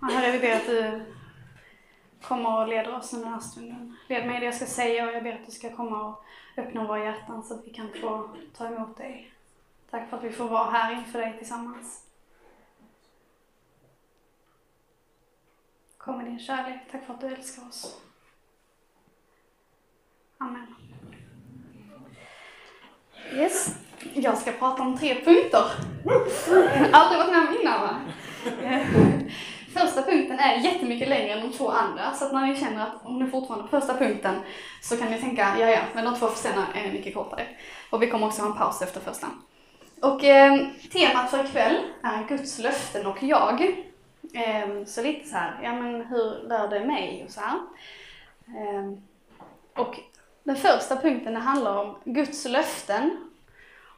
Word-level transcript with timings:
Och 0.00 0.06
Herre, 0.06 0.32
vi 0.32 0.38
ber 0.38 0.56
att 0.56 0.66
du 0.66 1.00
kommer 2.22 2.60
och 2.60 2.68
leder 2.68 2.96
oss 2.96 3.12
under 3.12 3.24
den 3.24 3.34
här 3.34 3.40
stunden. 3.40 3.96
Led 4.08 4.26
mig 4.26 4.36
i 4.36 4.40
det 4.40 4.46
jag 4.46 4.54
ska 4.54 4.66
säga 4.66 5.08
och 5.08 5.14
jag 5.14 5.22
ber 5.22 5.32
att 5.32 5.46
du 5.46 5.52
ska 5.52 5.76
komma 5.76 6.08
och 6.08 6.24
öppna 6.56 6.86
våra 6.86 7.04
hjärtan 7.04 7.42
så 7.42 7.54
att 7.54 7.66
vi 7.66 7.70
kan 7.70 7.88
få 8.00 8.36
ta 8.56 8.66
emot 8.66 8.96
dig. 8.96 9.32
Tack 9.90 10.10
för 10.10 10.16
att 10.16 10.24
vi 10.24 10.30
får 10.30 10.48
vara 10.48 10.70
här 10.70 10.92
inför 10.92 11.18
dig 11.18 11.38
tillsammans. 11.38 12.04
Kom 15.98 16.16
med 16.16 16.26
din 16.26 16.38
kärlek. 16.38 16.80
Tack 16.90 17.06
för 17.06 17.14
att 17.14 17.20
du 17.20 17.26
älskar 17.26 17.68
oss. 17.68 18.00
Amen. 20.38 20.74
Yes. 23.32 23.76
Jag 24.14 24.38
ska 24.38 24.52
prata 24.52 24.82
om 24.82 24.98
tre 24.98 25.14
punkter. 25.14 25.64
Aldrig 26.92 27.18
varit 27.18 27.32
med 27.32 27.48
om 27.48 27.56
innan 27.60 27.80
va? 27.80 28.00
Första 29.78 30.02
punkten 30.02 30.38
är 30.38 30.56
jättemycket 30.56 31.08
längre 31.08 31.32
än 31.32 31.50
de 31.50 31.56
två 31.56 31.70
andra, 31.70 32.12
så 32.14 32.24
att 32.24 32.32
när 32.32 32.46
ni 32.46 32.56
känner 32.56 32.82
att 32.82 33.06
om 33.06 33.18
ni 33.18 33.30
fortfarande 33.30 33.68
på 33.68 33.80
första 33.80 33.94
punkten 33.94 34.34
så 34.82 34.96
kan 34.96 35.10
ni 35.10 35.20
tänka, 35.20 35.56
ja 35.60 35.70
ja, 35.70 35.80
men 35.94 36.04
de 36.04 36.14
två 36.16 36.28
senare 36.28 36.66
är 36.74 36.92
mycket 36.92 37.14
kortare. 37.14 37.46
Och 37.90 38.02
vi 38.02 38.10
kommer 38.10 38.26
också 38.26 38.42
ha 38.42 38.48
en 38.48 38.58
paus 38.58 38.82
efter 38.82 39.00
första. 39.00 39.26
Och 40.02 40.24
eh, 40.24 40.66
temat 40.92 41.30
för 41.30 41.44
ikväll 41.44 41.76
är 42.02 42.28
Guds 42.28 42.58
löften 42.58 43.06
och 43.06 43.22
jag. 43.22 43.62
Eh, 44.34 44.84
så 44.86 45.02
lite 45.02 45.28
så 45.28 45.36
här, 45.36 45.60
ja 45.62 45.72
men 45.72 46.06
hur 46.06 46.48
rör 46.48 46.68
det 46.68 46.84
mig 46.84 47.24
och 47.26 47.32
så 47.32 47.40
här. 47.40 47.58
Eh, 48.46 48.92
och 49.82 50.00
den 50.44 50.56
första 50.56 50.96
punkten 50.96 51.34
det 51.34 51.40
handlar 51.40 51.78
om 51.78 51.96
Guds 52.04 52.44
löften 52.44 53.28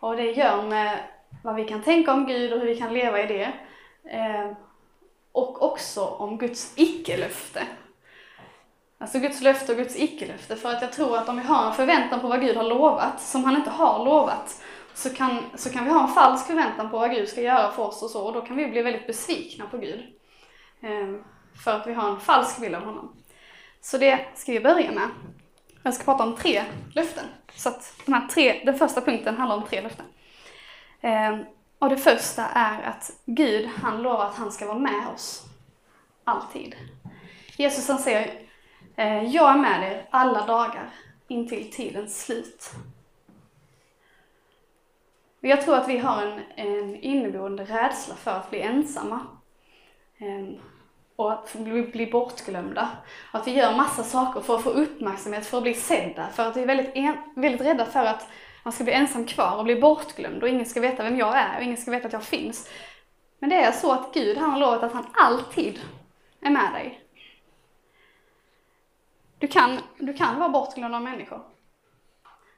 och 0.01 0.17
det 0.17 0.33
gör 0.33 0.63
med 0.63 0.99
vad 1.43 1.55
vi 1.55 1.65
kan 1.65 1.83
tänka 1.83 2.13
om 2.13 2.27
Gud 2.27 2.53
och 2.53 2.61
hur 2.61 2.67
vi 2.67 2.77
kan 2.77 2.95
leva 2.95 3.23
i 3.23 3.27
det. 3.27 3.53
Ehm, 4.11 4.55
och 5.33 5.63
också 5.63 6.05
om 6.05 6.39
Guds 6.39 6.73
icke-löfte. 6.77 7.67
Alltså 8.99 9.19
Guds 9.19 9.41
löfte 9.41 9.73
och 9.73 9.79
Guds 9.79 9.97
icke-löfte. 9.97 10.57
För 10.57 10.69
att 10.69 10.83
jag 10.83 10.93
tror 10.93 11.17
att 11.17 11.29
om 11.29 11.37
vi 11.37 11.43
har 11.43 11.67
en 11.67 11.73
förväntan 11.73 12.21
på 12.21 12.29
vad 12.29 12.41
Gud 12.41 12.57
har 12.57 12.65
lovat, 12.65 13.21
som 13.21 13.45
han 13.45 13.57
inte 13.57 13.71
har 13.71 14.05
lovat, 14.05 14.63
så 14.95 15.11
kan, 15.11 15.45
så 15.55 15.71
kan 15.71 15.85
vi 15.85 15.91
ha 15.91 16.03
en 16.03 16.15
falsk 16.15 16.47
förväntan 16.47 16.91
på 16.91 16.99
vad 16.99 17.11
Gud 17.11 17.29
ska 17.29 17.41
göra 17.41 17.73
för 17.73 17.83
oss 17.83 18.03
och 18.03 18.11
så, 18.11 18.27
och 18.27 18.33
då 18.33 18.41
kan 18.41 18.57
vi 18.57 18.67
bli 18.67 18.83
väldigt 18.83 19.07
besvikna 19.07 19.67
på 19.67 19.79
Gud. 19.79 20.03
Ehm, 20.83 21.25
för 21.65 21.77
att 21.77 21.87
vi 21.87 21.93
har 21.93 22.11
en 22.11 22.21
falsk 22.21 22.61
bild 22.61 22.75
av 22.75 22.83
honom. 22.83 23.17
Så 23.81 23.99
det 23.99 24.27
ska 24.35 24.53
vi 24.53 24.61
börja 24.61 24.93
med. 24.93 25.09
Jag 25.83 25.95
ska 25.95 26.05
prata 26.05 26.25
om 26.25 26.37
tre 26.37 26.65
löften. 26.95 27.25
Så 27.55 27.69
att 27.69 27.95
de 28.07 28.13
här 28.13 28.29
tre, 28.29 28.63
den 28.65 28.79
första 28.79 29.01
punkten 29.01 29.37
handlar 29.37 29.57
om 29.57 29.65
tre 29.65 29.81
löften. 29.81 30.07
Ehm, 31.01 31.45
och 31.81 31.89
det 31.89 31.97
första 31.97 32.47
är 32.47 32.83
att 32.83 33.11
Gud, 33.25 33.67
han 33.67 34.03
lovar 34.03 34.27
att 34.27 34.37
han 34.37 34.53
ska 34.53 34.67
vara 34.67 34.79
med 34.79 35.09
oss. 35.15 35.45
Alltid. 36.25 36.77
Jesus 37.57 37.89
han 37.89 37.99
säger, 37.99 38.43
eh, 38.97 39.25
jag 39.25 39.51
är 39.51 39.57
med 39.57 39.93
er 39.93 40.09
alla 40.11 40.47
dagar 40.47 40.91
intill 41.29 41.73
tidens 41.73 42.25
slut. 42.25 42.71
Jag 45.41 45.63
tror 45.63 45.77
att 45.77 45.89
vi 45.89 45.99
har 45.99 46.23
en, 46.23 46.41
en 46.57 46.97
inneboende 46.97 47.65
rädsla 47.65 48.15
för 48.15 48.31
att 48.31 48.51
bli 48.51 48.61
ensamma. 48.61 49.21
Ehm, 50.19 50.57
och 51.17 51.33
att 51.33 51.55
bli, 51.55 51.83
bli 51.83 52.07
bortglömda. 52.07 52.89
Att 53.31 53.47
vi 53.47 53.51
gör 53.51 53.77
massa 53.77 54.03
saker 54.03 54.41
för 54.41 54.57
att 54.57 54.63
få 54.63 54.71
uppmärksamhet, 54.71 55.47
för 55.47 55.57
att 55.57 55.63
bli 55.63 55.75
sedda. 55.75 56.29
För 56.29 56.49
att 56.49 56.57
vi 56.57 56.63
är 56.63 56.67
väldigt, 56.67 56.91
en, 56.95 57.17
väldigt 57.37 57.61
rädda 57.61 57.85
för 57.85 58.05
att 58.05 58.29
man 58.63 58.73
ska 58.73 58.85
bli 58.85 58.93
ensam 58.93 59.27
kvar 59.27 59.57
och 59.57 59.65
bli 59.65 59.81
bortglömd 59.81 60.43
och 60.43 60.49
ingen 60.49 60.67
ska 60.67 60.81
veta 60.81 61.03
vem 61.03 61.17
jag 61.17 61.39
är 61.39 61.57
och 61.57 61.63
ingen 61.63 61.77
ska 61.77 61.91
veta 61.91 62.07
att 62.07 62.13
jag 62.13 62.25
finns. 62.25 62.71
Men 63.39 63.51
det 63.51 63.57
är 63.57 63.73
så 63.73 63.93
att 63.93 64.15
Gud, 64.15 64.39
han 64.39 64.51
har 64.51 64.59
lovat 64.59 64.83
att 64.83 64.93
han 64.93 65.07
alltid 65.15 65.81
är 66.41 66.51
med 66.51 66.73
dig. 66.73 67.01
Du 69.39 69.47
kan, 69.47 69.79
du 69.99 70.15
kan 70.15 70.39
vara 70.39 70.49
bortglömd 70.49 70.95
av 70.95 71.03
människor. 71.03 71.43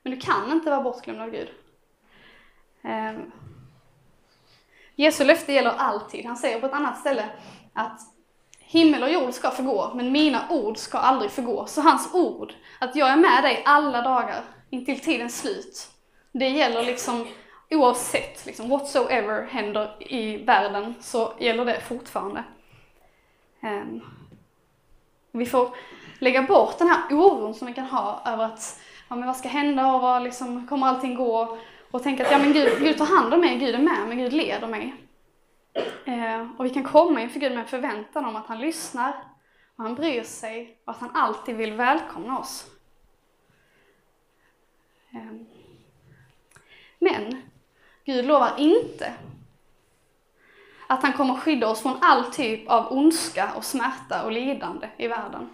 Men 0.02 0.10
du 0.12 0.20
kan 0.20 0.52
inte 0.52 0.70
vara 0.70 0.82
bortglömd 0.82 1.20
av 1.20 1.30
Gud. 1.30 1.48
Um, 2.82 3.32
Jesu 4.94 5.24
löfte 5.24 5.52
gäller 5.52 5.70
alltid. 5.70 6.26
Han 6.26 6.36
säger 6.36 6.60
på 6.60 6.66
ett 6.66 6.72
annat 6.72 6.98
ställe 6.98 7.28
att 7.72 8.00
himmel 8.58 9.02
och 9.02 9.12
jord 9.12 9.32
ska 9.32 9.50
förgå, 9.50 9.94
men 9.94 10.12
mina 10.12 10.48
ord 10.50 10.76
ska 10.76 10.98
aldrig 10.98 11.30
förgå. 11.30 11.66
Så 11.66 11.80
hans 11.80 12.14
ord, 12.14 12.54
att 12.78 12.96
jag 12.96 13.08
är 13.08 13.16
med 13.16 13.42
dig 13.42 13.62
alla 13.66 14.02
dagar 14.02 14.44
intill 14.72 15.00
tidens 15.00 15.40
slut, 15.40 15.88
det 16.32 16.48
gäller 16.48 16.82
liksom 16.82 17.26
oavsett, 17.70 18.46
liksom, 18.46 18.68
whatsoever 18.68 19.46
händer 19.46 19.96
i 19.98 20.36
världen 20.36 20.94
så 21.00 21.32
gäller 21.38 21.64
det 21.64 21.80
fortfarande. 21.80 22.44
Um, 23.62 24.00
vi 25.32 25.46
får 25.46 25.74
lägga 26.18 26.42
bort 26.42 26.78
den 26.78 26.88
här 26.88 27.02
oron 27.10 27.54
som 27.54 27.66
vi 27.66 27.74
kan 27.74 27.84
ha 27.84 28.22
över 28.26 28.44
att, 28.44 28.80
ja 29.08 29.16
men 29.16 29.26
vad 29.26 29.36
ska 29.36 29.48
hända 29.48 29.94
och 29.94 30.00
vad 30.00 30.22
liksom, 30.22 30.68
kommer 30.68 30.86
allting 30.86 31.14
gå? 31.14 31.58
Och 31.90 32.02
tänka 32.02 32.26
att 32.26 32.32
ja 32.32 32.38
men 32.38 32.52
Gud, 32.52 32.78
Gud 32.78 32.98
tar 32.98 33.06
hand 33.06 33.34
om 33.34 33.40
mig, 33.40 33.58
Gud 33.58 33.74
är 33.74 33.78
med 33.78 34.08
mig, 34.08 34.16
Gud 34.16 34.32
leder 34.32 34.68
mig. 34.68 34.94
Uh, 36.08 36.50
och 36.58 36.64
vi 36.64 36.70
kan 36.70 36.84
komma 36.84 37.22
inför 37.22 37.40
Gud 37.40 37.52
med 37.52 37.60
en 37.60 37.68
förväntan 37.68 38.24
om 38.24 38.36
att 38.36 38.46
han 38.46 38.60
lyssnar, 38.60 39.12
och 39.76 39.84
han 39.84 39.94
bryr 39.94 40.22
sig 40.22 40.78
och 40.84 40.92
att 40.92 41.00
han 41.00 41.10
alltid 41.14 41.56
vill 41.56 41.72
välkomna 41.72 42.38
oss. 42.38 42.66
Ehm, 45.14 45.46
men 46.98 47.42
Gud 48.04 48.24
lovar 48.24 48.54
inte 48.58 49.14
att 50.86 51.02
han 51.02 51.12
kommer 51.12 51.34
skydda 51.34 51.68
oss 51.68 51.82
från 51.82 51.98
all 52.00 52.24
typ 52.24 52.68
av 52.68 52.92
ondska 52.92 53.52
och 53.56 53.64
smärta 53.64 54.24
och 54.24 54.32
lidande 54.32 54.88
i 54.96 55.08
världen. 55.08 55.50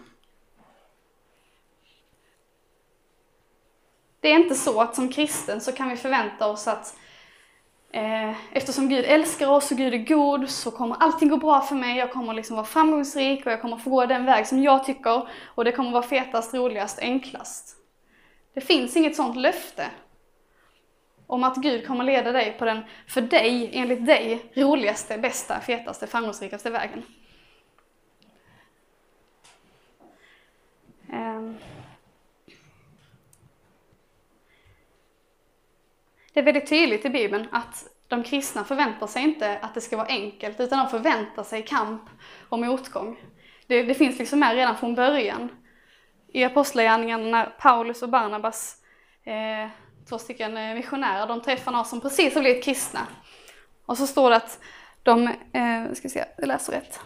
Det 4.19 4.27
är 4.27 4.35
inte 4.35 4.55
så 4.55 4.81
att 4.81 4.95
som 4.95 5.11
kristen 5.11 5.61
så 5.61 5.71
kan 5.71 5.89
vi 5.89 5.97
förvänta 5.97 6.47
oss 6.47 6.67
att 6.67 6.97
eh, 7.91 8.29
eftersom 8.51 8.89
Gud 8.89 9.05
älskar 9.05 9.47
oss 9.47 9.71
och 9.71 9.77
Gud 9.77 9.93
är 9.93 9.97
god 9.97 10.49
så 10.49 10.71
kommer 10.71 10.95
allting 10.99 11.29
gå 11.29 11.37
bra 11.37 11.61
för 11.61 11.75
mig, 11.75 11.97
jag 11.97 12.13
kommer 12.13 12.33
liksom 12.33 12.55
vara 12.55 12.65
framgångsrik 12.65 13.45
och 13.45 13.51
jag 13.51 13.61
kommer 13.61 13.77
få 13.77 13.89
gå 13.89 14.05
den 14.05 14.25
väg 14.25 14.47
som 14.47 14.63
jag 14.63 14.85
tycker 14.85 15.29
och 15.45 15.65
det 15.65 15.71
kommer 15.71 15.91
vara 15.91 16.03
fetast, 16.03 16.53
roligast, 16.53 16.99
enklast. 16.99 17.78
Det 18.53 18.61
finns 18.61 18.97
inget 18.97 19.15
sådant 19.15 19.37
löfte 19.37 19.91
om 21.27 21.43
att 21.43 21.55
Gud 21.55 21.87
kommer 21.87 22.03
leda 22.03 22.31
dig 22.31 22.55
på 22.59 22.65
den, 22.65 22.81
för 23.07 23.21
dig, 23.21 23.69
enligt 23.73 24.05
dig, 24.05 24.51
roligaste, 24.53 25.17
bästa, 25.17 25.59
fetaste, 25.59 26.07
framgångsrikaste 26.07 26.69
vägen. 26.69 27.03
Ehm. 31.11 31.57
Det 36.33 36.39
är 36.39 36.43
väldigt 36.43 36.69
tydligt 36.69 37.05
i 37.05 37.09
Bibeln 37.09 37.47
att 37.51 37.87
de 38.07 38.23
kristna 38.23 38.63
förväntar 38.63 39.07
sig 39.07 39.23
inte 39.23 39.59
att 39.61 39.73
det 39.73 39.81
ska 39.81 39.97
vara 39.97 40.07
enkelt, 40.07 40.59
utan 40.59 40.79
de 40.79 40.89
förväntar 40.89 41.43
sig 41.43 41.63
kamp 41.63 42.01
och 42.49 42.59
motgång. 42.59 43.19
Det, 43.67 43.83
det 43.83 43.93
finns 43.93 44.19
liksom 44.19 44.39
med 44.39 44.55
redan 44.55 44.77
från 44.77 44.95
början. 44.95 45.49
I 46.31 46.43
Apostlagärningarna 46.43 47.23
när 47.23 47.45
Paulus 47.45 48.03
och 48.03 48.09
Barnabas 48.09 48.77
eh, 49.23 49.69
två 50.09 50.19
stycken 50.19 50.57
eh, 50.57 50.75
missionärer, 50.75 51.27
de 51.27 51.41
träffar 51.41 51.71
några 51.71 51.85
som 51.85 52.01
precis 52.01 52.33
har 52.33 52.41
blivit 52.41 52.63
kristna. 52.63 53.07
Och 53.85 53.97
så 53.97 54.07
står 54.07 54.29
det 54.29 54.35
att 54.35 54.59
de, 55.03 55.27
eh, 55.27 55.93
ska 55.93 56.09
se, 56.09 56.25
jag 56.37 56.47
läser 56.47 56.73
rätt. 56.73 56.99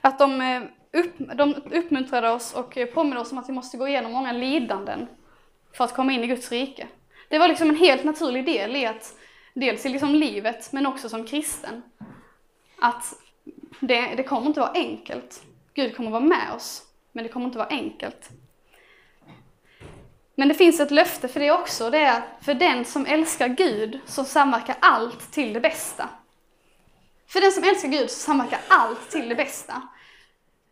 Att 0.00 0.18
de, 0.18 0.40
eh, 0.40 0.62
upp, 0.92 1.14
de 1.18 1.54
uppmuntrade 1.54 2.30
oss 2.30 2.54
och 2.54 2.78
påminner 2.94 3.20
oss 3.20 3.32
om 3.32 3.38
att 3.38 3.48
vi 3.48 3.52
måste 3.52 3.76
gå 3.76 3.88
igenom 3.88 4.12
många 4.12 4.32
lidanden 4.32 5.06
för 5.72 5.84
att 5.84 5.94
komma 5.94 6.12
in 6.12 6.24
i 6.24 6.26
Guds 6.26 6.52
rike. 6.52 6.88
Det 7.28 7.38
var 7.38 7.48
liksom 7.48 7.68
en 7.68 7.76
helt 7.76 8.04
naturlig 8.04 8.46
del 8.46 8.76
i 8.76 8.86
att, 8.86 9.14
dels 9.54 9.86
i 9.86 9.88
liksom 9.88 10.14
livet, 10.14 10.72
men 10.72 10.86
också 10.86 11.08
som 11.08 11.26
kristen. 11.26 11.82
Att 12.80 13.14
det, 13.80 14.14
det 14.14 14.22
kommer 14.22 14.46
inte 14.46 14.60
vara 14.60 14.72
enkelt. 14.72 15.42
Gud 15.74 15.96
kommer 15.96 16.10
vara 16.10 16.20
med 16.20 16.52
oss 16.56 16.82
men 17.14 17.24
det 17.24 17.28
kommer 17.28 17.46
inte 17.46 17.58
vara 17.58 17.68
enkelt. 17.68 18.30
Men 20.34 20.48
det 20.48 20.54
finns 20.54 20.80
ett 20.80 20.90
löfte 20.90 21.28
för 21.28 21.40
det 21.40 21.52
också, 21.52 21.90
det 21.90 21.98
är 21.98 22.22
för 22.40 22.54
den 22.54 22.84
som 22.84 23.06
älskar 23.06 23.48
Gud 23.48 24.00
så 24.06 24.24
samverkar 24.24 24.76
allt 24.80 25.32
till 25.32 25.52
det 25.52 25.60
bästa. 25.60 26.08
För 27.26 27.40
den 27.40 27.52
som 27.52 27.64
älskar 27.64 27.88
Gud 27.88 28.10
så 28.10 28.20
samverkar 28.20 28.60
allt 28.68 29.10
till 29.10 29.28
det 29.28 29.34
bästa. 29.34 29.82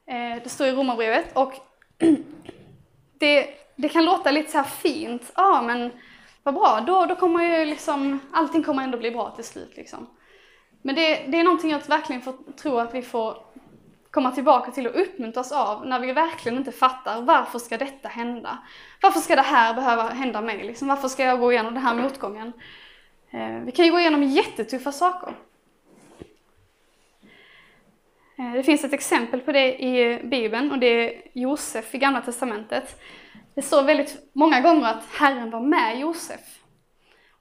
Eh, 0.06 0.42
det 0.42 0.48
står 0.48 0.66
i 0.66 0.72
Romarbrevet 0.72 1.36
och 1.36 1.54
det, 3.18 3.54
det 3.76 3.88
kan 3.88 4.04
låta 4.04 4.30
lite 4.30 4.50
så 4.50 4.58
här 4.58 4.64
fint, 4.64 5.32
ja 5.36 5.58
ah, 5.58 5.62
men 5.62 5.90
vad 6.42 6.54
bra, 6.54 6.84
då, 6.86 7.06
då 7.06 7.16
kommer 7.16 7.58
ju 7.58 7.64
liksom, 7.64 8.20
allting 8.32 8.62
kommer 8.62 8.82
ändå 8.82 8.98
bli 8.98 9.10
bra 9.10 9.30
till 9.30 9.44
slut 9.44 9.76
liksom. 9.76 10.06
Men 10.82 10.94
det, 10.94 11.16
det 11.28 11.38
är 11.38 11.44
någonting 11.44 11.70
jag 11.70 11.88
verkligen 11.88 12.22
får, 12.22 12.34
tror 12.56 12.80
att 12.80 12.94
vi 12.94 13.02
får 13.02 13.36
komma 14.10 14.30
tillbaka 14.30 14.70
till 14.70 14.86
och 14.86 15.00
uppmuntras 15.00 15.52
av 15.52 15.86
när 15.86 16.00
vi 16.00 16.12
verkligen 16.12 16.58
inte 16.58 16.72
fattar 16.72 17.22
varför 17.22 17.58
ska 17.58 17.78
detta 17.78 18.08
hända? 18.08 18.58
Varför 19.02 19.20
ska 19.20 19.36
det 19.36 19.42
här 19.42 19.74
behöva 19.74 20.02
hända 20.02 20.40
mig? 20.40 20.64
Liksom, 20.64 20.88
varför 20.88 21.08
ska 21.08 21.22
jag 21.22 21.40
gå 21.40 21.52
igenom 21.52 21.74
den 21.74 21.82
här 21.82 21.94
motgången? 21.94 22.52
Eh, 23.30 23.58
vi 23.64 23.72
kan 23.72 23.84
ju 23.84 23.90
gå 23.90 23.98
igenom 23.98 24.22
jättetuffa 24.22 24.92
saker. 24.92 25.34
Eh, 28.38 28.52
det 28.52 28.62
finns 28.62 28.84
ett 28.84 28.92
exempel 28.92 29.40
på 29.40 29.52
det 29.52 29.82
i 29.82 30.20
Bibeln 30.24 30.72
och 30.72 30.78
det 30.78 30.86
är 30.86 31.22
Josef 31.32 31.94
i 31.94 31.98
Gamla 31.98 32.20
Testamentet. 32.20 33.00
Det 33.54 33.62
står 33.62 33.82
väldigt 33.82 34.30
många 34.32 34.60
gånger 34.60 34.88
att 34.88 35.04
Herren 35.12 35.50
var 35.50 35.60
med 35.60 35.98
Josef. 35.98 36.61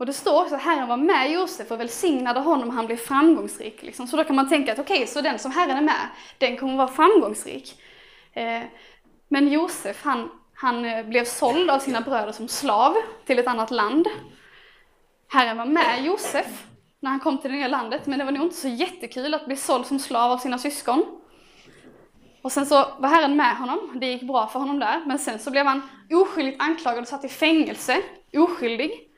Och 0.01 0.07
det 0.07 0.13
står 0.13 0.42
också 0.42 0.56
att 0.56 0.62
Herren 0.62 0.88
var 0.88 0.98
med 0.98 1.31
Josef 1.31 1.71
och 1.71 1.80
välsignade 1.80 2.39
honom 2.39 2.68
och 2.68 2.74
han 2.74 2.86
blev 2.86 2.98
framgångsrik. 2.98 3.83
Liksom. 3.83 4.07
Så 4.07 4.18
då 4.18 4.24
kan 4.24 4.36
man 4.36 4.50
tänka 4.50 4.71
att 4.71 4.80
okej, 4.80 4.95
okay, 4.95 5.07
så 5.07 5.21
den 5.21 5.39
som 5.39 5.51
Herren 5.51 5.77
är 5.77 5.81
med, 5.81 6.07
den 6.38 6.57
kommer 6.57 6.77
vara 6.77 6.88
framgångsrik. 6.88 7.81
Eh, 8.33 8.62
men 9.27 9.48
Josef, 9.48 10.03
han, 10.03 10.30
han 10.53 10.86
eh, 10.86 11.06
blev 11.06 11.25
såld 11.25 11.69
av 11.69 11.80
sina 11.80 12.01
bröder 12.01 12.31
som 12.31 12.48
slav 12.48 12.95
till 13.25 13.39
ett 13.39 13.48
annat 13.48 13.71
land. 13.71 14.07
Herren 15.27 15.57
var 15.57 15.65
med 15.65 16.06
Josef 16.06 16.65
när 17.00 17.09
han 17.09 17.19
kom 17.19 17.38
till 17.38 17.51
det 17.51 17.57
nya 17.57 17.68
landet, 17.68 18.06
men 18.06 18.19
det 18.19 18.25
var 18.25 18.31
nog 18.31 18.44
inte 18.44 18.56
så 18.56 18.68
jättekul 18.68 19.33
att 19.33 19.45
bli 19.45 19.56
såld 19.56 19.86
som 19.86 20.00
slav 20.00 20.31
av 20.31 20.38
sina 20.38 20.57
syskon. 20.57 21.06
Och 22.42 22.51
sen 22.51 22.65
så 22.65 22.75
var 23.00 23.09
Herren 23.09 23.36
med 23.36 23.57
honom, 23.57 24.00
det 24.00 24.07
gick 24.07 24.24
bra 24.24 24.48
för 24.48 24.59
honom 24.59 24.80
där, 24.80 25.03
men 25.06 25.19
sen 25.19 25.39
så 25.39 25.51
blev 25.51 25.65
han 25.65 25.81
oskyldigt 26.12 26.62
anklagad 26.62 27.01
och 27.01 27.07
satt 27.07 27.25
i 27.25 27.30
fängelse, 27.30 27.98
oskyldig. 28.33 29.10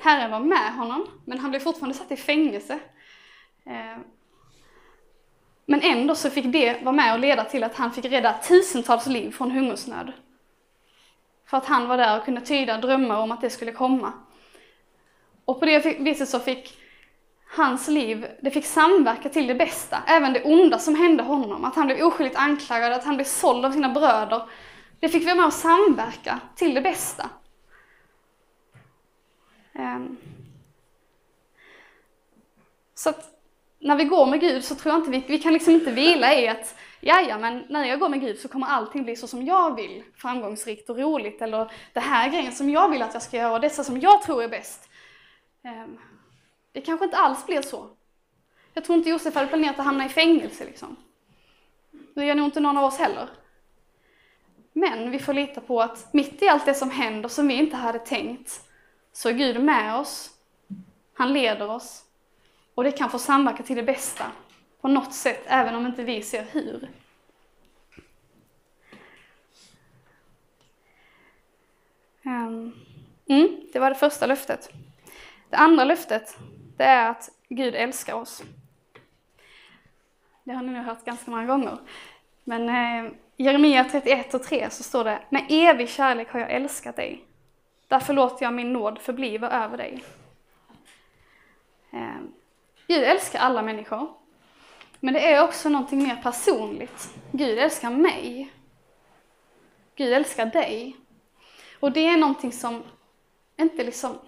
Herren 0.00 0.30
var 0.30 0.40
med 0.40 0.74
honom, 0.74 1.06
men 1.24 1.38
han 1.38 1.50
blev 1.50 1.60
fortfarande 1.60 1.98
satt 1.98 2.12
i 2.12 2.16
fängelse. 2.16 2.78
Eh, 3.66 3.98
men 5.66 5.80
ändå 5.82 6.14
så 6.14 6.30
fick 6.30 6.52
det 6.52 6.82
vara 6.82 6.94
med 6.94 7.12
och 7.12 7.18
leda 7.18 7.44
till 7.44 7.64
att 7.64 7.76
han 7.76 7.92
fick 7.92 8.04
rädda 8.04 8.32
tusentals 8.32 9.06
liv 9.06 9.30
från 9.30 9.50
hungersnöd. 9.50 10.12
För 11.46 11.56
att 11.56 11.66
han 11.66 11.88
var 11.88 11.96
där 11.96 12.18
och 12.18 12.24
kunde 12.24 12.40
tyda 12.40 12.78
drömmar 12.78 13.16
om 13.16 13.32
att 13.32 13.40
det 13.40 13.50
skulle 13.50 13.72
komma. 13.72 14.12
Och 15.44 15.60
på 15.60 15.66
det 15.66 16.00
viset 16.00 16.28
så 16.28 16.40
fick 16.40 16.78
hans 17.48 17.88
liv, 17.88 18.26
det 18.42 18.50
fick 18.50 18.66
samverka 18.66 19.28
till 19.28 19.46
det 19.46 19.54
bästa. 19.54 20.02
Även 20.06 20.32
det 20.32 20.44
onda 20.44 20.78
som 20.78 20.94
hände 20.94 21.22
honom, 21.22 21.64
att 21.64 21.74
han 21.74 21.86
blev 21.86 22.06
oskyldigt 22.06 22.38
anklagad, 22.38 22.92
att 22.92 23.04
han 23.04 23.16
blev 23.16 23.24
såld 23.24 23.64
av 23.64 23.72
sina 23.72 23.88
bröder. 23.88 24.42
Det 25.00 25.08
fick 25.08 25.24
vara 25.24 25.34
med 25.34 25.46
och 25.46 25.52
samverka 25.52 26.40
till 26.56 26.74
det 26.74 26.80
bästa. 26.80 27.30
Ehm. 29.78 30.16
Så 32.94 33.10
att 33.10 33.34
när 33.78 33.96
vi 33.96 34.04
går 34.04 34.26
med 34.26 34.40
Gud 34.40 34.64
så 34.64 34.74
tror 34.74 34.94
jag 34.94 35.00
inte 35.00 35.10
vi, 35.10 35.24
vi 35.26 35.38
kan 35.38 35.52
liksom 35.52 35.72
inte 35.72 35.92
vila 35.92 36.34
i 36.34 36.48
att 36.48 36.74
”jaja, 37.00 37.38
men 37.38 37.64
när 37.68 37.84
jag 37.84 38.00
går 38.00 38.08
med 38.08 38.20
Gud 38.20 38.38
så 38.38 38.48
kommer 38.48 38.66
allting 38.66 39.04
bli 39.04 39.16
så 39.16 39.26
som 39.26 39.42
jag 39.42 39.76
vill, 39.76 40.02
framgångsrikt 40.16 40.90
och 40.90 40.98
roligt, 40.98 41.42
eller 41.42 41.70
det 41.92 42.00
här 42.00 42.28
grejen 42.28 42.52
som 42.52 42.70
jag 42.70 42.90
vill 42.90 43.02
att 43.02 43.14
jag 43.14 43.22
ska 43.22 43.36
göra, 43.36 43.52
och 43.52 43.60
dessa 43.60 43.84
som 43.84 44.00
jag 44.00 44.22
tror 44.22 44.42
är 44.42 44.48
bäst. 44.48 44.88
Ehm. 45.64 45.98
Det 46.72 46.80
kanske 46.80 47.04
inte 47.04 47.16
alls 47.16 47.46
blir 47.46 47.62
så. 47.62 47.90
Jag 48.74 48.84
tror 48.84 48.98
inte 48.98 49.10
Josef 49.10 49.34
hade 49.34 49.46
planerat 49.46 49.78
att 49.78 49.84
hamna 49.84 50.06
i 50.06 50.08
fängelse 50.08 50.64
liksom. 50.64 50.96
Det 52.14 52.24
gör 52.24 52.34
nog 52.34 52.46
inte 52.46 52.60
någon 52.60 52.76
av 52.76 52.84
oss 52.84 52.98
heller. 52.98 53.28
Men 54.72 55.10
vi 55.10 55.18
får 55.18 55.32
lita 55.32 55.60
på 55.60 55.80
att 55.82 56.12
mitt 56.12 56.42
i 56.42 56.48
allt 56.48 56.66
det 56.66 56.74
som 56.74 56.90
händer 56.90 57.28
som 57.28 57.48
vi 57.48 57.54
inte 57.54 57.76
hade 57.76 57.98
tänkt, 57.98 58.67
så 59.12 59.28
är 59.28 59.32
Gud 59.32 59.64
med 59.64 59.94
oss. 59.94 60.30
Han 61.14 61.32
leder 61.32 61.70
oss. 61.70 62.04
Och 62.74 62.84
det 62.84 62.92
kan 62.92 63.10
få 63.10 63.18
samverka 63.18 63.62
till 63.62 63.76
det 63.76 63.82
bästa 63.82 64.24
på 64.80 64.88
något 64.88 65.14
sätt, 65.14 65.42
även 65.46 65.74
om 65.74 65.86
inte 65.86 66.04
vi 66.04 66.22
ser 66.22 66.42
hur. 66.52 66.88
Ehm, 72.24 72.72
mm, 73.28 73.60
det 73.72 73.78
var 73.78 73.90
det 73.90 73.96
första 73.96 74.26
löftet. 74.26 74.70
Det 75.50 75.56
andra 75.56 75.84
löftet, 75.84 76.38
det 76.76 76.84
är 76.84 77.10
att 77.10 77.30
Gud 77.48 77.74
älskar 77.74 78.14
oss. 78.14 78.42
Det 80.44 80.52
har 80.52 80.62
ni 80.62 80.72
nog 80.72 80.84
hört 80.84 81.04
ganska 81.04 81.30
många 81.30 81.46
gånger. 81.46 81.78
Men 82.44 82.68
eh, 82.68 83.12
i 83.36 83.44
Jeremia 83.44 83.84
31 83.84 84.34
och 84.34 84.42
3 84.42 84.70
så 84.70 84.82
står 84.82 85.04
det 85.04 85.22
Med 85.30 85.46
evig 85.48 85.88
kärlek 85.88 86.32
har 86.32 86.40
jag 86.40 86.50
älskat 86.50 86.96
dig. 86.96 87.27
Därför 87.88 88.14
låter 88.14 88.44
jag 88.44 88.54
min 88.54 88.72
nåd 88.72 88.98
förbliva 88.98 89.50
över 89.50 89.76
dig. 89.76 90.04
Eh, 91.90 92.20
Gud 92.86 93.02
älskar 93.02 93.38
alla 93.38 93.62
människor. 93.62 94.08
Men 95.00 95.14
det 95.14 95.32
är 95.32 95.44
också 95.44 95.68
någonting 95.68 96.02
mer 96.02 96.16
personligt. 96.16 97.14
Gud 97.32 97.58
älskar 97.58 97.90
mig. 97.90 98.52
Gud 99.94 100.12
älskar 100.12 100.46
dig. 100.46 100.96
Och 101.80 101.92
det 101.92 102.06
är 102.06 102.16
någonting 102.16 102.52
som 102.52 102.82
inte 103.56 103.84
liksom... 103.84 104.18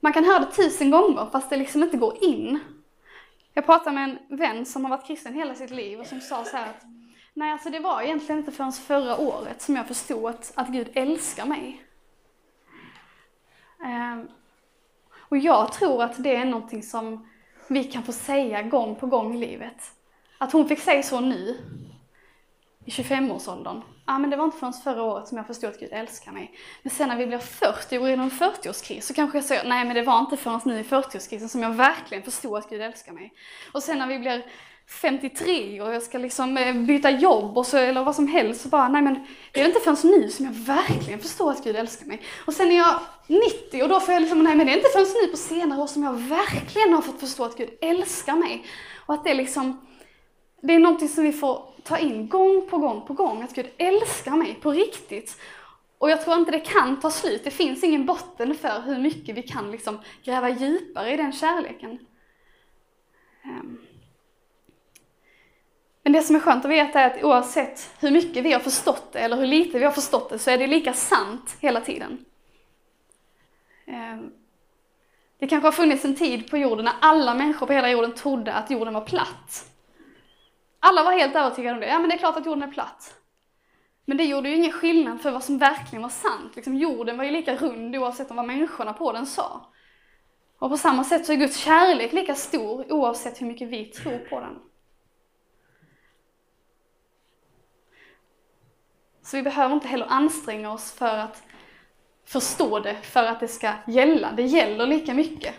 Man 0.00 0.12
kan 0.12 0.24
höra 0.24 0.38
det 0.38 0.52
tusen 0.52 0.90
gånger 0.90 1.26
fast 1.32 1.50
det 1.50 1.56
liksom 1.56 1.82
inte 1.82 1.96
går 1.96 2.24
in. 2.24 2.58
Jag 3.54 3.66
pratade 3.66 3.94
med 3.94 4.04
en 4.04 4.38
vän 4.38 4.66
som 4.66 4.84
har 4.84 4.90
varit 4.90 5.06
kristen 5.06 5.34
hela 5.34 5.54
sitt 5.54 5.70
liv 5.70 6.00
och 6.00 6.06
som 6.06 6.20
sa 6.20 6.44
så 6.44 6.56
att 6.56 6.82
Nej, 7.34 7.52
alltså 7.52 7.70
det 7.70 7.78
var 7.78 8.02
egentligen 8.02 8.38
inte 8.38 8.52
förrän 8.52 8.72
förra 8.72 9.16
året 9.16 9.62
som 9.62 9.76
jag 9.76 9.88
förstod 9.88 10.26
att, 10.26 10.52
att 10.54 10.68
Gud 10.68 10.88
älskar 10.94 11.46
mig. 11.46 11.87
Ehm, 13.84 14.28
och 15.28 15.38
jag 15.38 15.72
tror 15.72 16.02
att 16.02 16.22
det 16.22 16.36
är 16.36 16.44
någonting 16.44 16.82
som 16.82 17.28
vi 17.68 17.84
kan 17.84 18.02
få 18.02 18.12
säga 18.12 18.62
gång 18.62 18.94
på 18.96 19.06
gång 19.06 19.34
i 19.34 19.38
livet. 19.38 19.92
Att 20.38 20.52
hon 20.52 20.68
fick 20.68 20.78
säga 20.78 21.02
så 21.02 21.20
nu, 21.20 21.58
i 22.84 22.90
25-årsåldern. 22.90 23.82
Ah, 24.04 24.18
men 24.18 24.30
det 24.30 24.36
var 24.36 24.44
inte 24.44 24.58
förrän 24.58 24.72
förra 24.72 25.02
året 25.02 25.28
som 25.28 25.36
jag 25.36 25.46
förstod 25.46 25.70
att 25.70 25.80
Gud 25.80 25.92
älskar 25.92 26.32
mig. 26.32 26.54
Men 26.82 26.90
sen 26.90 27.08
när 27.08 27.16
vi 27.16 27.26
blir 27.26 27.38
40 27.38 27.96
och 27.96 28.00
går 28.00 28.08
igenom 28.08 28.24
en 28.24 28.30
40-årskris 28.30 29.00
så 29.00 29.14
kanske 29.14 29.38
jag 29.38 29.44
säger, 29.44 29.68
nej 29.68 29.84
men 29.84 29.94
det 29.94 30.02
var 30.02 30.18
inte 30.18 30.36
förrän 30.36 30.60
nu 30.64 30.80
i 30.80 30.82
40-årskrisen 30.82 31.48
som 31.48 31.62
jag 31.62 31.70
verkligen 31.70 32.22
förstod 32.22 32.58
att 32.58 32.70
Gud 32.70 32.80
älskar 32.80 33.12
mig. 33.12 33.32
Och 33.72 33.82
sen 33.82 33.98
när 33.98 34.06
vi 34.06 34.18
blir 34.18 34.44
53 34.88 35.80
och 35.80 35.94
jag 35.94 36.02
ska 36.02 36.18
liksom 36.18 36.56
eh, 36.56 36.74
byta 36.74 37.10
jobb 37.10 37.58
och 37.58 37.66
så, 37.66 37.76
eller 37.76 38.04
vad 38.04 38.14
som 38.14 38.28
helst 38.28 38.60
så 38.60 38.68
bara, 38.68 38.88
nej 38.88 39.02
men 39.02 39.26
det 39.52 39.60
är 39.60 39.66
inte 39.66 39.80
förrän 39.80 40.20
nu 40.20 40.28
som 40.28 40.44
jag 40.44 40.52
verkligen 40.52 41.20
förstår 41.20 41.50
att 41.50 41.64
Gud 41.64 41.76
älskar 41.76 42.06
mig. 42.06 42.22
Och 42.46 42.54
sen 42.54 42.70
är 42.70 42.76
jag 42.76 43.00
90 43.26 43.82
och 43.82 43.88
då 43.88 44.00
får 44.00 44.14
jag 44.14 44.20
liksom, 44.20 44.42
nej 44.42 44.56
men 44.56 44.66
det 44.66 44.72
är 44.72 44.76
inte 44.76 44.88
förrän 44.92 45.06
nu 45.22 45.28
på 45.28 45.36
senare 45.36 45.80
år 45.80 45.86
som 45.86 46.02
jag 46.02 46.12
verkligen 46.12 46.92
har 46.92 47.02
fått 47.02 47.20
förstå 47.20 47.44
att 47.44 47.56
Gud 47.56 47.70
älskar 47.80 48.36
mig. 48.36 48.64
Och 49.06 49.14
att 49.14 49.24
det 49.24 49.30
är 49.30 49.34
liksom, 49.34 49.86
det 50.62 50.74
är 50.74 50.78
någonting 50.78 51.08
som 51.08 51.24
vi 51.24 51.32
får 51.32 51.62
ta 51.82 51.98
in 51.98 52.28
gång 52.28 52.68
på 52.70 52.78
gång 52.78 53.06
på 53.06 53.14
gång, 53.14 53.42
att 53.42 53.54
Gud 53.54 53.70
älskar 53.76 54.36
mig 54.36 54.54
på 54.62 54.70
riktigt. 54.70 55.40
Och 55.98 56.10
jag 56.10 56.24
tror 56.24 56.36
inte 56.36 56.50
det 56.50 56.60
kan 56.60 57.00
ta 57.00 57.10
slut, 57.10 57.44
det 57.44 57.50
finns 57.50 57.84
ingen 57.84 58.06
botten 58.06 58.54
för 58.54 58.80
hur 58.80 58.98
mycket 58.98 59.36
vi 59.36 59.42
kan 59.42 59.70
liksom 59.70 59.98
gräva 60.24 60.48
djupare 60.48 61.12
i 61.12 61.16
den 61.16 61.32
kärleken. 61.32 61.98
Um. 63.44 63.87
Men 66.08 66.12
det 66.12 66.22
som 66.22 66.36
är 66.36 66.40
skönt 66.40 66.64
att 66.64 66.70
veta 66.70 67.00
är 67.00 67.06
att 67.06 67.24
oavsett 67.24 67.90
hur 68.00 68.10
mycket 68.10 68.44
vi 68.44 68.52
har 68.52 68.60
förstått 68.60 69.12
det 69.12 69.18
eller 69.18 69.36
hur 69.36 69.46
lite 69.46 69.78
vi 69.78 69.84
har 69.84 69.92
förstått 69.92 70.30
det 70.30 70.38
så 70.38 70.50
är 70.50 70.58
det 70.58 70.66
lika 70.66 70.92
sant 70.92 71.56
hela 71.60 71.80
tiden. 71.80 72.24
Ehm, 73.86 74.30
det 75.38 75.46
kanske 75.46 75.66
har 75.66 75.72
funnits 75.72 76.04
en 76.04 76.16
tid 76.16 76.50
på 76.50 76.58
jorden 76.58 76.84
när 76.84 76.94
alla 77.00 77.34
människor 77.34 77.66
på 77.66 77.72
hela 77.72 77.90
jorden 77.90 78.14
trodde 78.14 78.52
att 78.52 78.70
jorden 78.70 78.94
var 78.94 79.00
platt. 79.00 79.66
Alla 80.80 81.04
var 81.04 81.12
helt 81.12 81.36
övertygade 81.36 81.74
om 81.74 81.80
det. 81.80 81.86
Ja, 81.86 81.98
men 81.98 82.08
det 82.08 82.14
är 82.14 82.18
klart 82.18 82.36
att 82.36 82.46
jorden 82.46 82.62
är 82.62 82.72
platt. 82.72 83.14
Men 84.04 84.16
det 84.16 84.24
gjorde 84.24 84.48
ju 84.48 84.56
ingen 84.56 84.72
skillnad 84.72 85.20
för 85.20 85.30
vad 85.30 85.44
som 85.44 85.58
verkligen 85.58 86.02
var 86.02 86.08
sant. 86.08 86.56
Liksom, 86.56 86.76
jorden 86.76 87.16
var 87.16 87.24
ju 87.24 87.30
lika 87.30 87.56
rund 87.56 87.96
oavsett 87.96 88.30
om 88.30 88.36
vad 88.36 88.46
människorna 88.46 88.92
på 88.92 89.12
den 89.12 89.26
sa. 89.26 89.72
Och 90.58 90.70
på 90.70 90.76
samma 90.76 91.04
sätt 91.04 91.26
så 91.26 91.32
är 91.32 91.36
Guds 91.36 91.56
kärlek 91.56 92.12
lika 92.12 92.34
stor 92.34 92.92
oavsett 92.92 93.40
hur 93.40 93.46
mycket 93.46 93.68
vi 93.68 93.84
tror 93.84 94.18
på 94.18 94.40
den. 94.40 94.58
Så 99.28 99.36
vi 99.36 99.42
behöver 99.42 99.74
inte 99.74 99.88
heller 99.88 100.06
anstränga 100.06 100.72
oss 100.72 100.92
för 100.92 101.16
att 101.16 101.42
förstå 102.24 102.78
det, 102.78 102.94
för 103.02 103.24
att 103.24 103.40
det 103.40 103.48
ska 103.48 103.72
gälla. 103.86 104.32
Det 104.32 104.42
gäller 104.42 104.86
lika 104.86 105.14
mycket. 105.14 105.54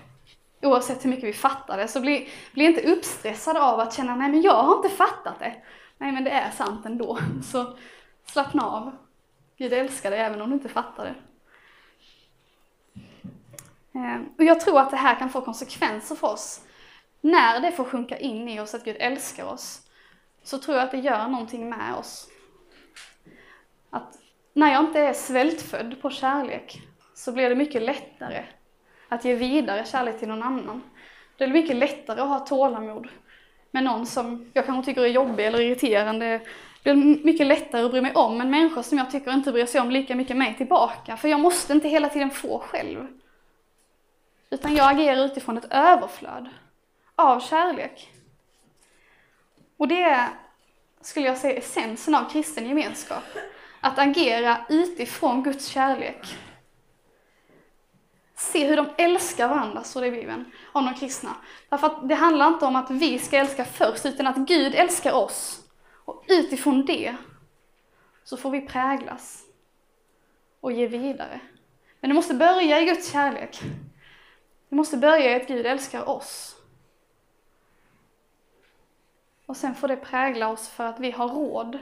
Oavsett 0.61 1.05
hur 1.05 1.09
mycket 1.09 1.29
vi 1.29 1.33
fattar 1.33 1.77
det, 1.77 1.87
så 1.87 1.99
bli, 1.99 2.29
bli 2.53 2.65
inte 2.65 2.81
uppstressad 2.81 3.57
av 3.57 3.79
att 3.79 3.93
känna, 3.93 4.15
nej 4.15 4.31
men 4.31 4.41
jag 4.41 4.63
har 4.63 4.75
inte 4.75 4.89
fattat 4.89 5.39
det. 5.39 5.55
Nej 5.97 6.11
men 6.11 6.23
det 6.23 6.29
är 6.29 6.51
sant 6.51 6.85
ändå. 6.85 7.19
Så 7.51 7.77
slappna 8.25 8.65
av. 8.65 8.95
Gud 9.57 9.73
älskar 9.73 10.11
dig 10.11 10.19
även 10.19 10.41
om 10.41 10.49
du 10.49 10.55
inte 10.55 10.69
fattar 10.69 11.05
det. 11.05 11.15
Ehm, 13.99 14.29
och 14.37 14.43
jag 14.43 14.59
tror 14.59 14.79
att 14.79 14.91
det 14.91 14.97
här 14.97 15.15
kan 15.15 15.29
få 15.29 15.41
konsekvenser 15.41 16.15
för 16.15 16.27
oss. 16.27 16.61
När 17.21 17.59
det 17.59 17.71
får 17.71 17.83
sjunka 17.83 18.17
in 18.17 18.49
i 18.49 18.59
oss 18.59 18.75
att 18.75 18.85
Gud 18.85 18.97
älskar 18.99 19.45
oss, 19.45 19.81
så 20.43 20.57
tror 20.57 20.77
jag 20.77 20.85
att 20.85 20.91
det 20.91 20.97
gör 20.97 21.27
någonting 21.27 21.69
med 21.69 21.95
oss. 21.95 22.29
Att 23.89 24.17
när 24.53 24.71
jag 24.71 24.85
inte 24.85 24.99
är 24.99 25.13
svältfödd 25.13 26.01
på 26.01 26.09
kärlek 26.09 26.81
så 27.13 27.31
blir 27.31 27.49
det 27.49 27.55
mycket 27.55 27.81
lättare 27.81 28.43
att 29.09 29.25
ge 29.25 29.35
vidare 29.35 29.85
kärlek 29.85 30.19
till 30.19 30.27
någon 30.27 30.43
annan. 30.43 30.81
Det 31.37 31.43
är 31.43 31.47
mycket 31.47 31.75
lättare 31.75 32.21
att 32.21 32.27
ha 32.27 32.39
tålamod 32.39 33.07
med 33.71 33.83
någon 33.83 34.05
som 34.05 34.51
jag 34.53 34.65
kanske 34.65 34.91
tycker 34.91 35.01
är 35.01 35.07
jobbig 35.07 35.45
eller 35.45 35.61
irriterande. 35.61 36.41
Det 36.83 36.93
blir 36.93 37.25
mycket 37.25 37.47
lättare 37.47 37.85
att 37.85 37.91
bry 37.91 38.01
mig 38.01 38.13
om 38.15 38.41
en 38.41 38.51
människa 38.51 38.83
som 38.83 38.97
jag 38.97 39.11
tycker 39.11 39.33
inte 39.33 39.51
bryr 39.51 39.65
sig 39.65 39.81
om 39.81 39.91
lika 39.91 40.15
mycket 40.15 40.37
mig 40.37 40.57
tillbaka. 40.57 41.17
För 41.17 41.27
jag 41.27 41.39
måste 41.39 41.73
inte 41.73 41.87
hela 41.87 42.09
tiden 42.09 42.29
få 42.29 42.59
själv. 42.59 43.07
Utan 44.49 44.75
jag 44.75 44.91
agerar 44.91 45.25
utifrån 45.25 45.57
ett 45.57 45.67
överflöd 45.73 46.49
av 47.15 47.39
kärlek. 47.39 48.11
Och 49.77 49.87
det 49.87 50.01
är, 50.03 50.27
skulle 51.01 51.25
jag 51.25 51.37
säga, 51.37 51.57
essensen 51.57 52.15
av 52.15 52.29
kristen 52.29 52.67
gemenskap. 52.67 53.23
Att 53.81 53.99
agera 53.99 54.65
utifrån 54.69 55.43
Guds 55.43 55.67
kärlek. 55.67 56.37
Se 58.35 58.67
hur 58.67 58.77
de 58.77 58.89
älskar 58.97 59.47
varandra, 59.47 59.83
står 59.83 60.01
det 60.01 60.07
i 60.07 60.11
Bibeln, 60.11 60.51
om 60.71 60.85
de 60.85 60.93
kristna. 60.93 61.35
Därför 61.69 61.87
att 61.87 62.09
det 62.09 62.15
handlar 62.15 62.47
inte 62.47 62.65
om 62.65 62.75
att 62.75 62.91
vi 62.91 63.19
ska 63.19 63.37
älska 63.37 63.65
först, 63.65 64.05
utan 64.05 64.27
att 64.27 64.37
Gud 64.37 64.75
älskar 64.75 65.13
oss. 65.13 65.59
Och 66.05 66.23
utifrån 66.27 66.85
det 66.85 67.15
så 68.23 68.37
får 68.37 68.51
vi 68.51 68.61
präglas 68.61 69.43
och 70.59 70.71
ge 70.71 70.87
vidare. 70.87 71.39
Men 71.99 72.09
det 72.09 72.15
måste 72.15 72.33
börja 72.33 72.81
i 72.81 72.85
Guds 72.85 73.11
kärlek. 73.11 73.61
Det 74.69 74.75
måste 74.75 74.97
börja 74.97 75.31
i 75.31 75.41
att 75.41 75.47
Gud 75.47 75.65
älskar 75.65 76.09
oss. 76.09 76.55
Och 79.45 79.57
sen 79.57 79.75
får 79.75 79.87
det 79.87 79.95
prägla 79.95 80.47
oss 80.49 80.69
för 80.69 80.85
att 80.85 80.99
vi 80.99 81.11
har 81.11 81.27
råd. 81.27 81.79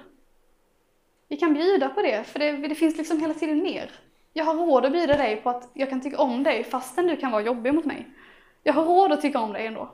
Vi 1.28 1.38
kan 1.38 1.54
bjuda 1.54 1.90
på 1.90 2.02
det, 2.02 2.24
för 2.24 2.40
det, 2.40 2.52
det 2.52 2.76
finns 2.76 2.98
liksom 2.98 3.20
hela 3.20 3.34
tiden 3.34 3.64
mer. 3.64 3.92
Jag 4.34 4.46
har 4.46 4.54
råd 4.54 4.86
att 4.86 4.92
bjuda 4.92 5.18
dig 5.18 5.36
på 5.36 5.50
att 5.50 5.70
jag 5.74 5.90
kan 5.90 6.02
tycka 6.02 6.18
om 6.18 6.44
dig 6.44 6.64
fastän 6.64 7.08
du 7.08 7.18
kan 7.18 7.32
vara 7.32 7.42
jobbig 7.42 7.74
mot 7.74 7.86
mig. 7.86 8.08
Jag 8.64 8.74
har 8.74 8.86
råd 8.86 9.12
att 9.12 9.22
tycka 9.22 9.40
om 9.40 9.54
dig 9.54 9.68
ändå. 9.68 9.90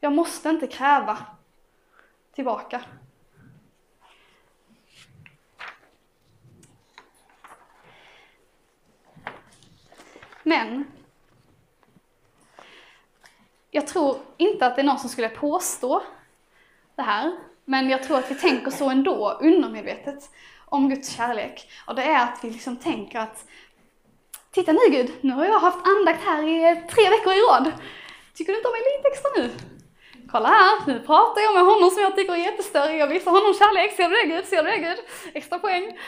Jag 0.00 0.12
måste 0.12 0.48
inte 0.48 0.66
kräva 0.66 1.18
tillbaka. 2.34 2.82
Men 10.42 10.84
jag 13.70 13.86
tror 13.86 14.16
inte 14.36 14.66
att 14.66 14.76
det 14.76 14.82
är 14.82 14.86
någon 14.86 14.98
som 14.98 15.10
skulle 15.10 15.28
påstå 15.28 16.02
det 16.94 17.02
här, 17.02 17.36
men 17.64 17.90
jag 17.90 18.02
tror 18.02 18.18
att 18.18 18.30
vi 18.30 18.34
tänker 18.34 18.70
så 18.70 18.90
ändå, 18.90 19.30
undermedvetet, 19.30 20.30
om 20.76 20.88
Guds 20.88 21.16
kärlek. 21.16 21.70
Och 21.86 21.94
det 21.94 22.02
är 22.02 22.22
att 22.24 22.38
vi 22.42 22.50
liksom 22.50 22.76
tänker 22.76 23.18
att 23.18 23.44
Titta 24.56 24.72
nu 24.72 24.90
Gud, 24.90 25.12
nu 25.20 25.32
har 25.32 25.44
jag 25.44 25.58
haft 25.58 25.86
andakt 25.86 26.24
här 26.24 26.42
i 26.42 26.64
eh, 26.64 26.86
tre 26.94 27.10
veckor 27.10 27.32
i 27.32 27.40
rad. 27.40 27.72
Tycker 28.34 28.52
du 28.52 28.58
inte 28.58 28.68
om 28.68 28.72
mig 28.72 28.82
lite 28.96 29.08
extra 29.08 29.30
nu? 29.36 29.50
Kolla 30.30 30.48
här, 30.48 30.86
nu 30.86 31.00
pratar 31.00 31.40
jag 31.40 31.54
med 31.54 31.64
honom 31.64 31.90
som 31.90 32.02
jag 32.02 32.16
tycker 32.16 32.32
är 32.32 32.36
jättestörig. 32.36 33.00
Jag 33.00 33.06
visar 33.06 33.30
honom 33.30 33.54
kärlek. 33.54 33.96
Ser 33.96 34.08
du 34.08 34.14
det 34.16 34.36
Gud? 34.36 34.44
Ser 34.44 34.62
du 34.62 34.70
det 34.70 34.78
Gud? 34.78 34.98
Extra 35.34 35.58
poäng. 35.58 35.98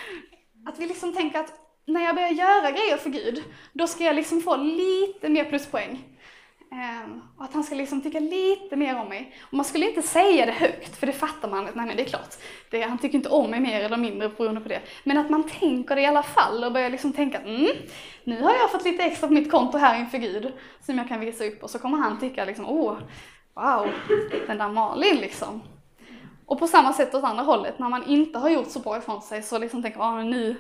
Att 0.67 0.79
vi 0.79 0.87
liksom 0.87 1.15
tänker 1.15 1.39
att 1.39 1.53
när 1.87 2.05
jag 2.05 2.15
börjar 2.15 2.31
göra 2.31 2.71
grejer 2.71 2.97
för 2.97 3.11
Gud, 3.11 3.45
då 3.73 3.87
ska 3.87 4.05
jag 4.05 4.17
liksom 4.17 4.41
få 4.41 4.57
lite 4.57 5.29
mer 5.29 5.45
pluspoäng. 5.45 6.18
Ehm, 6.71 7.23
och 7.37 7.45
att 7.45 7.55
han 7.55 7.65
ska 7.65 7.75
liksom 7.75 8.01
tycka 8.01 8.21
lite 8.21 8.77
mer 8.77 9.01
om 9.01 9.09
mig. 9.09 9.35
Och 9.43 9.55
man 9.55 9.65
skulle 9.65 9.89
inte 9.89 10.03
säga 10.03 10.47
det 10.47 10.53
högt, 10.53 10.97
för 10.97 11.07
det 11.07 11.13
fattar 11.13 11.49
man, 11.49 11.65
nej 11.65 11.87
nej, 11.87 11.97
det 11.97 12.03
är 12.03 12.09
klart, 12.09 12.35
det, 12.71 12.83
han 12.83 12.99
tycker 12.99 13.19
inte 13.19 13.29
om 13.29 13.51
mig 13.51 13.61
mer 13.61 13.81
eller 13.81 13.97
mindre 13.97 14.29
beroende 14.29 14.61
på 14.61 14.69
det. 14.69 14.81
Men 15.05 15.19
att 15.19 15.31
man 15.31 15.49
tänker 15.49 15.97
det 15.97 16.03
i 16.03 16.07
alla 16.07 16.23
fall 16.23 16.65
och 16.65 16.73
börjar 16.73 16.91
liksom 16.91 17.13
tänka 17.13 17.39
att 17.39 17.45
mm, 17.45 17.69
nu 18.25 18.43
har 18.43 18.53
jag 18.53 18.71
fått 18.71 18.85
lite 18.85 19.03
extra 19.03 19.29
på 19.29 19.35
mitt 19.35 19.51
konto 19.51 19.79
här 19.79 20.01
inför 20.01 20.19
Gud 20.19 20.53
som 20.81 20.99
jag 20.99 21.09
kan 21.09 21.21
visa 21.21 21.45
upp 21.45 21.63
och 21.63 21.71
så 21.71 21.79
kommer 21.79 21.99
han 21.99 22.21
tycka 22.21 22.45
liksom, 22.45 22.69
åh, 22.69 22.99
wow, 23.55 23.91
den 24.47 24.59
där 24.59 24.69
Malin 24.69 25.17
liksom. 25.17 25.63
Och 26.47 26.59
på 26.59 26.67
samma 26.67 26.93
sätt 26.93 27.15
åt 27.15 27.25
andra 27.25 27.43
hållet, 27.43 27.79
när 27.79 27.89
man 27.89 28.07
inte 28.07 28.39
har 28.39 28.49
gjort 28.49 28.71
så 28.71 28.79
bra 28.79 28.99
ifrån 28.99 29.23
sig 29.23 29.43
så 29.43 29.59
liksom 29.59 29.83
tänker 29.83 29.99
man, 29.99 30.19
ah, 30.19 30.23
nu, 30.23 30.57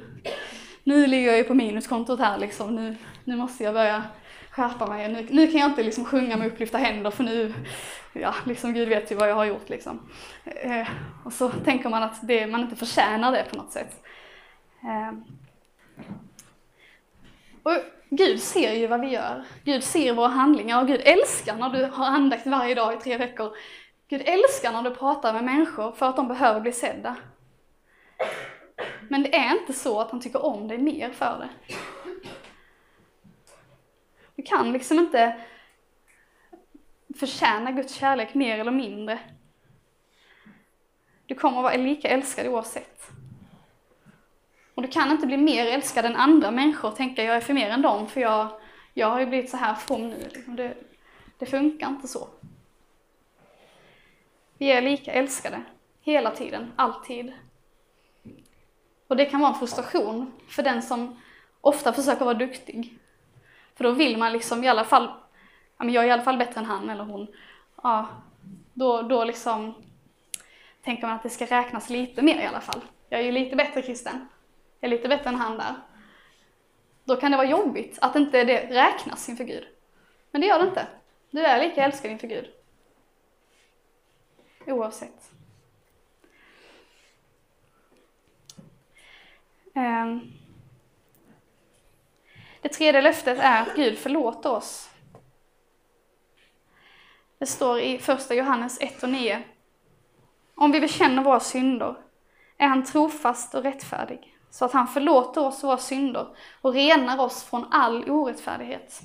nu 0.84 1.06
ligger 1.06 1.26
jag 1.26 1.36
ju 1.36 1.44
på 1.44 1.54
minuskontot 1.54 2.20
här 2.20 2.38
liksom, 2.38 2.74
nu, 2.74 2.96
nu 3.24 3.36
måste 3.36 3.64
jag 3.64 3.74
börja 3.74 4.02
skärpa 4.58 4.86
mig. 4.86 5.08
Nu, 5.08 5.26
nu 5.30 5.46
kan 5.46 5.60
jag 5.60 5.70
inte 5.70 5.82
liksom 5.82 6.04
sjunga 6.04 6.36
med 6.36 6.46
upplyfta 6.46 6.78
händer 6.78 7.10
för 7.10 7.24
nu, 7.24 7.54
ja, 8.12 8.34
liksom 8.46 8.74
Gud 8.74 8.88
vet 8.88 9.10
ju 9.10 9.14
vad 9.14 9.30
jag 9.30 9.34
har 9.34 9.44
gjort 9.44 9.68
liksom. 9.68 10.10
Eh, 10.44 10.88
och 11.24 11.32
så 11.32 11.50
tänker 11.50 11.88
man 11.88 12.02
att 12.02 12.26
det, 12.28 12.46
man 12.46 12.60
inte 12.60 12.76
förtjänar 12.76 13.32
det 13.32 13.44
på 13.50 13.56
något 13.56 13.72
sätt. 13.72 14.04
Eh. 14.82 15.18
Och 17.62 17.72
Gud 18.10 18.40
ser 18.40 18.72
ju 18.72 18.86
vad 18.86 19.00
vi 19.00 19.08
gör. 19.08 19.44
Gud 19.64 19.84
ser 19.84 20.12
våra 20.12 20.28
handlingar 20.28 20.82
och 20.82 20.88
Gud 20.88 21.00
älskar 21.04 21.56
när 21.56 21.70
du 21.70 21.84
har 21.84 22.06
andakt 22.06 22.46
varje 22.46 22.74
dag 22.74 22.94
i 22.94 22.96
tre 22.96 23.16
veckor. 23.16 23.56
Gud 24.08 24.22
älskar 24.24 24.72
när 24.72 24.82
du 24.82 24.94
pratar 24.94 25.32
med 25.32 25.44
människor 25.44 25.92
för 25.92 26.06
att 26.06 26.16
de 26.16 26.28
behöver 26.28 26.60
bli 26.60 26.72
sedda. 26.72 27.16
Men 29.08 29.22
det 29.22 29.36
är 29.36 29.60
inte 29.60 29.72
så 29.72 30.00
att 30.00 30.10
han 30.10 30.20
tycker 30.20 30.44
om 30.44 30.68
dig 30.68 30.78
mer 30.78 31.10
för 31.10 31.38
det. 31.38 31.74
Du 34.38 34.42
kan 34.42 34.72
liksom 34.72 34.98
inte 34.98 35.36
förtjäna 37.16 37.72
Guds 37.72 37.94
kärlek 37.94 38.34
mer 38.34 38.58
eller 38.58 38.70
mindre. 38.70 39.18
Du 41.26 41.34
kommer 41.34 41.62
vara 41.62 41.76
lika 41.76 42.08
älskad 42.08 42.46
oavsett. 42.46 43.10
Och 44.74 44.82
du 44.82 44.88
kan 44.88 45.10
inte 45.10 45.26
bli 45.26 45.36
mer 45.36 45.66
älskad 45.66 46.04
än 46.04 46.16
andra 46.16 46.50
människor 46.50 46.88
och 46.88 46.96
tänka 46.96 47.24
jag 47.24 47.36
är 47.36 47.40
för 47.40 47.54
mer 47.54 47.70
än 47.70 47.82
dem 47.82 48.08
för 48.08 48.20
jag, 48.20 48.48
jag 48.94 49.10
har 49.10 49.20
ju 49.20 49.26
blivit 49.26 49.50
så 49.50 49.56
här 49.56 49.74
from 49.74 50.08
nu. 50.08 50.28
Liksom. 50.34 50.56
Det, 50.56 50.74
det 51.38 51.46
funkar 51.46 51.88
inte 51.88 52.08
så. 52.08 52.28
Vi 54.58 54.72
är 54.72 54.82
lika 54.82 55.12
älskade, 55.12 55.62
hela 56.00 56.30
tiden, 56.30 56.72
alltid. 56.76 57.32
Och 59.08 59.16
det 59.16 59.24
kan 59.24 59.40
vara 59.40 59.52
en 59.52 59.58
frustration 59.58 60.32
för 60.48 60.62
den 60.62 60.82
som 60.82 61.20
ofta 61.60 61.92
försöker 61.92 62.24
vara 62.24 62.38
duktig. 62.38 62.98
För 63.78 63.84
då 63.84 63.92
vill 63.92 64.16
man 64.16 64.32
liksom 64.32 64.64
i 64.64 64.68
alla 64.68 64.84
fall, 64.84 65.04
ja 65.76 65.84
men 65.84 65.94
jag 65.94 66.04
är 66.04 66.08
i 66.08 66.10
alla 66.10 66.22
fall 66.22 66.38
bättre 66.38 66.60
än 66.60 66.66
han 66.66 66.90
eller 66.90 67.04
hon. 67.04 67.26
Ja, 67.82 68.08
då, 68.74 69.02
då 69.02 69.24
liksom 69.24 69.74
tänker 70.82 71.06
man 71.06 71.16
att 71.16 71.22
det 71.22 71.30
ska 71.30 71.46
räknas 71.46 71.90
lite 71.90 72.22
mer 72.22 72.40
i 72.40 72.46
alla 72.46 72.60
fall. 72.60 72.80
Jag 73.08 73.20
är 73.20 73.24
ju 73.24 73.32
lite 73.32 73.56
bättre 73.56 73.82
kristen. 73.82 74.28
Jag 74.80 74.92
är 74.92 74.96
lite 74.96 75.08
bättre 75.08 75.28
än 75.28 75.34
han 75.34 75.58
där. 75.58 75.74
Då 77.04 77.16
kan 77.16 77.30
det 77.30 77.36
vara 77.36 77.48
jobbigt 77.48 77.98
att 78.00 78.16
inte 78.16 78.44
det 78.44 78.70
räknas 78.70 79.28
inför 79.28 79.44
Gud. 79.44 79.66
Men 80.30 80.40
det 80.40 80.46
gör 80.46 80.58
det 80.58 80.68
inte. 80.68 80.86
Du 81.30 81.40
är 81.40 81.68
lika 81.68 81.84
älskad 81.84 82.10
inför 82.10 82.28
Gud. 82.28 82.46
Oavsett. 84.66 85.30
Um. 89.74 90.37
Det 92.68 92.74
tredje 92.74 93.00
löftet 93.00 93.38
är 93.38 93.62
att 93.62 93.76
Gud 93.76 93.98
förlåter 93.98 94.50
oss. 94.50 94.90
Det 97.38 97.46
står 97.46 97.80
i 97.80 97.98
första 97.98 98.34
Johannes 98.34 98.80
1 98.80 99.02
och 99.02 99.08
9. 99.08 99.42
Om 100.54 100.72
vi 100.72 100.80
bekänner 100.80 101.22
våra 101.22 101.40
synder 101.40 101.96
är 102.58 102.66
han 102.66 102.84
trofast 102.84 103.54
och 103.54 103.62
rättfärdig, 103.62 104.36
så 104.50 104.64
att 104.64 104.72
han 104.72 104.88
förlåter 104.88 105.40
oss 105.40 105.64
våra 105.64 105.78
synder 105.78 106.26
och 106.60 106.72
renar 106.72 107.20
oss 107.20 107.44
från 107.44 107.66
all 107.70 108.10
orättfärdighet. 108.10 109.00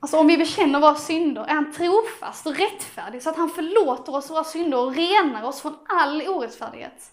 Alltså 0.00 0.18
om 0.18 0.26
vi 0.26 0.38
bekänner 0.38 0.80
våra 0.80 0.94
synder 0.94 1.44
är 1.44 1.54
han 1.54 1.72
trofast 1.72 2.46
och 2.46 2.56
rättfärdig 2.56 3.22
så 3.22 3.30
att 3.30 3.36
han 3.36 3.48
förlåter 3.48 4.14
oss 4.14 4.30
våra 4.30 4.44
synder 4.44 4.78
och 4.78 4.94
renar 4.94 5.42
oss 5.42 5.62
från 5.62 5.78
all 5.88 6.22
orättfärdighet. 6.28 7.12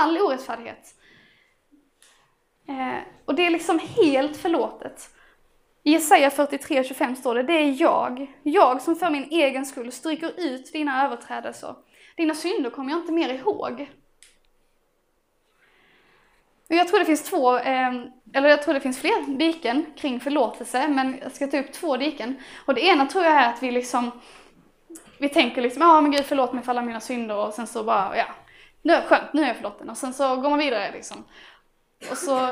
All 0.00 0.18
orättfärdighet. 0.18 0.94
Eh, 2.68 3.02
och 3.24 3.34
det 3.34 3.46
är 3.46 3.50
liksom 3.50 3.80
helt 3.96 4.36
förlåtet. 4.36 5.10
I 5.82 5.92
Jesaja 5.92 6.28
43.25 6.28 7.14
står 7.14 7.34
det, 7.34 7.42
det 7.42 7.52
är 7.52 7.80
jag, 7.80 8.26
jag 8.42 8.82
som 8.82 8.96
för 8.96 9.10
min 9.10 9.28
egen 9.30 9.66
skull 9.66 9.92
stryker 9.92 10.32
ut 10.36 10.72
dina 10.72 11.04
överträdelser. 11.04 11.74
Dina 12.16 12.34
synder 12.34 12.70
kommer 12.70 12.90
jag 12.90 13.00
inte 13.00 13.12
mer 13.12 13.28
ihåg. 13.28 13.86
Och 16.68 16.74
jag 16.74 16.88
tror 16.88 16.98
det 16.98 17.04
finns 17.04 17.22
två, 17.22 17.56
eh, 17.56 17.92
eller 18.32 18.48
jag 18.48 18.62
tror 18.62 18.74
det 18.74 18.80
finns 18.80 19.00
fler 19.00 19.36
diken 19.38 19.86
kring 19.96 20.20
förlåtelse, 20.20 20.88
men 20.88 21.18
jag 21.22 21.32
ska 21.32 21.46
ta 21.46 21.58
upp 21.58 21.72
två 21.72 21.96
diken. 21.96 22.36
Och 22.66 22.74
det 22.74 22.80
ena 22.80 23.06
tror 23.06 23.24
jag 23.24 23.34
är 23.34 23.48
att 23.48 23.62
vi 23.62 23.70
liksom, 23.70 24.10
vi 25.18 25.28
tänker 25.28 25.62
liksom, 25.62 25.82
ja 25.82 26.00
men 26.00 26.10
Gud 26.10 26.24
förlåt 26.24 26.52
mig 26.52 26.64
för 26.64 26.70
alla 26.70 26.82
mina 26.82 27.00
synder 27.00 27.36
och 27.36 27.54
sen 27.54 27.66
så 27.66 27.84
bara, 27.84 28.16
ja, 28.16 28.26
nu 28.82 28.92
är 28.92 29.02
skönt, 29.02 29.32
nu 29.32 29.42
är 29.42 29.46
jag 29.46 29.56
förlåten. 29.56 29.90
Och 29.90 29.96
sen 29.96 30.14
så 30.14 30.36
går 30.36 30.50
man 30.50 30.58
vidare 30.58 30.92
liksom. 30.92 31.24
Och 32.10 32.18
så 32.18 32.48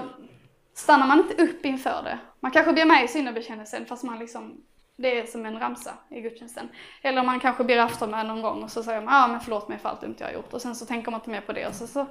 stannar 0.75 1.07
man 1.07 1.19
inte 1.19 1.43
upp 1.43 1.65
inför 1.65 2.03
det. 2.03 2.19
Man 2.41 2.51
kanske 2.51 2.73
ber 2.73 2.85
med 2.85 3.05
i 3.05 3.09
syndabekännelsen 3.09 3.87
fast 3.87 4.05
man 4.05 4.19
liksom, 4.19 4.61
det 4.97 5.19
är 5.19 5.27
som 5.27 5.47
en 5.47 5.59
ramsa 5.59 5.95
i 6.11 6.21
gudstjänsten. 6.21 6.69
Eller 7.03 7.23
man 7.23 7.41
kanske 7.41 7.65
ber 7.65 7.79
aftonbön 7.79 8.27
någon 8.27 8.43
gång 8.43 8.63
och 8.63 8.71
så 8.71 8.83
säger 8.83 9.01
man, 9.01 9.15
ja 9.15 9.25
ah, 9.25 9.29
men 9.29 9.41
förlåt 9.41 9.69
mig 9.69 9.79
för 9.79 9.89
allt 9.89 10.01
dumt 10.01 10.17
jag 10.19 10.27
har 10.27 10.33
gjort. 10.33 10.53
Och 10.53 10.63
sen 10.63 10.75
så 10.75 10.87
tänker 10.87 11.11
man 11.11 11.21
inte 11.21 11.31
mer 11.31 11.41
på 11.41 11.53
det 11.53 11.67
och 11.67 11.75
så, 11.75 11.87
så 11.87 12.07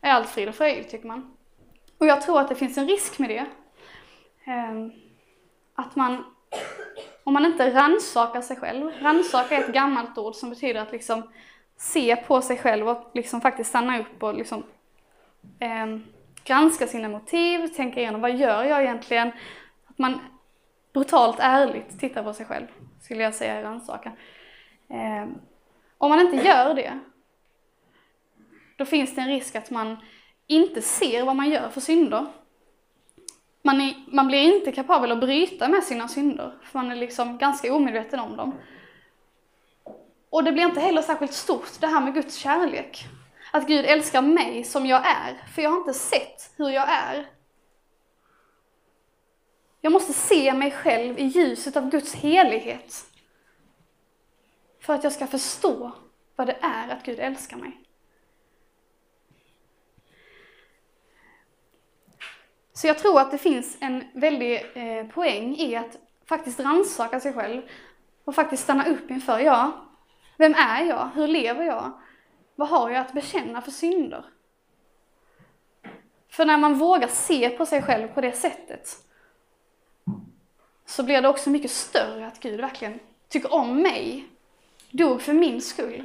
är 0.00 0.12
allt 0.12 0.28
frid 0.28 0.48
och 0.48 0.54
fröjd 0.54 0.88
tycker 0.88 1.06
man. 1.06 1.36
Och 1.98 2.06
jag 2.06 2.22
tror 2.22 2.40
att 2.40 2.48
det 2.48 2.54
finns 2.54 2.78
en 2.78 2.88
risk 2.88 3.18
med 3.18 3.30
det. 3.30 3.46
Ehm, 4.44 4.92
att 5.74 5.96
man, 5.96 6.24
om 7.24 7.34
man 7.34 7.46
inte 7.46 7.74
rannsakar 7.74 8.40
sig 8.40 8.56
själv, 8.56 8.92
rannsaka 9.00 9.56
är 9.56 9.60
ett 9.60 9.74
gammalt 9.74 10.18
ord 10.18 10.34
som 10.34 10.50
betyder 10.50 10.80
att 10.80 10.92
liksom 10.92 11.22
se 11.76 12.16
på 12.16 12.42
sig 12.42 12.58
själv 12.58 12.88
och 12.88 13.10
liksom 13.14 13.40
faktiskt 13.40 13.70
stanna 13.70 13.98
upp 13.98 14.22
och 14.22 14.34
liksom 14.34 14.62
ehm, 15.58 16.04
granska 16.44 16.86
sina 16.86 17.08
motiv, 17.08 17.66
tänka 17.66 18.00
igenom 18.00 18.20
vad 18.20 18.36
gör 18.36 18.64
jag 18.64 18.82
egentligen? 18.82 19.32
Att 19.86 19.98
man 19.98 20.20
brutalt 20.92 21.36
ärligt 21.40 22.00
tittar 22.00 22.22
på 22.22 22.34
sig 22.34 22.46
själv, 22.46 22.66
skulle 23.00 23.22
jag 23.22 23.34
säga 23.34 23.60
i 23.60 23.62
rannsakan. 23.62 24.12
Eh, 24.88 25.28
om 25.98 26.10
man 26.10 26.20
inte 26.20 26.48
gör 26.48 26.74
det, 26.74 26.98
då 28.76 28.84
finns 28.84 29.14
det 29.14 29.20
en 29.20 29.28
risk 29.28 29.54
att 29.54 29.70
man 29.70 29.96
inte 30.46 30.82
ser 30.82 31.24
vad 31.24 31.36
man 31.36 31.50
gör 31.50 31.68
för 31.68 31.80
synder. 31.80 32.26
Man, 33.62 33.80
är, 33.80 33.94
man 34.06 34.26
blir 34.26 34.56
inte 34.56 34.72
kapabel 34.72 35.12
att 35.12 35.20
bryta 35.20 35.68
med 35.68 35.84
sina 35.84 36.08
synder, 36.08 36.54
för 36.62 36.78
man 36.78 36.90
är 36.90 36.96
liksom 36.96 37.38
ganska 37.38 37.74
omedveten 37.74 38.20
om 38.20 38.36
dem. 38.36 38.54
Och 40.30 40.44
det 40.44 40.52
blir 40.52 40.64
inte 40.64 40.80
heller 40.80 41.02
särskilt 41.02 41.32
stort, 41.32 41.80
det 41.80 41.86
här 41.86 42.00
med 42.00 42.14
Guds 42.14 42.36
kärlek. 42.36 43.06
Att 43.54 43.66
Gud 43.66 43.84
älskar 43.84 44.22
mig 44.22 44.64
som 44.64 44.86
jag 44.86 45.06
är, 45.06 45.34
för 45.54 45.62
jag 45.62 45.70
har 45.70 45.78
inte 45.78 45.94
sett 45.94 46.52
hur 46.56 46.68
jag 46.68 46.88
är. 46.88 47.30
Jag 49.80 49.92
måste 49.92 50.12
se 50.12 50.54
mig 50.54 50.70
själv 50.70 51.18
i 51.18 51.24
ljuset 51.24 51.76
av 51.76 51.90
Guds 51.90 52.14
helighet. 52.14 53.04
För 54.80 54.94
att 54.94 55.04
jag 55.04 55.12
ska 55.12 55.26
förstå 55.26 55.92
vad 56.36 56.46
det 56.46 56.56
är 56.60 56.88
att 56.88 57.04
Gud 57.04 57.18
älskar 57.18 57.56
mig. 57.56 57.80
Så 62.72 62.86
jag 62.86 62.98
tror 62.98 63.20
att 63.20 63.30
det 63.30 63.38
finns 63.38 63.76
en 63.80 64.04
väldig 64.14 64.62
eh, 64.74 65.06
poäng 65.06 65.56
i 65.56 65.76
att 65.76 65.98
faktiskt 66.28 66.60
rannsaka 66.60 67.20
sig 67.20 67.32
själv 67.32 67.62
och 68.24 68.34
faktiskt 68.34 68.62
stanna 68.62 68.88
upp 68.88 69.10
inför, 69.10 69.38
ja, 69.38 69.88
vem 70.36 70.54
är 70.54 70.84
jag? 70.84 71.10
Hur 71.14 71.28
lever 71.28 71.64
jag? 71.64 72.01
Vad 72.62 72.68
har 72.68 72.90
jag 72.90 73.00
att 73.00 73.12
bekänna 73.12 73.60
för 73.60 73.70
synder? 73.70 74.24
För 76.28 76.44
när 76.44 76.58
man 76.58 76.74
vågar 76.74 77.08
se 77.08 77.50
på 77.50 77.66
sig 77.66 77.82
själv 77.82 78.08
på 78.08 78.20
det 78.20 78.32
sättet 78.32 78.96
så 80.86 81.02
blir 81.02 81.22
det 81.22 81.28
också 81.28 81.50
mycket 81.50 81.70
större 81.70 82.26
att 82.26 82.40
Gud 82.40 82.60
verkligen 82.60 83.00
tycker 83.28 83.54
om 83.54 83.82
mig, 83.82 84.28
dog 84.90 85.22
för 85.22 85.32
min 85.32 85.60
skull. 85.60 86.04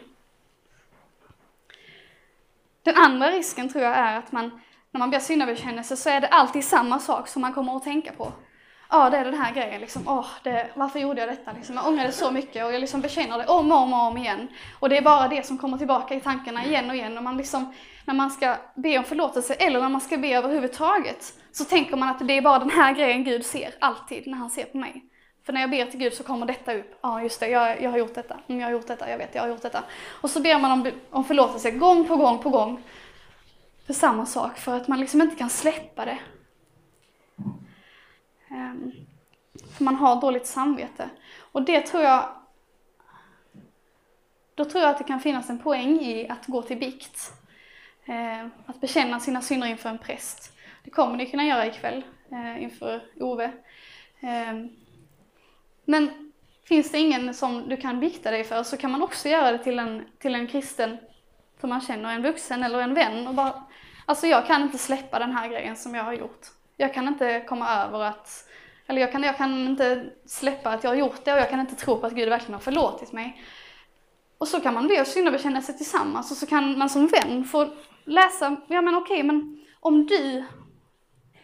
Den 2.83 2.95
andra 2.95 3.31
risken 3.31 3.69
tror 3.69 3.83
jag 3.83 3.97
är 3.97 4.17
att 4.17 4.31
man, 4.31 4.61
när 4.91 4.99
man 4.99 5.09
ber 5.09 5.19
syndabekännelse 5.19 5.97
så 5.97 6.09
är 6.09 6.21
det 6.21 6.27
alltid 6.27 6.65
samma 6.65 6.99
sak 6.99 7.27
som 7.27 7.41
man 7.41 7.53
kommer 7.53 7.75
att 7.75 7.83
tänka 7.83 8.11
på 8.11 8.33
ja 8.89 9.09
det 9.09 9.17
är 9.17 9.25
den 9.25 9.41
här 9.41 9.53
grejen 9.53 9.81
liksom, 9.81 10.07
åh, 10.07 10.27
det, 10.43 10.67
varför 10.73 10.99
gjorde 10.99 11.19
jag 11.19 11.29
detta 11.29 11.51
liksom? 11.51 11.75
Jag 11.75 11.87
ångrar 11.87 12.03
det 12.03 12.11
så 12.11 12.31
mycket 12.31 12.65
och 12.65 12.73
jag 12.73 12.81
liksom 12.81 13.01
bekänner 13.01 13.37
det 13.37 13.45
om 13.45 13.71
och 13.71 13.77
om 13.77 13.93
och 13.93 13.99
om 13.99 14.17
igen. 14.17 14.47
Och 14.79 14.89
det 14.89 14.97
är 14.97 15.01
bara 15.01 15.27
det 15.27 15.45
som 15.45 15.57
kommer 15.57 15.77
tillbaka 15.77 16.15
i 16.15 16.19
tankarna 16.19 16.65
igen 16.65 16.89
och 16.89 16.95
igen. 16.95 17.17
Och 17.17 17.23
man 17.23 17.37
liksom, 17.37 17.73
när 18.05 18.13
man 18.13 18.31
ska 18.31 18.55
be 18.75 18.97
om 18.97 19.03
förlåtelse 19.03 19.53
eller 19.53 19.81
när 19.81 19.89
man 19.89 20.01
ska 20.01 20.17
be 20.17 20.27
överhuvudtaget 20.27 21.33
så 21.51 21.65
tänker 21.65 21.97
man 21.97 22.09
att 22.09 22.27
det 22.27 22.37
är 22.37 22.41
bara 22.41 22.59
den 22.59 22.69
här 22.69 22.93
grejen 22.93 23.23
Gud 23.23 23.45
ser, 23.45 23.73
alltid, 23.79 24.27
när 24.27 24.37
han 24.37 24.49
ser 24.49 24.63
på 24.63 24.77
mig. 24.77 25.03
För 25.45 25.53
när 25.53 25.61
jag 25.61 25.69
ber 25.69 25.85
till 25.85 25.99
Gud 25.99 26.13
så 26.13 26.23
kommer 26.23 26.45
detta 26.45 26.73
upp. 26.73 26.99
Ja, 27.01 27.21
just 27.21 27.39
det, 27.39 27.47
jag, 27.47 27.81
jag 27.81 27.91
har 27.91 27.97
gjort 27.97 28.15
detta. 28.15 28.37
Mm, 28.47 28.61
jag 28.61 28.67
har 28.67 28.71
gjort 28.71 28.87
detta, 28.87 29.09
jag 29.09 29.17
vet, 29.17 29.35
jag 29.35 29.41
har 29.41 29.49
gjort 29.49 29.61
detta. 29.61 29.83
Och 30.21 30.29
så 30.29 30.39
ber 30.39 30.59
man 30.59 30.71
om, 30.71 30.91
om 31.09 31.23
förlåtelse 31.23 31.71
gång 31.71 32.07
på 32.07 32.15
gång 32.15 32.39
på 32.39 32.49
gång. 32.49 32.83
För 33.85 33.93
samma 33.93 34.25
sak, 34.25 34.57
för 34.57 34.75
att 34.75 34.87
man 34.87 34.99
liksom 34.99 35.21
inte 35.21 35.35
kan 35.35 35.49
släppa 35.49 36.05
det. 36.05 36.17
Ehm, 38.51 38.91
för 39.77 39.83
man 39.83 39.95
har 39.95 40.21
dåligt 40.21 40.45
samvete. 40.45 41.09
Och 41.39 41.61
det 41.61 41.81
tror 41.81 42.03
jag, 42.03 42.29
då 44.55 44.65
tror 44.65 44.83
jag 44.83 44.91
att 44.91 44.97
det 44.97 45.03
kan 45.03 45.19
finnas 45.19 45.49
en 45.49 45.59
poäng 45.59 45.99
i 45.99 46.29
att 46.29 46.45
gå 46.45 46.61
till 46.61 46.77
bikt. 46.77 47.31
Ehm, 48.05 48.51
att 48.65 48.81
bekänna 48.81 49.19
sina 49.19 49.41
synder 49.41 49.67
inför 49.67 49.89
en 49.89 49.97
präst. 49.97 50.53
Det 50.83 50.89
kommer 50.89 51.17
ni 51.17 51.25
kunna 51.25 51.45
göra 51.45 51.65
ikväll 51.65 52.03
eh, 52.31 52.63
inför 52.63 53.01
Ove. 53.19 53.51
Ehm, 54.19 54.69
men 55.85 56.31
finns 56.63 56.91
det 56.91 56.97
ingen 56.97 57.33
som 57.33 57.69
du 57.69 57.77
kan 57.77 57.99
bikta 57.99 58.31
dig 58.31 58.43
för 58.43 58.63
så 58.63 58.77
kan 58.77 58.91
man 58.91 59.01
också 59.01 59.29
göra 59.29 59.51
det 59.51 59.63
till 59.63 59.79
en, 59.79 60.05
till 60.19 60.35
en 60.35 60.47
kristen 60.47 60.97
som 61.59 61.69
man 61.69 61.81
känner, 61.81 62.15
en 62.15 62.21
vuxen 62.21 62.63
eller 62.63 62.81
en 62.81 62.93
vän. 62.93 63.27
Och 63.27 63.33
bara, 63.33 63.63
alltså 64.05 64.27
jag 64.27 64.47
kan 64.47 64.61
inte 64.61 64.77
släppa 64.77 65.19
den 65.19 65.31
här 65.31 65.47
grejen 65.47 65.75
som 65.75 65.95
jag 65.95 66.03
har 66.03 66.13
gjort. 66.13 66.47
Jag 66.77 66.93
kan 66.93 67.07
inte 67.07 67.43
komma 67.47 67.69
över 67.69 67.99
att, 67.99 68.49
eller 68.87 69.01
jag 69.01 69.11
kan, 69.11 69.23
jag 69.23 69.37
kan 69.37 69.67
inte 69.67 70.05
släppa 70.25 70.69
att 70.69 70.83
jag 70.83 70.91
har 70.91 70.95
gjort 70.95 71.25
det 71.25 71.33
och 71.33 71.39
jag 71.39 71.49
kan 71.49 71.59
inte 71.59 71.75
tro 71.75 71.97
på 71.99 72.07
att 72.07 72.13
Gud 72.13 72.29
verkligen 72.29 72.53
har 72.53 72.61
förlåtit 72.61 73.11
mig. 73.11 73.41
Och 74.37 74.47
så 74.47 74.59
kan 74.59 74.73
man 74.73 74.87
be 74.87 75.01
och 75.01 75.07
syndabekänna 75.07 75.61
sig 75.61 75.77
tillsammans 75.77 76.31
och 76.31 76.37
så 76.37 76.45
kan 76.45 76.77
man 76.77 76.89
som 76.89 77.07
vän 77.07 77.45
få 77.45 77.69
läsa, 78.05 78.55
ja 78.67 78.81
men 78.81 78.95
okej, 78.95 79.23
men 79.23 79.65
om 79.79 80.05
du, 80.05 80.45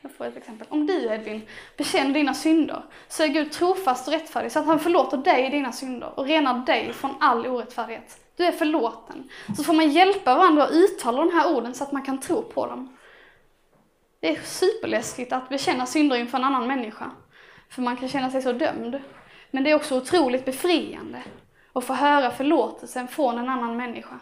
jag 0.02 0.12
får 0.12 0.26
ett 0.26 0.38
exempel, 0.38 0.68
om 0.70 0.86
du 0.86 1.06
Edvin 1.06 1.42
bekänner 1.78 2.14
dina 2.14 2.34
synder 2.34 2.84
så 3.08 3.24
är 3.24 3.28
Gud 3.28 3.52
trofast 3.52 4.08
och 4.08 4.14
rättfärdig 4.14 4.52
så 4.52 4.60
att 4.60 4.66
han 4.66 4.80
förlåter 4.80 5.18
dig 5.18 5.50
dina 5.50 5.72
synder 5.72 6.20
och 6.20 6.26
renar 6.26 6.66
dig 6.66 6.94
från 6.94 7.12
all 7.20 7.48
orättfärdighet. 7.48 8.20
Du 8.38 8.46
är 8.46 8.52
förlåten. 8.52 9.30
Så 9.58 9.64
får 9.64 9.74
man 9.74 9.90
hjälpa 9.90 10.36
varandra 10.36 10.64
att 10.64 10.72
uttala 10.72 11.26
de 11.26 11.34
här 11.34 11.56
orden 11.56 11.74
så 11.74 11.84
att 11.84 11.92
man 11.92 12.02
kan 12.02 12.20
tro 12.20 12.42
på 12.42 12.66
dem. 12.66 12.98
Det 14.24 14.36
är 14.36 14.42
superläskigt 14.42 15.34
att 15.34 15.50
bekänna 15.50 15.86
synder 15.86 16.16
inför 16.16 16.38
en 16.38 16.44
annan 16.44 16.68
människa. 16.68 17.12
För 17.70 17.82
man 17.82 17.98
kan 17.98 18.10
känna 18.10 18.30
sig 18.32 18.42
så 18.42 18.52
dömd. 18.52 19.02
Men 19.52 19.64
det 19.64 19.72
är 19.72 19.76
också 19.76 19.98
otroligt 19.98 20.46
befriande 20.46 21.24
att 21.74 21.86
få 21.86 21.94
höra 21.94 22.32
förlåtelsen 22.32 23.08
från 23.08 23.38
en 23.38 23.50
annan 23.50 23.78
människa. 23.78 24.20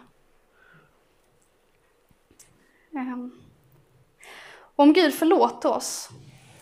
Ehm. 2.95 3.31
Om 4.75 4.93
Gud 4.93 5.13
förlåter 5.13 5.69
oss 5.69 6.09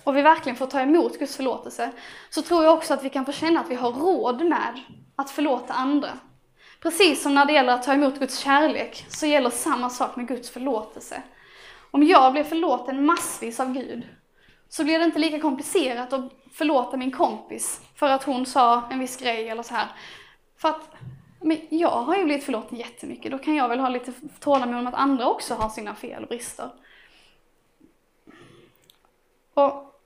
och 0.04 0.17
vi 0.17 0.21
verkligen 0.21 0.56
får 0.56 0.67
ta 0.67 0.82
emot 0.82 1.19
Guds 1.19 1.36
förlåtelse 1.36 1.91
så 2.30 2.41
tror 2.41 2.63
jag 2.63 2.73
också 2.73 2.93
att 2.93 3.04
vi 3.04 3.10
kan 3.10 3.25
få 3.25 3.32
känna 3.32 3.60
att 3.60 3.69
vi 3.69 3.75
har 3.75 3.91
råd 3.91 4.45
med 4.45 4.82
att 5.15 5.32
förlåta 5.32 5.73
andra. 5.73 6.19
Precis 6.80 7.21
som 7.21 7.36
när 7.36 7.45
det 7.45 7.54
gäller 7.54 7.73
att 7.73 7.84
ta 7.84 7.93
emot 7.93 8.19
Guds 8.19 8.39
kärlek 8.39 9.06
så 9.10 9.25
gäller 9.25 9.49
samma 9.49 9.89
sak 9.89 10.15
med 10.15 10.28
Guds 10.28 10.49
förlåtelse. 10.49 11.23
Om 11.91 12.04
jag 12.04 12.32
blir 12.32 12.43
förlåten 12.43 13.06
massvis 13.06 13.60
av 13.60 13.73
Gud 13.73 14.08
så 14.69 14.84
blir 14.84 14.99
det 14.99 15.06
inte 15.06 15.19
lika 15.19 15.39
komplicerat 15.39 16.13
att 16.13 16.32
förlåta 16.52 16.97
min 16.97 17.12
kompis 17.12 17.82
för 17.95 18.10
att 18.10 18.23
hon 18.23 18.45
sa 18.45 18.89
en 18.91 18.99
viss 18.99 19.17
grej 19.17 19.49
eller 19.49 19.63
så 19.63 19.73
här. 19.73 19.88
För 20.58 20.69
att 20.69 20.82
men 21.41 21.58
jag 21.69 21.89
har 21.89 22.17
ju 22.17 22.25
blivit 22.25 22.43
förlåten 22.43 22.78
jättemycket, 22.78 23.32
då 23.32 23.38
kan 23.38 23.56
jag 23.56 23.69
väl 23.69 23.80
ha 23.80 23.89
lite 23.89 24.13
tålamod 24.39 24.84
med 24.84 24.93
att 24.93 24.99
andra 24.99 25.30
också 25.30 25.54
har 25.54 25.69
sina 25.69 25.95
fel 25.95 26.23
och 26.23 26.30
brister. 26.30 26.69
Och 29.54 30.02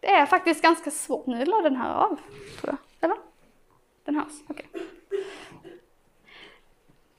det 0.00 0.10
är 0.10 0.26
faktiskt 0.26 0.62
ganska 0.62 0.90
svårt, 0.90 1.26
nu 1.26 1.44
la 1.44 1.60
den 1.60 1.76
här 1.76 1.94
av, 1.94 2.20
tror 2.60 2.72
jag, 2.72 2.76
eller? 3.00 3.16
Den 4.04 4.16
hörs, 4.16 4.32
okej. 4.48 4.66
Okay 4.70 4.82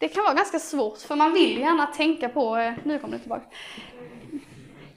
det 0.05 0.09
kan 0.09 0.23
vara 0.23 0.33
ganska 0.33 0.59
svårt 0.59 0.97
för 0.97 1.15
man 1.15 1.33
vill 1.33 1.59
gärna 1.59 1.85
tänka 1.85 2.29
på, 2.29 2.57
eh, 2.57 2.73
nu 2.83 2.99
kommer 2.99 3.13
det 3.13 3.19
tillbaka. 3.19 3.45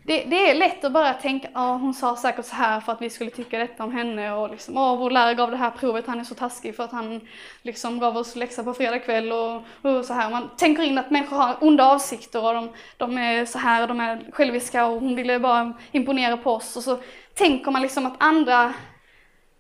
Det, 0.02 0.24
det 0.24 0.50
är 0.50 0.54
lätt 0.54 0.84
att 0.84 0.92
bara 0.92 1.14
tänka, 1.14 1.48
ja 1.54 1.76
hon 1.76 1.94
sa 1.94 2.16
säkert 2.16 2.46
så 2.46 2.54
här 2.54 2.80
för 2.80 2.92
att 2.92 3.02
vi 3.02 3.10
skulle 3.10 3.30
tycka 3.30 3.58
detta 3.58 3.84
om 3.84 3.92
henne 3.92 4.32
och 4.32 4.50
liksom, 4.50 4.76
åh 4.76 4.98
vår 4.98 5.10
lärare 5.10 5.34
gav 5.34 5.50
det 5.50 5.56
här 5.56 5.70
provet, 5.70 6.06
han 6.06 6.20
är 6.20 6.24
så 6.24 6.34
taskig 6.34 6.76
för 6.76 6.84
att 6.84 6.92
han 6.92 7.20
liksom 7.62 7.98
gav 7.98 8.16
oss 8.16 8.36
läxa 8.36 8.64
på 8.64 8.74
fredag 8.74 8.98
kväll 8.98 9.32
och, 9.32 9.54
och 9.82 10.04
så 10.04 10.12
här. 10.12 10.30
Man 10.30 10.50
tänker 10.56 10.82
in 10.82 10.98
att 10.98 11.10
människor 11.10 11.36
har 11.36 11.56
onda 11.60 11.84
avsikter 11.84 12.44
och 12.44 12.54
de, 12.54 12.70
de 12.96 13.18
är 13.18 13.44
så 13.44 13.58
här, 13.58 13.86
de 13.86 14.00
är 14.00 14.30
själviska 14.32 14.86
och 14.86 15.00
hon 15.00 15.14
ville 15.14 15.38
bara 15.38 15.72
imponera 15.92 16.36
på 16.36 16.52
oss 16.52 16.76
och 16.76 16.82
så 16.82 16.98
tänker 17.34 17.70
man 17.70 17.82
liksom 17.82 18.06
att 18.06 18.16
andra, 18.18 18.74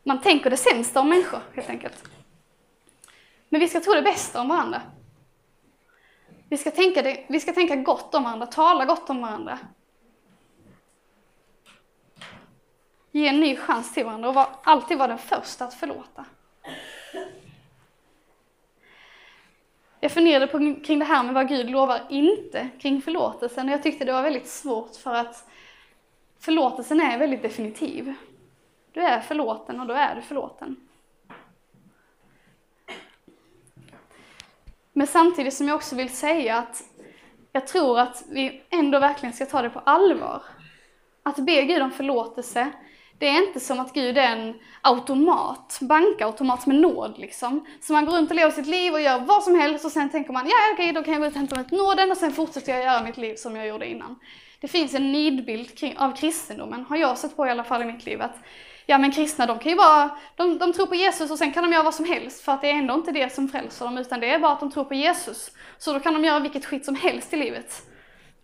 man 0.02 0.20
tänker 0.20 0.50
det 0.50 0.56
sämsta 0.56 1.00
om 1.00 1.08
människor 1.08 1.40
helt 1.54 1.70
enkelt. 1.70 2.04
Men 3.48 3.60
vi 3.60 3.68
ska 3.68 3.80
tro 3.80 3.94
det 3.94 4.02
bästa 4.02 4.40
om 4.40 4.48
varandra. 4.48 4.82
Vi 6.48 6.56
ska, 6.56 6.70
tänka 6.70 7.02
det, 7.02 7.24
vi 7.28 7.40
ska 7.40 7.52
tänka 7.52 7.76
gott 7.76 8.14
om 8.14 8.24
varandra, 8.24 8.46
tala 8.46 8.84
gott 8.84 9.10
om 9.10 9.22
varandra. 9.22 9.58
Ge 13.10 13.28
en 13.28 13.40
ny 13.40 13.56
chans 13.56 13.94
till 13.94 14.04
varandra 14.04 14.28
och 14.28 14.34
var, 14.34 14.48
alltid 14.62 14.98
vara 14.98 15.08
den 15.08 15.18
första 15.18 15.64
att 15.64 15.74
förlåta. 15.74 16.24
Jag 20.00 20.12
funderade 20.12 20.46
på, 20.46 20.58
kring 20.58 20.98
det 20.98 21.04
här 21.04 21.22
med 21.22 21.34
vad 21.34 21.48
Gud 21.48 21.70
lovar 21.70 22.00
inte 22.08 22.68
kring 22.80 23.02
förlåtelsen 23.02 23.68
och 23.68 23.72
jag 23.72 23.82
tyckte 23.82 24.04
det 24.04 24.12
var 24.12 24.22
väldigt 24.22 24.48
svårt 24.48 24.96
för 24.96 25.14
att 25.14 25.48
förlåtelsen 26.38 27.00
är 27.00 27.18
väldigt 27.18 27.42
definitiv. 27.42 28.14
Du 28.92 29.00
är 29.00 29.20
förlåten 29.20 29.80
och 29.80 29.86
då 29.86 29.94
är 29.94 30.14
du 30.14 30.22
förlåten. 30.22 30.87
Men 34.98 35.06
samtidigt 35.06 35.54
som 35.54 35.68
jag 35.68 35.76
också 35.76 35.96
vill 35.96 36.08
säga 36.08 36.56
att 36.56 36.82
jag 37.52 37.66
tror 37.66 37.98
att 37.98 38.22
vi 38.28 38.62
ändå 38.70 38.98
verkligen 38.98 39.32
ska 39.32 39.46
ta 39.46 39.62
det 39.62 39.70
på 39.70 39.78
allvar. 39.78 40.42
Att 41.22 41.36
be 41.36 41.62
Gud 41.62 41.82
om 41.82 41.90
förlåtelse, 41.90 42.70
det 43.18 43.28
är 43.28 43.46
inte 43.46 43.60
som 43.60 43.80
att 43.80 43.94
Gud 43.94 44.18
är 44.18 44.36
en 44.36 44.54
automat, 44.80 45.78
bankautomat 45.80 46.66
med 46.66 46.76
nåd 46.76 47.14
liksom. 47.18 47.66
Så 47.80 47.92
man 47.92 48.04
går 48.04 48.12
runt 48.12 48.30
och 48.30 48.36
lever 48.36 48.50
sitt 48.50 48.66
liv 48.66 48.92
och 48.92 49.00
gör 49.00 49.18
vad 49.18 49.42
som 49.42 49.54
helst 49.54 49.84
och 49.84 49.92
sen 49.92 50.10
tänker 50.10 50.32
man, 50.32 50.46
ja 50.46 50.56
okej, 50.72 50.92
då 50.92 51.02
kan 51.02 51.12
jag 51.12 51.22
gå 51.22 51.26
ut 51.26 51.32
och 51.32 51.38
hämta 51.38 51.56
mig 51.56 51.64
nåden 51.70 52.10
och 52.10 52.16
sen 52.16 52.32
fortsätter 52.32 52.72
jag 52.72 52.84
göra 52.84 53.02
mitt 53.02 53.16
liv 53.16 53.34
som 53.34 53.56
jag 53.56 53.66
gjorde 53.66 53.86
innan. 53.86 54.18
Det 54.60 54.68
finns 54.68 54.94
en 54.94 55.12
nidbild 55.12 55.94
av 55.96 56.16
kristendomen, 56.16 56.84
har 56.88 56.96
jag 56.96 57.18
sett 57.18 57.36
på 57.36 57.46
i 57.46 57.50
alla 57.50 57.64
fall 57.64 57.82
i 57.82 57.84
mitt 57.84 58.06
liv, 58.06 58.22
att 58.22 58.36
ja 58.90 58.98
men 58.98 59.12
kristna 59.12 59.46
de 59.46 59.58
kan 59.58 59.72
ju 59.72 59.76
bara, 59.76 60.18
de, 60.36 60.58
de 60.58 60.72
tror 60.72 60.86
på 60.86 60.94
Jesus 60.94 61.30
och 61.30 61.38
sen 61.38 61.52
kan 61.52 61.62
de 61.62 61.72
göra 61.72 61.82
vad 61.82 61.94
som 61.94 62.04
helst 62.04 62.40
för 62.40 62.52
att 62.52 62.60
det 62.60 62.70
är 62.70 62.74
ändå 62.74 62.94
inte 62.94 63.12
det 63.12 63.32
som 63.32 63.48
frälser 63.48 63.84
dem 63.84 63.98
utan 63.98 64.20
det 64.20 64.30
är 64.30 64.38
bara 64.38 64.52
att 64.52 64.60
de 64.60 64.70
tror 64.70 64.84
på 64.84 64.94
Jesus. 64.94 65.50
Så 65.78 65.92
då 65.92 66.00
kan 66.00 66.14
de 66.14 66.24
göra 66.24 66.40
vilket 66.40 66.64
skit 66.64 66.84
som 66.84 66.94
helst 66.94 67.32
i 67.32 67.36
livet. 67.36 67.82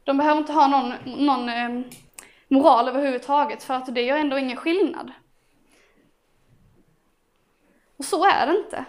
De 0.04 0.16
behöver 0.16 0.40
inte 0.40 0.52
ha 0.52 0.66
någon, 0.66 0.94
någon 1.04 1.48
eh, 1.48 1.87
moral 2.48 2.88
överhuvudtaget 2.88 3.62
för 3.62 3.74
att 3.74 3.94
det 3.94 4.02
gör 4.02 4.16
ändå 4.16 4.38
ingen 4.38 4.57
skillnad. 4.57 5.12
Och 7.96 8.04
så 8.04 8.24
är 8.24 8.46
det 8.46 8.59
inte. 8.59 8.85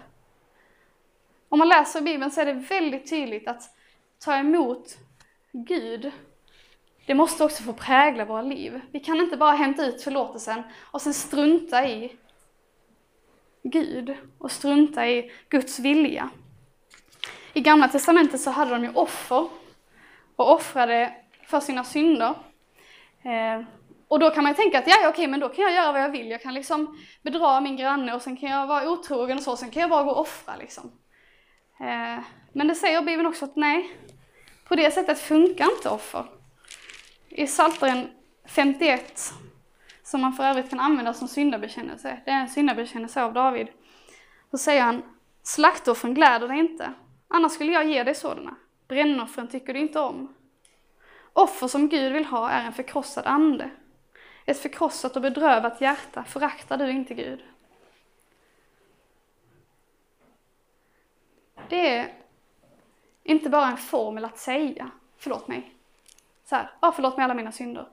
Om 1.49 1.59
man 1.59 1.69
läser 1.69 1.99
i 1.99 2.03
Bibeln 2.03 2.31
så 2.31 2.41
är 2.41 2.45
det 2.45 2.53
väldigt 2.53 3.09
tydligt 3.09 3.47
att 3.47 3.61
ta 4.19 4.35
emot 4.35 4.97
Gud, 5.51 6.11
det 7.05 7.13
måste 7.13 7.43
också 7.43 7.63
få 7.63 7.73
prägla 7.73 8.25
våra 8.25 8.41
liv. 8.41 8.81
Vi 8.91 8.99
kan 8.99 9.17
inte 9.17 9.37
bara 9.37 9.51
hämta 9.51 9.85
ut 9.85 10.03
förlåtelsen 10.03 10.63
och 10.91 11.01
sen 11.01 11.13
strunta 11.13 11.87
i 11.89 12.15
Gud 13.63 14.15
och 14.37 14.51
strunta 14.51 15.07
i 15.07 15.31
Guds 15.49 15.79
vilja. 15.79 16.29
I 17.53 17.61
Gamla 17.61 17.87
Testamentet 17.87 18.41
så 18.41 18.49
hade 18.49 18.71
de 18.71 18.83
ju 18.83 18.91
offer 18.93 19.47
och 20.35 20.51
offrade 20.51 21.13
för 21.47 21.59
sina 21.59 21.83
synder. 21.83 22.33
Eh, 23.23 23.65
och 24.07 24.19
då 24.19 24.29
kan 24.29 24.43
man 24.43 24.51
ju 24.51 24.55
tänka 24.55 24.79
att 24.79 24.87
ja, 24.87 24.95
okej, 24.97 25.09
okej, 25.09 25.27
men 25.27 25.39
då 25.39 25.49
kan 25.49 25.63
jag 25.63 25.73
göra 25.73 25.91
vad 25.91 26.01
jag 26.01 26.09
vill. 26.09 26.31
Jag 26.31 26.41
kan 26.41 26.53
liksom 26.53 26.97
bedra 27.21 27.61
min 27.61 27.77
granne 27.77 28.13
och 28.13 28.21
sen 28.21 28.37
kan 28.37 28.49
jag 28.49 28.67
vara 28.67 28.89
otrogen 28.89 29.37
och 29.37 29.43
så, 29.43 29.57
sen 29.57 29.71
kan 29.71 29.81
jag 29.81 29.89
bara 29.89 30.03
gå 30.03 30.11
och 30.11 30.21
offra 30.21 30.55
liksom. 30.55 30.91
Eh, 31.79 32.23
men 32.53 32.67
det 32.67 32.75
säger 32.75 33.01
Bibeln 33.01 33.27
också 33.27 33.45
att 33.45 33.55
nej, 33.55 33.89
på 34.67 34.75
det 34.75 34.91
sättet 34.91 35.19
funkar 35.19 35.65
inte 35.75 35.89
offer. 35.89 36.25
I 37.29 37.47
Psaltaren 37.47 38.09
51, 38.45 39.33
som 40.03 40.21
man 40.21 40.33
för 40.33 40.43
övrigt 40.43 40.69
kan 40.69 40.79
använda 40.79 41.13
som 41.13 41.27
syndabekännelse, 41.27 42.21
det 42.25 42.31
är 42.31 42.41
en 42.41 42.49
syndabekännelse 42.49 43.23
av 43.23 43.33
David, 43.33 43.67
så 44.51 44.57
säger 44.57 44.81
han 44.81 45.03
Slaktoffren 45.43 46.13
gläder 46.13 46.47
dig 46.47 46.59
inte, 46.59 46.93
annars 47.27 47.51
skulle 47.51 47.71
jag 47.71 47.87
ge 47.87 48.03
dig 48.03 48.15
sådana. 48.15 48.55
Brännoffren 48.87 49.47
tycker 49.47 49.73
du 49.73 49.79
inte 49.79 49.99
om. 49.99 50.35
Offer 51.33 51.67
som 51.67 51.89
Gud 51.89 52.13
vill 52.13 52.25
ha 52.25 52.49
är 52.49 52.65
en 52.65 52.73
förkrossad 52.73 53.25
ande. 53.27 53.69
Ett 54.45 54.59
förkrossat 54.61 55.15
och 55.15 55.21
bedrövat 55.21 55.81
hjärta 55.81 56.23
föraktar 56.23 56.77
du 56.77 56.91
inte 56.91 57.13
Gud. 57.13 57.43
Det 61.69 61.97
är 61.97 62.13
inte 63.23 63.49
bara 63.49 63.67
en 63.67 63.77
formel 63.77 64.25
att 64.25 64.37
säga, 64.37 64.91
förlåt 65.17 65.47
mig. 65.47 65.74
Så 66.45 66.55
här, 66.55 66.71
ah, 66.79 66.91
förlåt 66.91 67.17
mig 67.17 67.23
alla 67.23 67.33
mina 67.33 67.51
synder. 67.51 67.87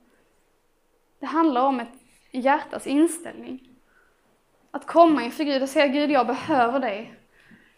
Det 1.18 1.26
handlar 1.26 1.62
om 1.66 1.80
ett 1.80 1.92
hjärtas 2.30 2.86
inställning. 2.86 3.68
Att 4.70 4.86
komma 4.86 5.22
inför 5.22 5.44
Gud 5.44 5.62
och 5.62 5.68
säga 5.68 5.86
Gud, 5.86 6.10
jag 6.10 6.26
behöver 6.26 6.80
dig. 6.80 7.14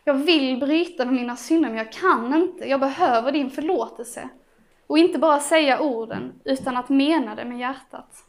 Jag 0.05 0.15
vill 0.15 0.61
bryta 0.61 1.05
med 1.05 1.15
mina 1.15 1.37
synder, 1.37 1.69
men 1.69 1.79
jag 1.79 1.93
kan 1.93 2.35
inte. 2.35 2.69
Jag 2.69 2.81
behöver 2.81 3.33
din 3.33 3.51
förlåtelse. 3.51 4.29
Och 4.87 4.99
inte 4.99 5.19
bara 5.19 5.41
säga 5.41 5.81
orden, 5.81 6.41
utan 6.45 6.77
att 6.77 6.89
mena 6.89 7.35
det 7.35 7.45
med 7.45 7.59
hjärtat. 7.59 8.25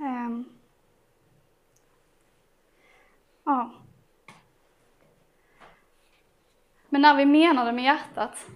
Um. 0.00 0.44
Ja. 3.44 3.70
Men 6.96 7.02
när 7.02 7.14
vi 7.14 7.26
menar 7.26 7.64
det 7.64 7.72
med 7.72 7.84
hjärtat, 7.84 8.46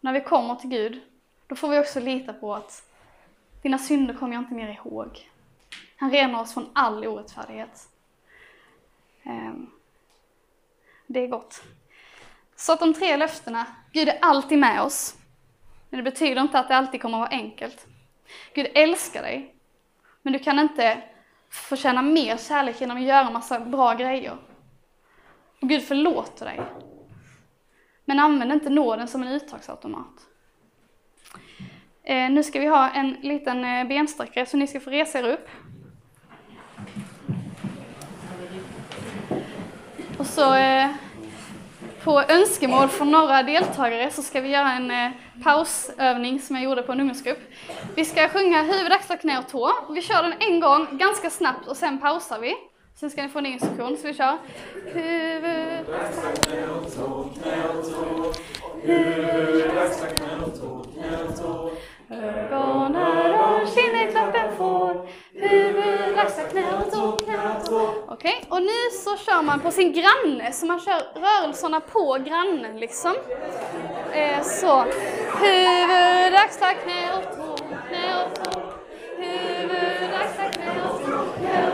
när 0.00 0.12
vi 0.12 0.20
kommer 0.20 0.54
till 0.54 0.70
Gud, 0.70 1.00
då 1.46 1.56
får 1.56 1.68
vi 1.68 1.78
också 1.78 2.00
lita 2.00 2.32
på 2.32 2.54
att 2.54 2.82
dina 3.62 3.78
synder 3.78 4.14
kommer 4.14 4.34
jag 4.34 4.42
inte 4.42 4.54
mer 4.54 4.68
ihåg. 4.68 5.30
Han 5.96 6.10
renar 6.10 6.40
oss 6.40 6.54
från 6.54 6.70
all 6.72 7.06
orättfärdighet. 7.06 7.88
Ehm, 9.22 9.70
det 11.06 11.20
är 11.20 11.28
gott. 11.28 11.62
Så 12.56 12.72
att 12.72 12.80
de 12.80 12.94
tre 12.94 13.16
löftena, 13.16 13.66
Gud 13.92 14.08
är 14.08 14.18
alltid 14.20 14.58
med 14.58 14.82
oss. 14.82 15.16
Men 15.90 16.04
det 16.04 16.10
betyder 16.10 16.42
inte 16.42 16.58
att 16.58 16.68
det 16.68 16.76
alltid 16.76 17.02
kommer 17.02 17.18
att 17.18 17.30
vara 17.30 17.40
enkelt. 17.40 17.86
Gud 18.54 18.66
älskar 18.74 19.22
dig, 19.22 19.54
men 20.22 20.32
du 20.32 20.38
kan 20.38 20.58
inte 20.58 21.02
förtjäna 21.48 22.02
mer 22.02 22.36
kärlek 22.36 22.80
genom 22.80 22.96
att 22.96 23.02
göra 23.02 23.30
massa 23.30 23.60
bra 23.60 23.94
grejer. 23.94 24.36
Och 25.64 25.68
Gud 25.68 25.82
förlåter 25.82 26.46
dig. 26.46 26.60
Men 28.04 28.18
använd 28.18 28.52
inte 28.52 28.70
nåden 28.70 29.08
som 29.08 29.22
en 29.22 29.32
uttagsautomat. 29.32 30.26
Eh, 32.02 32.30
nu 32.30 32.42
ska 32.42 32.60
vi 32.60 32.66
ha 32.66 32.90
en 32.90 33.12
liten 33.12 33.64
eh, 33.64 33.86
bensträckare 33.86 34.46
så 34.46 34.56
ni 34.56 34.66
ska 34.66 34.80
få 34.80 34.90
resa 34.90 35.18
er 35.18 35.22
upp. 35.22 35.48
Och 40.18 40.26
så 40.26 40.54
eh, 40.54 40.90
på 42.02 42.22
önskemål 42.28 42.88
från 42.88 43.10
några 43.10 43.42
deltagare 43.42 44.10
så 44.10 44.22
ska 44.22 44.40
vi 44.40 44.48
göra 44.48 44.72
en 44.72 44.90
eh, 44.90 45.10
pausövning 45.42 46.40
som 46.40 46.56
jag 46.56 46.64
gjorde 46.64 46.82
på 46.82 46.92
en 46.92 47.00
ungdomsgrupp. 47.00 47.40
Vi 47.94 48.04
ska 48.04 48.28
sjunga 48.28 48.62
huvud, 48.62 48.92
axlar, 48.92 49.16
knä 49.16 49.38
och 49.38 49.48
tå. 49.48 49.72
Vi 49.94 50.02
kör 50.02 50.22
den 50.22 50.34
en 50.38 50.60
gång 50.60 50.98
ganska 50.98 51.30
snabbt 51.30 51.68
och 51.68 51.76
sen 51.76 51.98
pausar 51.98 52.38
vi. 52.38 52.54
Sen 52.96 53.10
ska 53.10 53.22
ni 53.22 53.28
få 53.28 53.38
en 53.38 53.46
instruktion, 53.46 53.96
så 53.96 54.06
vi 54.06 54.14
kör. 54.14 54.38
Huvud, 54.84 55.94
axlar, 55.94 56.32
knä 56.32 56.66
och 56.68 56.92
tå, 56.92 57.28
knä 57.42 57.68
och 57.68 57.84
tå. 57.84 58.32
Huvud, 58.82 59.78
axlar, 59.78 60.08
knä 60.08 60.44
och 60.46 60.54
tå, 60.54 60.84
knä 60.94 61.24
och 61.28 61.36
tå. 61.38 61.70
Ögon, 62.10 62.96
öron, 62.96 63.66
kinder, 63.66 64.10
klappen 64.10 64.56
får. 64.56 65.06
Huvud, 65.32 66.18
axlar, 66.18 66.48
knä 66.48 66.62
och 66.76 66.92
tå, 66.92 67.24
knä 67.24 67.36
och 67.56 67.64
tå. 67.66 67.94
Okej, 68.08 68.36
okay. 68.38 68.50
och 68.50 68.62
nu 68.62 68.90
så 69.04 69.16
kör 69.16 69.42
man 69.42 69.60
på 69.60 69.70
sin 69.70 69.92
granne, 69.92 70.52
så 70.52 70.66
man 70.66 70.80
kör 70.80 71.00
rörelserna 71.14 71.80
på 71.80 72.18
grannen 72.26 72.80
liksom. 72.80 73.14
Eh, 74.12 74.42
så. 74.42 74.84
Huvud, 75.40 76.34
axlar, 76.34 76.74
knä 76.82 77.16
och 77.16 77.36
tå, 77.36 77.56
knä 77.88 78.24
och 78.24 78.44
tå. 78.44 78.60
Huvud, 79.16 80.10
axlar, 80.22 80.50
knä 80.52 80.70
och 80.90 81.00
tå, 81.00 81.38
knä 81.38 81.66
och 81.66 81.72
tå. 81.72 81.73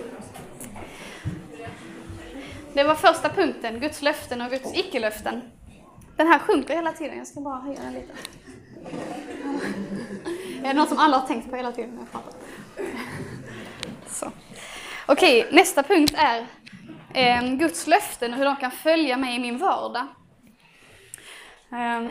Det 2.73 2.83
var 2.83 2.95
första 2.95 3.29
punkten, 3.29 3.79
Guds 3.79 4.01
löften 4.01 4.41
och 4.41 4.49
Guds 4.51 4.73
icke-löften. 4.73 5.41
Den 6.17 6.27
här 6.27 6.39
sjunker 6.39 6.75
hela 6.75 6.91
tiden, 6.91 7.17
jag 7.17 7.27
ska 7.27 7.41
bara 7.41 7.59
höja 7.59 7.79
den 7.81 7.93
lite. 7.93 8.13
Är 10.63 10.67
det 10.67 10.73
något 10.73 10.89
som 10.89 10.97
alla 10.97 11.17
har 11.17 11.27
tänkt 11.27 11.49
på 11.49 11.55
hela 11.55 11.71
tiden 11.71 11.89
när 11.89 12.01
jag 12.01 12.11
pratar? 12.11 12.33
Så. 14.07 14.31
Okej, 15.05 15.47
nästa 15.51 15.83
punkt 15.83 16.13
är 16.17 16.47
eh, 17.13 17.43
Guds 17.53 17.87
löften 17.87 18.33
och 18.33 18.37
hur 18.37 18.45
de 18.45 18.55
kan 18.55 18.71
följa 18.71 19.17
mig 19.17 19.35
i 19.35 19.39
min 19.39 19.57
vardag. 19.57 20.07
Eh, 21.71 22.09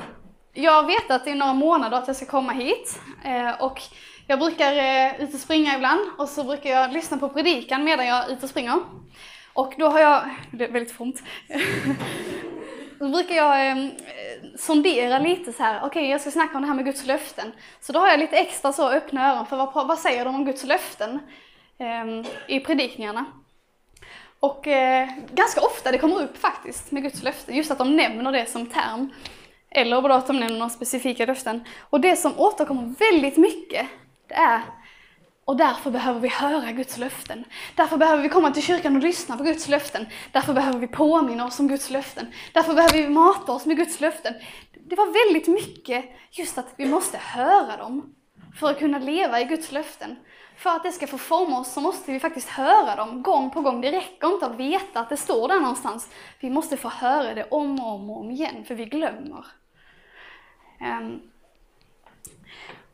jag 0.53 0.73
har 0.73 0.87
vetat 0.87 1.27
i 1.27 1.35
några 1.35 1.55
månader 1.55 1.99
att 1.99 2.07
jag 2.07 2.17
ska 2.17 2.27
komma 2.27 2.53
hit 2.53 3.01
eh, 3.25 3.63
och 3.63 3.83
jag 4.27 4.39
brukar 4.39 4.73
eh, 4.77 5.21
ut 5.21 5.35
och 5.35 5.41
springa 5.41 5.75
ibland 5.75 6.01
och 6.19 6.29
så 6.29 6.45
brukar 6.45 6.71
jag 6.71 6.93
lyssna 6.93 7.17
på 7.17 7.29
predikan 7.29 7.85
medan 7.85 8.07
jag 8.07 8.25
är 8.25 8.33
ute 8.33 8.43
och 8.43 8.51
springer. 8.51 8.81
Och 9.61 9.75
då 9.79 9.89
har 9.89 10.01
jag, 10.01 10.23
det 10.51 10.65
är 10.65 10.73
väldigt 10.73 10.93
fromt, 10.93 11.23
då 12.99 13.09
brukar 13.09 13.35
jag 13.35 13.71
eh, 13.71 13.87
sondera 14.59 15.19
lite 15.19 15.53
så 15.53 15.63
här, 15.63 15.79
okej 15.79 15.89
okay, 15.89 16.07
jag 16.07 16.21
ska 16.21 16.31
snacka 16.31 16.57
om 16.57 16.63
det 16.63 16.69
här 16.69 16.75
med 16.75 16.85
Guds 16.85 17.07
löften. 17.07 17.53
Så 17.81 17.93
då 17.93 17.99
har 17.99 18.09
jag 18.09 18.21
lite 18.21 18.37
extra 18.37 18.73
så 18.73 18.89
öppna 18.89 19.33
öron 19.33 19.47
för 19.47 19.57
vad, 19.57 19.87
vad 19.87 19.99
säger 19.99 20.25
de 20.25 20.35
om 20.35 20.45
Guds 20.45 20.65
löften 20.65 21.19
eh, 21.79 22.31
i 22.57 22.61
predikningarna. 22.61 23.25
Och 24.41 24.67
eh, 24.67 25.09
ganska 25.33 25.61
ofta 25.61 25.93
det 25.93 25.99
kommer 25.99 26.23
upp 26.23 26.39
faktiskt 26.39 26.91
med 26.91 27.03
Guds 27.03 27.23
löften, 27.23 27.57
just 27.57 27.71
att 27.71 27.79
de 27.79 27.97
nämner 27.97 28.33
det 28.33 28.47
som 28.47 28.67
term. 28.67 29.11
Eller 29.71 30.03
bara 30.03 30.15
att 30.15 30.27
de 30.27 30.41
nämner 30.41 30.59
några 30.59 30.71
specifika 30.71 31.27
löften. 31.27 31.65
Och 31.81 32.01
det 32.01 32.17
som 32.17 32.33
återkommer 32.37 32.95
väldigt 32.99 33.37
mycket, 33.37 33.87
det 34.29 34.35
är 34.35 34.63
och 35.45 35.57
därför 35.57 35.91
behöver 35.91 36.21
vi 36.21 36.29
höra 36.29 36.73
Guds 36.73 36.97
löften. 36.97 37.45
Därför 37.75 37.97
behöver 37.97 38.23
vi 38.23 38.29
komma 38.29 38.51
till 38.51 38.63
kyrkan 38.63 38.97
och 38.97 39.03
lyssna 39.03 39.37
på 39.37 39.45
Guds 39.45 39.69
löften. 39.69 40.07
Därför 40.33 40.55
behöver 40.55 40.79
vi 40.79 40.87
påminna 40.87 41.47
oss 41.47 41.61
om 41.61 41.69
Guds 41.69 41.91
löften. 41.91 42.27
Därför 42.53 42.75
behöver 42.75 42.99
vi 42.99 43.09
mata 43.09 43.53
oss 43.53 43.67
med 43.67 43.77
Guds 43.77 44.01
löften. 44.01 44.35
Det 44.73 44.97
var 44.97 45.27
väldigt 45.27 45.49
mycket 45.49 46.05
just 46.31 46.59
att 46.59 46.75
vi 46.77 46.87
måste 46.87 47.19
höra 47.19 47.77
dem 47.77 48.15
för 48.61 48.71
att 48.71 48.79
kunna 48.79 48.99
leva 48.99 49.41
i 49.41 49.45
Guds 49.45 49.73
löften. 49.73 50.17
för 50.57 50.71
att 50.71 50.83
det 50.83 50.93
ska 50.93 51.07
få 51.07 51.19
forma 51.19 51.61
oss 51.61 51.73
så 51.73 51.81
måste 51.81 52.13
vi 52.13 52.21
faktiskt 52.21 52.49
höra 52.49 52.97
dem 52.97 53.23
gång 53.23 53.51
på 53.51 53.61
gång. 53.61 53.81
Det 53.81 53.93
räcker 53.93 54.33
inte 54.33 54.47
att 54.47 54.57
veta 54.57 55.01
att 55.01 55.09
det 55.09 55.17
står 55.17 55.49
där 55.49 55.61
någonstans. 55.61 56.11
Vi 56.41 56.51
måste 56.51 56.77
få 56.77 56.89
höra 56.89 57.35
det 57.35 57.47
om 57.51 57.81
och 57.81 57.95
om, 57.95 58.11
och 58.11 58.21
om 58.21 58.31
igen, 58.31 58.65
för 58.65 58.75
vi 58.75 58.85
glömmer. 58.85 59.47
Ehm. 60.81 61.21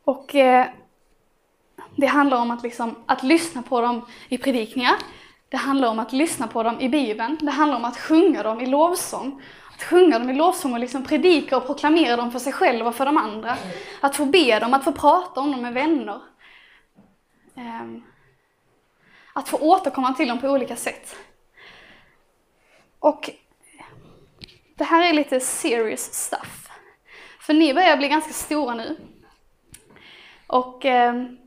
Och 0.03 0.35
eh, 0.35 0.67
det 1.97 2.07
handlar 2.07 2.37
om 2.37 2.51
att, 2.51 2.63
liksom, 2.63 2.95
att 3.05 3.23
lyssna 3.23 3.61
på 3.61 3.81
dem 3.81 4.05
i 4.29 4.37
predikningar. 4.37 4.95
Det 5.49 5.57
handlar 5.57 5.87
om 5.87 5.99
att 5.99 6.13
lyssna 6.13 6.47
på 6.47 6.63
dem 6.63 6.79
i 6.81 6.89
Bibeln. 6.89 7.37
Det 7.41 7.51
handlar 7.51 7.77
om 7.77 7.85
att 7.85 7.97
sjunga 7.97 8.43
dem 8.43 8.61
i 8.61 8.65
lovsång. 8.65 9.41
Att 9.73 9.83
sjunga 9.83 10.19
dem 10.19 10.29
i 10.29 10.33
lovsång 10.33 10.73
och 10.73 10.79
liksom 10.79 11.03
predika 11.03 11.57
och 11.57 11.65
proklamera 11.65 12.15
dem 12.15 12.31
för 12.31 12.39
sig 12.39 12.53
själv 12.53 12.87
och 12.87 12.95
för 12.95 13.05
de 13.05 13.17
andra. 13.17 13.57
Att 14.01 14.15
få 14.15 14.25
be 14.25 14.59
dem, 14.59 14.73
att 14.73 14.83
få 14.83 14.91
prata 14.91 15.41
om 15.41 15.51
dem 15.51 15.61
med 15.61 15.73
vänner. 15.73 16.21
Ehm, 17.55 18.03
att 19.33 19.49
få 19.49 19.57
återkomma 19.57 20.13
till 20.13 20.27
dem 20.27 20.41
på 20.41 20.47
olika 20.47 20.75
sätt. 20.75 21.15
Och 22.99 23.29
det 24.75 24.83
här 24.83 25.09
är 25.09 25.13
lite 25.13 25.39
serious 25.39 26.13
stuff. 26.13 26.69
För 27.39 27.53
ni 27.53 27.73
börjar 27.73 27.97
bli 27.97 28.07
ganska 28.07 28.33
stora 28.33 28.75
nu. 28.75 28.97
Och 30.47 30.85
ehm, 30.85 31.37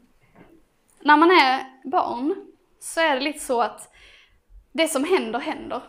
när 1.00 1.16
man 1.16 1.30
är 1.30 1.66
barn 1.84 2.34
så 2.80 3.00
är 3.00 3.14
det 3.14 3.20
lite 3.20 3.38
så 3.38 3.62
att 3.62 3.94
det 4.72 4.88
som 4.88 5.04
händer, 5.04 5.38
händer. 5.38 5.82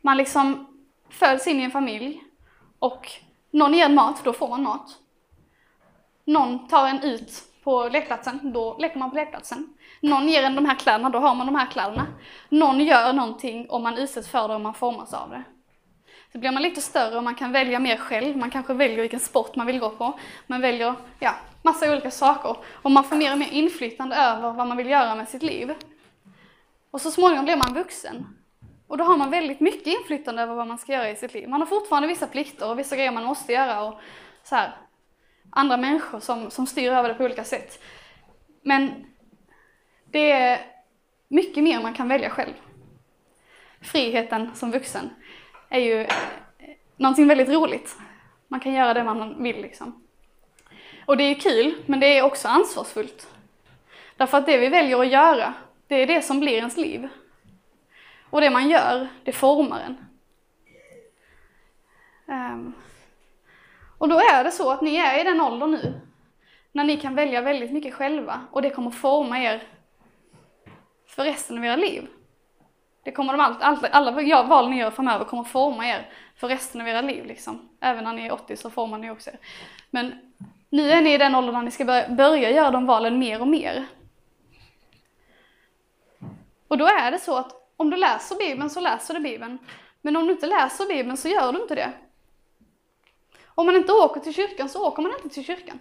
Man 0.00 0.16
liksom 0.16 0.66
föds 1.10 1.46
in 1.46 1.60
i 1.60 1.64
en 1.64 1.70
familj 1.70 2.22
och 2.78 3.08
någon 3.50 3.74
ger 3.74 3.84
en 3.84 3.94
mat, 3.94 4.24
då 4.24 4.32
får 4.32 4.48
man 4.48 4.62
mat. 4.62 4.98
Någon 6.24 6.68
tar 6.68 6.88
en 6.88 7.02
ut 7.02 7.42
på 7.64 7.88
lekplatsen, 7.88 8.52
då 8.52 8.76
leker 8.78 8.98
man 8.98 9.10
på 9.10 9.16
lekplatsen. 9.16 9.74
Någon 10.00 10.28
ger 10.28 10.42
en 10.42 10.54
de 10.54 10.64
här 10.64 10.74
kläderna, 10.74 11.10
då 11.10 11.18
har 11.18 11.34
man 11.34 11.46
de 11.46 11.54
här 11.54 11.66
kläderna. 11.66 12.06
Någon 12.48 12.80
gör 12.80 13.12
någonting 13.12 13.70
och 13.70 13.80
man 13.80 13.98
utsätts 13.98 14.28
för 14.28 14.48
det 14.48 14.54
och 14.54 14.60
man 14.60 14.74
formas 14.74 15.14
av 15.14 15.30
det. 15.30 15.42
Så 16.32 16.38
blir 16.38 16.50
man 16.50 16.62
lite 16.62 16.80
större 16.80 17.16
och 17.16 17.24
man 17.24 17.34
kan 17.34 17.52
välja 17.52 17.78
mer 17.78 17.96
själv, 17.96 18.36
man 18.36 18.50
kanske 18.50 18.74
väljer 18.74 19.00
vilken 19.00 19.20
sport 19.20 19.56
man 19.56 19.66
vill 19.66 19.78
gå 19.78 19.90
på. 19.90 20.18
Man 20.46 20.60
väljer, 20.60 20.94
ja, 21.18 21.34
massa 21.62 21.92
olika 21.92 22.10
saker. 22.10 22.56
Och 22.72 22.90
man 22.90 23.04
får 23.04 23.16
mer 23.16 23.32
och 23.32 23.38
mer 23.38 23.52
inflytande 23.52 24.16
över 24.16 24.52
vad 24.52 24.66
man 24.66 24.76
vill 24.76 24.90
göra 24.90 25.14
med 25.14 25.28
sitt 25.28 25.42
liv. 25.42 25.74
Och 26.90 27.00
så 27.00 27.10
småningom 27.10 27.44
blir 27.44 27.56
man 27.56 27.74
vuxen. 27.74 28.26
Och 28.86 28.98
då 28.98 29.04
har 29.04 29.16
man 29.16 29.30
väldigt 29.30 29.60
mycket 29.60 29.86
inflytande 29.86 30.42
över 30.42 30.54
vad 30.54 30.66
man 30.66 30.78
ska 30.78 30.92
göra 30.92 31.10
i 31.10 31.16
sitt 31.16 31.34
liv. 31.34 31.48
Man 31.48 31.60
har 31.60 31.66
fortfarande 31.66 32.08
vissa 32.08 32.26
plikter 32.26 32.70
och 32.70 32.78
vissa 32.78 32.96
grejer 32.96 33.12
man 33.12 33.24
måste 33.24 33.52
göra 33.52 33.82
och 33.82 34.00
så 34.44 34.54
här, 34.54 34.76
andra 35.50 35.76
människor 35.76 36.20
som, 36.20 36.50
som 36.50 36.66
styr 36.66 36.92
över 36.92 37.08
det 37.08 37.14
på 37.14 37.24
olika 37.24 37.44
sätt. 37.44 37.82
Men 38.62 39.06
det 40.04 40.32
är 40.32 40.60
mycket 41.28 41.64
mer 41.64 41.82
man 41.82 41.94
kan 41.94 42.08
välja 42.08 42.30
själv. 42.30 42.52
Friheten 43.80 44.54
som 44.54 44.70
vuxen 44.70 45.10
är 45.70 45.80
ju 45.80 46.00
eh, 46.00 46.08
någonting 46.96 47.28
väldigt 47.28 47.48
roligt. 47.48 47.96
Man 48.48 48.60
kan 48.60 48.72
göra 48.72 48.94
det 48.94 49.04
man 49.04 49.42
vill 49.42 49.62
liksom. 49.62 50.04
Och 51.06 51.16
det 51.16 51.24
är 51.24 51.34
kul, 51.34 51.74
men 51.86 52.00
det 52.00 52.18
är 52.18 52.22
också 52.22 52.48
ansvarsfullt. 52.48 53.28
Därför 54.16 54.38
att 54.38 54.46
det 54.46 54.58
vi 54.58 54.68
väljer 54.68 55.00
att 55.00 55.08
göra, 55.08 55.54
det 55.86 55.94
är 55.94 56.06
det 56.06 56.22
som 56.22 56.40
blir 56.40 56.52
ens 56.52 56.76
liv. 56.76 57.08
Och 58.30 58.40
det 58.40 58.50
man 58.50 58.70
gör, 58.70 59.08
det 59.24 59.32
formar 59.32 59.80
en. 59.80 59.96
Um, 62.26 62.72
och 63.98 64.08
då 64.08 64.18
är 64.18 64.44
det 64.44 64.50
så 64.50 64.70
att 64.70 64.80
ni 64.80 64.96
är 64.96 65.20
i 65.20 65.24
den 65.24 65.40
åldern 65.40 65.70
nu, 65.70 66.00
när 66.72 66.84
ni 66.84 66.96
kan 66.96 67.14
välja 67.14 67.40
väldigt 67.40 67.72
mycket 67.72 67.94
själva 67.94 68.40
och 68.50 68.62
det 68.62 68.70
kommer 68.70 68.90
forma 68.90 69.40
er 69.40 69.62
för 71.06 71.24
resten 71.24 71.58
av 71.58 71.64
era 71.64 71.76
liv. 71.76 72.06
Det 73.02 73.12
kommer 73.12 73.32
de 73.32 73.40
allt, 73.40 73.62
allt, 73.62 73.84
alla 73.84 74.42
val 74.42 74.70
ni 74.70 74.78
gör 74.78 74.90
framöver 74.90 75.24
kommer 75.24 75.44
forma 75.44 75.86
er 75.86 76.08
för 76.36 76.48
resten 76.48 76.80
av 76.80 76.88
era 76.88 77.00
liv. 77.00 77.26
Liksom. 77.26 77.68
Även 77.80 78.04
när 78.04 78.12
ni 78.12 78.26
är 78.26 78.32
80 78.32 78.56
så 78.56 78.70
formar 78.70 78.98
ni 78.98 79.10
också 79.10 79.30
er. 79.30 79.38
Men 79.90 80.14
nu 80.70 80.90
är 80.90 81.02
ni 81.02 81.14
i 81.14 81.18
den 81.18 81.34
åldern 81.34 81.54
när 81.54 81.62
ni 81.62 81.70
ska 81.70 81.84
börja, 81.84 82.08
börja 82.08 82.50
göra 82.50 82.70
de 82.70 82.86
valen 82.86 83.18
mer 83.18 83.40
och 83.40 83.48
mer. 83.48 83.86
Och 86.68 86.78
då 86.78 86.86
är 86.86 87.10
det 87.10 87.18
så 87.18 87.36
att 87.36 87.52
om 87.76 87.90
du 87.90 87.96
läser 87.96 88.36
Bibeln 88.36 88.70
så 88.70 88.80
läser 88.80 89.14
du 89.14 89.20
Bibeln. 89.20 89.58
Men 90.02 90.16
om 90.16 90.26
du 90.26 90.32
inte 90.32 90.46
läser 90.46 90.86
Bibeln 90.86 91.16
så 91.16 91.28
gör 91.28 91.52
du 91.52 91.62
inte 91.62 91.74
det. 91.74 91.92
Om 93.46 93.66
man 93.66 93.76
inte 93.76 93.92
åker 93.92 94.20
till 94.20 94.34
kyrkan 94.34 94.68
så 94.68 94.86
åker 94.86 95.02
man 95.02 95.12
inte 95.12 95.34
till 95.34 95.44
kyrkan. 95.44 95.78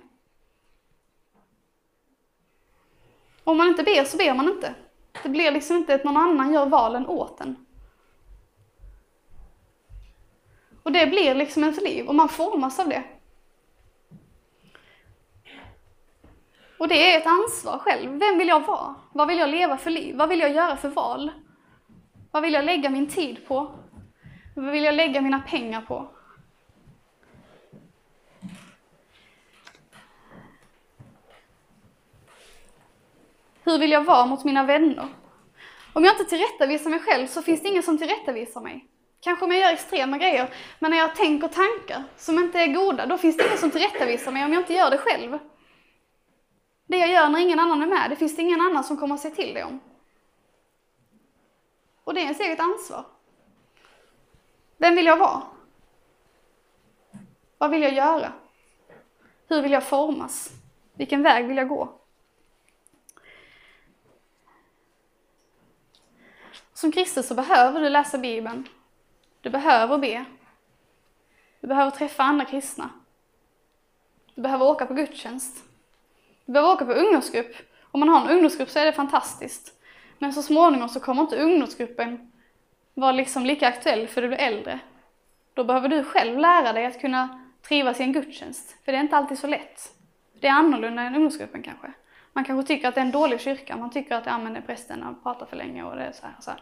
Om 3.44 3.58
man 3.58 3.68
inte 3.68 3.84
ber 3.84 4.04
så 4.04 4.18
ber 4.18 4.34
man 4.34 4.50
inte. 4.50 4.76
Det 5.24 5.30
blir 5.30 5.52
liksom 5.52 5.78
inte 5.78 5.96
att 5.96 6.04
någon 6.04 6.18
annan 6.18 6.54
gör 6.54 6.66
valen 6.66 7.08
åt 7.08 7.42
en. 7.42 7.66
Och 10.84 10.92
det 10.92 11.08
blir 11.08 11.36
liksom 11.36 11.64
ens 11.64 11.82
liv 11.82 12.08
och 12.08 12.16
man 12.16 12.30
formas 12.30 12.80
av 12.80 12.90
det. 12.90 13.04
Och 16.78 16.88
det 16.88 17.14
är 17.14 17.18
ett 17.18 17.28
ansvar 17.28 17.78
själv. 17.78 18.20
Vem 18.20 18.38
vill 18.38 18.48
jag 18.48 18.66
vara? 18.66 18.96
Vad 19.14 19.28
vill 19.28 19.38
jag 19.38 19.50
leva 19.50 19.78
för 19.78 19.90
liv? 19.90 20.16
Vad 20.16 20.30
vill 20.30 20.40
jag 20.40 20.52
göra 20.52 20.78
för 20.78 20.90
val? 20.90 21.32
Vad 22.32 22.44
vill 22.44 22.54
jag 22.54 22.66
lägga 22.66 22.90
min 22.90 23.08
tid 23.08 23.48
på? 23.48 23.72
Vad 24.56 24.72
vill 24.72 24.84
jag 24.84 24.96
lägga 24.96 25.22
mina 25.22 25.40
pengar 25.40 25.82
på? 25.82 26.08
Hur 33.70 33.80
vill 33.80 33.92
jag 33.92 34.04
vara 34.04 34.26
mot 34.26 34.44
mina 34.44 34.64
vänner? 34.64 35.08
Om 35.94 36.04
jag 36.04 36.14
inte 36.14 36.24
tillrättavisar 36.24 36.90
mig 36.90 37.00
själv 37.00 37.28
så 37.28 37.42
finns 37.42 37.62
det 37.62 37.68
ingen 37.70 37.84
som 37.84 37.98
tillrättavisar 37.98 38.62
mig. 38.62 38.86
Kanske 39.20 39.46
om 39.46 39.52
jag 39.52 39.62
gör 39.62 39.74
extrema 39.74 40.18
grejer, 40.18 40.54
men 40.80 40.92
när 40.92 40.98
jag 40.98 41.16
tänker 41.16 41.48
tankar 41.48 42.04
som 42.18 42.40
inte 42.40 42.60
är 42.60 42.68
goda, 42.68 43.06
då 43.06 43.18
finns 43.18 43.38
det 43.38 43.46
ingen 43.46 43.58
som 43.58 43.72
tillrättavisar 43.72 44.32
mig 44.32 44.46
om 44.46 44.54
jag 44.54 44.62
inte 44.62 44.74
gör 44.74 44.90
det 44.92 44.98
själv. 44.98 45.40
Det 46.88 46.98
jag 46.98 47.10
gör 47.10 47.30
när 47.30 47.40
ingen 47.40 47.60
annan 47.60 47.82
är 47.82 47.88
med, 47.88 48.10
det 48.10 48.16
finns 48.16 48.36
det 48.36 48.42
ingen 48.42 48.62
annan 48.62 48.84
som 48.84 48.98
kommer 48.98 49.16
att 49.16 49.22
se 49.22 49.30
till 49.30 49.54
det 49.54 49.64
om. 49.64 49.80
Och 52.04 52.14
det 52.14 52.20
är 52.20 52.24
ens 52.24 52.40
eget 52.40 52.60
ansvar. 52.60 53.06
Vem 54.78 54.96
vill 54.96 55.06
jag 55.06 55.18
vara? 55.18 55.42
Vad 57.58 57.72
vill 57.72 57.82
jag 57.82 57.94
göra? 57.94 58.34
Hur 59.48 59.62
vill 59.62 59.72
jag 59.72 59.84
formas? 59.84 60.52
Vilken 60.94 61.24
väg 61.24 61.48
vill 61.48 61.58
jag 61.58 61.68
gå? 61.68 61.99
Som 66.80 66.92
kristen 66.92 67.24
så 67.24 67.34
behöver 67.34 67.82
du 67.82 67.90
läsa 67.90 68.18
Bibeln. 68.18 68.68
Du 69.42 69.50
behöver 69.50 69.98
be. 69.98 70.26
Du 71.62 71.68
behöver 71.68 71.92
träffa 71.92 72.24
andra 72.24 72.46
kristna. 72.46 72.90
Du 74.36 74.42
behöver 74.42 74.66
åka 74.66 74.86
på 74.86 74.94
gudstjänst. 74.94 75.64
Du 76.46 76.52
behöver 76.52 76.74
åka 76.74 76.86
på 76.86 76.92
ungdomsgrupp. 76.92 77.56
Om 77.92 78.00
man 78.00 78.10
har 78.10 78.22
en 78.22 78.30
ungdomsgrupp 78.30 78.70
så 78.70 78.80
är 78.80 78.86
det 78.86 78.94
fantastiskt. 78.94 79.74
Men 80.20 80.34
så 80.34 80.42
småningom 80.42 80.90
så 80.90 81.00
kommer 81.00 81.22
inte 81.22 81.44
ungdomsgruppen 81.44 82.32
vara 82.94 83.12
liksom 83.12 83.46
lika 83.46 83.68
aktuell 83.68 84.08
för 84.08 84.22
du 84.22 84.28
blir 84.28 84.38
äldre. 84.38 84.80
Då 85.54 85.64
behöver 85.64 85.90
du 85.90 86.04
själv 86.04 86.38
lära 86.38 86.74
dig 86.74 86.86
att 86.86 87.02
kunna 87.02 87.44
trivas 87.62 88.00
i 88.00 88.04
en 88.04 88.14
gudstjänst. 88.14 88.76
För 88.86 88.92
det 88.92 88.98
är 88.98 89.02
inte 89.02 89.18
alltid 89.18 89.40
så 89.40 89.48
lätt. 89.48 89.96
Det 90.40 90.48
är 90.48 90.52
annorlunda 90.52 91.02
än 91.02 91.16
ungdomsgruppen 91.16 91.64
kanske. 91.64 91.94
Man 92.34 92.46
kanske 92.46 92.68
tycker 92.68 92.88
att 92.88 92.96
det 92.96 93.02
är 93.02 93.06
en 93.06 93.12
dålig 93.12 93.42
kyrka, 93.42 93.76
man 93.76 93.92
tycker 93.92 94.16
att 94.16 94.26
ja, 94.26 94.38
men 94.38 94.62
prästen 94.62 95.04
har 95.04 95.14
pratat 95.14 95.50
för 95.50 95.58
länge 95.58 95.84
och 95.84 95.96
det 95.96 96.04
är 96.04 96.12
så 96.12 96.26
här, 96.26 96.36
så 96.40 96.52
här. 96.52 96.60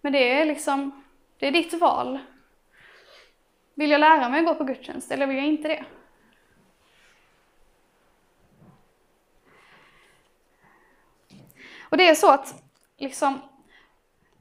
Men 0.00 0.12
det 0.12 0.40
är 0.40 0.44
liksom, 0.44 1.04
det 1.38 1.46
är 1.46 1.52
ditt 1.52 1.80
val. 1.80 2.18
Vill 3.74 3.90
jag 3.90 4.00
lära 4.00 4.28
mig 4.28 4.40
att 4.40 4.46
gå 4.46 4.54
på 4.54 4.64
gudstjänst 4.64 5.12
eller 5.12 5.26
vill 5.26 5.36
jag 5.36 5.46
inte 5.46 5.68
det? 5.68 5.84
Och 11.90 11.96
det 11.96 12.08
är 12.08 12.14
så 12.14 12.30
att 12.30 12.62
liksom, 12.98 13.40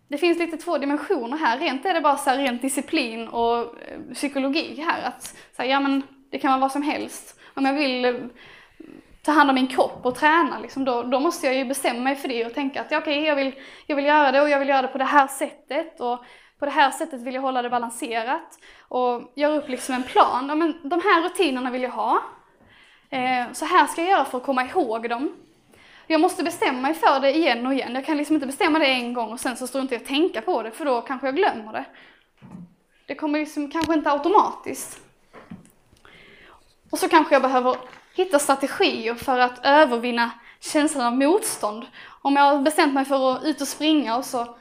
det 0.07 0.17
finns 0.17 0.37
lite 0.37 0.57
två 0.57 0.77
dimensioner 0.77 1.37
här. 1.37 1.59
Rent 1.59 1.85
är 1.85 1.93
det 1.93 2.01
bara 2.01 2.17
så 2.17 2.29
här, 2.29 2.37
rent 2.37 2.61
disciplin 2.61 3.27
och 3.27 3.57
eh, 3.57 3.99
psykologi 4.13 4.85
här. 4.87 5.07
Att 5.07 5.23
så 5.23 5.61
här, 5.61 5.65
ja, 5.65 5.79
men 5.79 6.03
det 6.29 6.39
kan 6.39 6.51
vara 6.51 6.61
vad 6.61 6.71
som 6.71 6.81
helst. 6.81 7.39
Om 7.53 7.65
jag 7.65 7.73
vill 7.73 8.05
eh, 8.05 8.15
ta 9.27 9.33
hand 9.33 9.49
om 9.49 9.55
min 9.55 9.67
kropp 9.67 10.05
och 10.05 10.15
träna, 10.15 10.59
liksom, 10.59 10.85
då, 10.85 11.03
då 11.03 11.19
måste 11.19 11.47
jag 11.47 11.55
ju 11.55 11.65
bestämma 11.65 11.99
mig 11.99 12.15
för 12.15 12.27
det 12.27 12.45
och 12.45 12.53
tänka 12.53 12.81
att 12.81 12.91
ja, 12.91 12.97
okej, 12.97 13.13
okay, 13.13 13.27
jag, 13.27 13.35
vill, 13.35 13.55
jag 13.87 13.95
vill 13.95 14.05
göra 14.05 14.31
det 14.31 14.41
och 14.41 14.49
jag 14.49 14.59
vill 14.59 14.69
göra 14.69 14.81
det 14.81 14.87
på 14.87 14.97
det 14.97 15.03
här 15.03 15.27
sättet. 15.27 15.99
Och 15.99 16.25
på 16.59 16.65
det 16.65 16.71
här 16.71 16.91
sättet 16.91 17.21
vill 17.21 17.35
jag 17.35 17.41
hålla 17.41 17.61
det 17.61 17.69
balanserat. 17.69 18.59
Och 18.79 19.31
göra 19.35 19.55
upp 19.55 19.69
liksom 19.69 19.95
en 19.95 20.03
plan. 20.03 20.45
Ja, 20.49 20.55
men 20.55 20.89
de 20.89 21.01
här 21.01 21.23
rutinerna 21.23 21.71
vill 21.71 21.83
jag 21.83 21.89
ha. 21.89 22.23
Eh, 23.09 23.45
så 23.53 23.65
här 23.65 23.87
ska 23.87 24.01
jag 24.01 24.09
göra 24.09 24.25
för 24.25 24.37
att 24.37 24.43
komma 24.43 24.63
ihåg 24.63 25.09
dem. 25.09 25.35
Jag 26.07 26.21
måste 26.21 26.43
bestämma 26.43 26.81
mig 26.81 26.93
för 26.93 27.19
det 27.19 27.37
igen 27.37 27.65
och 27.65 27.73
igen. 27.73 27.95
Jag 27.95 28.05
kan 28.05 28.17
liksom 28.17 28.35
inte 28.35 28.47
bestämma 28.47 28.79
det 28.79 28.85
en 28.85 29.13
gång 29.13 29.31
och 29.31 29.39
sen 29.39 29.57
så 29.57 29.67
står 29.67 29.81
inte 29.81 29.95
jag 29.95 30.01
och 30.01 30.07
tänka 30.07 30.41
på 30.41 30.63
det 30.63 30.71
för 30.71 30.85
då 30.85 31.01
kanske 31.01 31.27
jag 31.27 31.35
glömmer 31.35 31.73
det. 31.73 31.85
Det 33.07 33.15
kommer 33.15 33.39
liksom 33.39 33.71
kanske 33.71 33.93
inte 33.93 34.11
automatiskt. 34.11 35.01
Och 36.89 36.99
så 36.99 37.09
kanske 37.09 37.35
jag 37.35 37.41
behöver 37.41 37.75
hitta 38.17 38.39
strategier 38.39 39.15
för 39.15 39.39
att 39.39 39.65
övervinna 39.65 40.31
känslan 40.59 41.05
av 41.05 41.17
motstånd. 41.17 41.85
Om 42.21 42.35
jag 42.35 42.43
har 42.43 42.61
bestämt 42.61 42.93
mig 42.93 43.05
för 43.05 43.35
att 43.35 43.43
ut 43.43 43.61
och 43.61 43.67
springa 43.67 44.17
och 44.17 44.25
så 44.25 44.55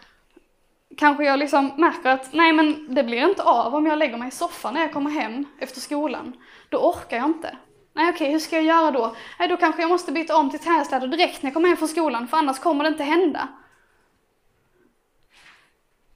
kanske 0.96 1.24
jag 1.24 1.38
liksom 1.38 1.72
märker 1.76 2.10
att 2.10 2.32
nej 2.32 2.52
men 2.52 2.94
det 2.94 3.04
blir 3.04 3.28
inte 3.28 3.42
av 3.42 3.74
om 3.74 3.86
jag 3.86 3.98
lägger 3.98 4.16
mig 4.16 4.28
i 4.28 4.30
soffan 4.30 4.74
när 4.74 4.80
jag 4.80 4.92
kommer 4.92 5.10
hem 5.10 5.44
efter 5.58 5.80
skolan. 5.80 6.32
Då 6.68 6.78
orkar 6.78 7.16
jag 7.16 7.26
inte. 7.26 7.56
Nej 7.92 8.10
okej, 8.10 8.30
hur 8.32 8.38
ska 8.38 8.56
jag 8.56 8.64
göra 8.64 8.90
då? 8.90 9.16
Nej, 9.38 9.48
då 9.48 9.56
kanske 9.56 9.82
jag 9.82 9.88
måste 9.88 10.12
byta 10.12 10.36
om 10.36 10.50
till 10.50 10.60
träningskläder 10.60 11.06
direkt 11.06 11.42
när 11.42 11.48
jag 11.48 11.54
kommer 11.54 11.68
hem 11.68 11.76
från 11.76 11.88
skolan 11.88 12.28
för 12.28 12.36
annars 12.36 12.58
kommer 12.58 12.84
det 12.84 12.88
inte 12.88 13.04
hända. 13.04 13.48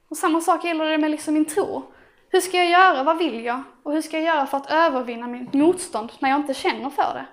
Och 0.08 0.16
samma 0.16 0.40
sak 0.40 0.64
gäller 0.64 0.84
det 0.84 0.98
med 0.98 1.10
liksom 1.10 1.34
min 1.34 1.44
tro. 1.44 1.92
Hur 2.28 2.40
ska 2.40 2.56
jag 2.56 2.70
göra? 2.70 3.02
Vad 3.02 3.18
vill 3.18 3.44
jag? 3.44 3.62
Och 3.90 3.96
hur 3.96 4.02
ska 4.02 4.16
jag 4.16 4.26
göra 4.26 4.46
för 4.46 4.56
att 4.56 4.70
övervinna 4.70 5.26
mitt 5.26 5.52
motstånd 5.52 6.12
när 6.18 6.30
jag 6.30 6.40
inte 6.40 6.54
känner 6.54 6.90
för 6.90 7.14
det? 7.14 7.26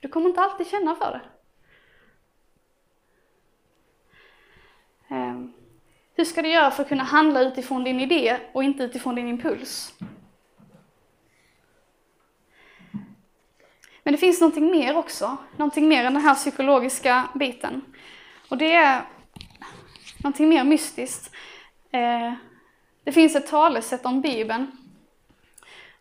Du 0.00 0.08
kommer 0.08 0.28
inte 0.28 0.40
alltid 0.40 0.66
känna 0.66 0.94
för 0.94 1.10
det. 1.10 1.20
Ehm, 5.14 5.52
hur 6.14 6.24
ska 6.24 6.42
du 6.42 6.48
göra 6.48 6.70
för 6.70 6.82
att 6.82 6.88
kunna 6.88 7.02
handla 7.02 7.40
utifrån 7.40 7.84
din 7.84 8.00
idé 8.00 8.38
och 8.52 8.64
inte 8.64 8.82
utifrån 8.82 9.14
din 9.14 9.28
impuls? 9.28 9.94
Men 14.02 14.12
det 14.12 14.18
finns 14.18 14.40
någonting 14.40 14.70
mer 14.70 14.96
också, 14.96 15.36
någonting 15.56 15.88
mer 15.88 16.04
än 16.04 16.14
den 16.14 16.22
här 16.22 16.34
psykologiska 16.34 17.28
biten. 17.34 17.84
Och 18.48 18.58
det 18.58 18.74
är 18.74 19.02
någonting 20.22 20.48
mer 20.48 20.64
mystiskt. 20.64 21.30
Ehm, 21.90 22.34
det 23.04 23.12
finns 23.12 23.36
ett 23.36 23.46
talesätt 23.46 24.06
om 24.06 24.20
Bibeln. 24.20 24.87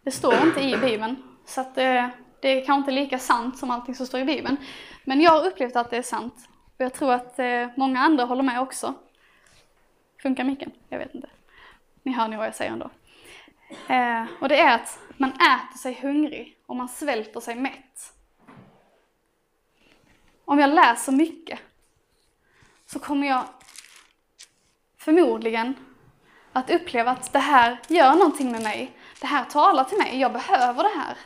Det 0.07 0.11
står 0.11 0.33
inte 0.33 0.61
i 0.61 0.77
Bibeln, 0.77 1.23
så 1.45 1.61
att 1.61 1.75
det, 1.75 2.09
det 2.39 2.47
är 2.47 2.65
kanske 2.65 2.79
inte 2.79 3.01
lika 3.01 3.19
sant 3.19 3.57
som 3.57 3.71
allting 3.71 3.95
som 3.95 4.05
står 4.05 4.19
i 4.19 4.25
Bibeln. 4.25 4.57
Men 5.03 5.21
jag 5.21 5.31
har 5.31 5.47
upplevt 5.47 5.75
att 5.75 5.89
det 5.89 5.97
är 5.97 6.01
sant. 6.01 6.49
Och 6.77 6.85
jag 6.85 6.93
tror 6.93 7.13
att 7.13 7.39
eh, 7.39 7.67
många 7.75 7.99
andra 7.99 8.23
håller 8.23 8.43
med 8.43 8.61
också. 8.61 8.93
Funkar 10.21 10.43
micken? 10.43 10.71
Jag 10.89 10.99
vet 10.99 11.15
inte. 11.15 11.29
Ni 12.03 12.11
hör 12.11 12.27
nog 12.27 12.37
vad 12.37 12.47
jag 12.47 12.55
säger 12.55 12.71
ändå. 12.71 12.89
Eh, 13.87 14.25
och 14.41 14.49
det 14.49 14.59
är 14.59 14.75
att 14.75 14.99
man 15.17 15.31
äter 15.31 15.77
sig 15.77 15.99
hungrig 16.01 16.57
och 16.65 16.75
man 16.75 16.89
svälter 16.89 17.39
sig 17.39 17.55
mätt. 17.55 18.13
Om 20.45 20.59
jag 20.59 20.69
läser 20.69 21.11
mycket 21.11 21.59
så 22.85 22.99
kommer 22.99 23.27
jag 23.27 23.43
förmodligen 24.97 25.75
att 26.53 26.69
uppleva 26.69 27.11
att 27.11 27.33
det 27.33 27.39
här 27.39 27.77
gör 27.87 28.13
någonting 28.13 28.51
med 28.51 28.63
mig. 28.63 28.91
Det 29.21 29.27
här 29.27 29.45
talar 29.45 29.83
till 29.83 29.97
mig, 29.97 30.19
jag 30.19 30.33
behöver 30.33 30.83
det 30.83 30.99
här. 30.99 31.17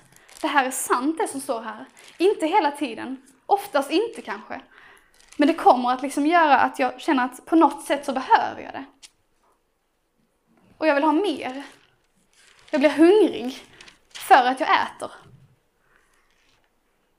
Det 0.41 0.47
här 0.47 0.65
är 0.65 0.71
sant 0.71 1.17
det 1.17 1.27
som 1.27 1.41
står 1.41 1.62
här. 1.62 1.86
Inte 2.17 2.47
hela 2.47 2.71
tiden, 2.71 3.21
oftast 3.45 3.91
inte 3.91 4.21
kanske. 4.21 4.62
Men 5.38 5.47
det 5.47 5.54
kommer 5.54 5.91
att 5.91 6.01
liksom 6.01 6.27
göra 6.27 6.60
att 6.60 6.80
jag 6.80 7.01
känner 7.01 7.25
att 7.25 7.45
på 7.45 7.56
något 7.56 7.84
sätt 7.84 8.06
så 8.06 8.13
behöver 8.13 8.62
jag 8.62 8.73
det. 8.73 8.86
Och 10.77 10.88
jag 10.88 10.95
vill 10.95 11.04
ha 11.04 11.12
mer. 11.12 11.63
Jag 12.71 12.82
blir 12.82 12.89
hungrig 12.89 13.65
för 14.13 14.45
att 14.45 14.60
jag 14.60 14.69
äter. 14.69 15.12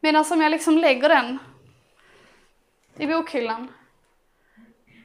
Medan 0.00 0.24
om 0.30 0.40
jag 0.40 0.50
liksom 0.50 0.78
lägger 0.78 1.08
den 1.08 1.38
i 2.96 3.06
bokhyllan, 3.06 3.68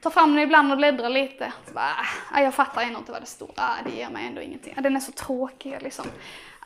tar 0.02 0.10
fram 0.10 0.34
den 0.34 0.42
ibland 0.42 0.72
och 0.72 0.78
bläddrar 0.78 1.08
lite, 1.08 1.52
så 1.66 1.74
bara, 1.74 1.96
ah, 2.32 2.40
jag 2.40 2.54
fattar 2.54 2.82
ändå 2.82 2.98
inte 2.98 3.12
vad 3.12 3.22
det 3.22 3.26
står, 3.26 3.50
ah, 3.56 3.74
det 3.84 3.90
ger 3.90 4.10
mig 4.10 4.26
ändå 4.26 4.40
ingenting. 4.40 4.74
Ah, 4.76 4.80
den 4.80 4.96
är 4.96 5.00
så 5.00 5.12
tråkig 5.12 5.82
liksom. 5.82 6.06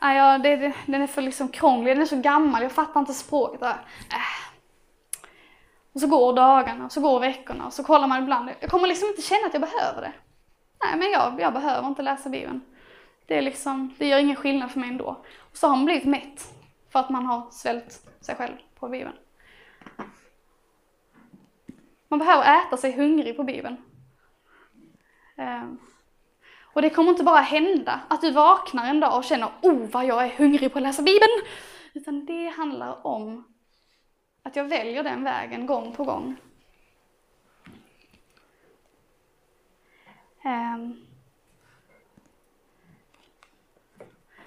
Ah, 0.01 0.13
ja, 0.13 0.37
det, 0.37 0.55
det, 0.55 0.73
den 0.85 1.01
är 1.01 1.07
för 1.07 1.21
liksom 1.21 1.49
krånglig, 1.49 1.95
den 1.95 2.01
är 2.01 2.05
så 2.05 2.21
gammal, 2.21 2.63
jag 2.63 2.71
fattar 2.71 2.99
inte 2.99 3.13
språket. 3.13 3.63
Ah. 3.63 3.69
Äh. 3.69 4.43
Och 5.93 5.99
så 5.99 6.07
går 6.07 6.33
dagarna, 6.33 6.85
och 6.85 6.91
så 6.91 7.01
går 7.01 7.19
veckorna, 7.19 7.65
och 7.65 7.73
så 7.73 7.83
kollar 7.83 8.07
man 8.07 8.23
ibland. 8.23 8.49
Jag 8.59 8.69
kommer 8.69 8.87
liksom 8.87 9.07
inte 9.07 9.21
känna 9.21 9.47
att 9.47 9.53
jag 9.53 9.61
behöver 9.61 10.01
det. 10.01 10.13
Nej, 10.83 10.97
men 10.97 11.11
jag, 11.11 11.39
jag 11.39 11.53
behöver 11.53 11.87
inte 11.87 12.01
läsa 12.01 12.29
Bibeln. 12.29 12.61
Det, 13.25 13.37
är 13.37 13.41
liksom, 13.41 13.95
det 13.97 14.07
gör 14.07 14.19
ingen 14.19 14.35
skillnad 14.35 14.71
för 14.71 14.79
mig 14.79 14.89
ändå. 14.89 15.23
Och 15.37 15.57
så 15.57 15.67
har 15.67 15.75
man 15.75 15.85
blivit 15.85 16.05
mätt 16.05 16.53
för 16.89 16.99
att 16.99 17.09
man 17.09 17.25
har 17.25 17.51
svält 17.51 17.91
sig 18.21 18.35
själv 18.35 18.55
på 18.79 18.89
Bibeln. 18.89 19.15
Man 22.13 22.19
behöver 22.19 22.59
äta 22.59 22.77
sig 22.77 22.91
hungrig 22.91 23.37
på 23.37 23.43
Bibeln. 23.43 23.77
Ehm. 25.37 25.77
Och 26.63 26.81
det 26.81 26.89
kommer 26.89 27.11
inte 27.11 27.23
bara 27.23 27.39
hända 27.39 28.01
att 28.07 28.21
du 28.21 28.31
vaknar 28.31 28.89
en 28.89 28.99
dag 28.99 29.17
och 29.17 29.23
känner 29.23 29.49
oh 29.61 29.89
vad 29.89 30.05
jag 30.05 30.25
är 30.25 30.29
hungrig 30.29 30.73
på 30.73 30.79
att 30.79 30.83
läsa 30.83 31.01
Bibeln. 31.01 31.31
Utan 31.93 32.25
det 32.25 32.47
handlar 32.47 33.07
om 33.07 33.53
att 34.43 34.55
jag 34.55 34.63
väljer 34.63 35.03
den 35.03 35.23
vägen 35.23 35.65
gång 35.65 35.95
på 35.95 36.03
gång. 36.03 36.35
Ehm. 40.43 41.01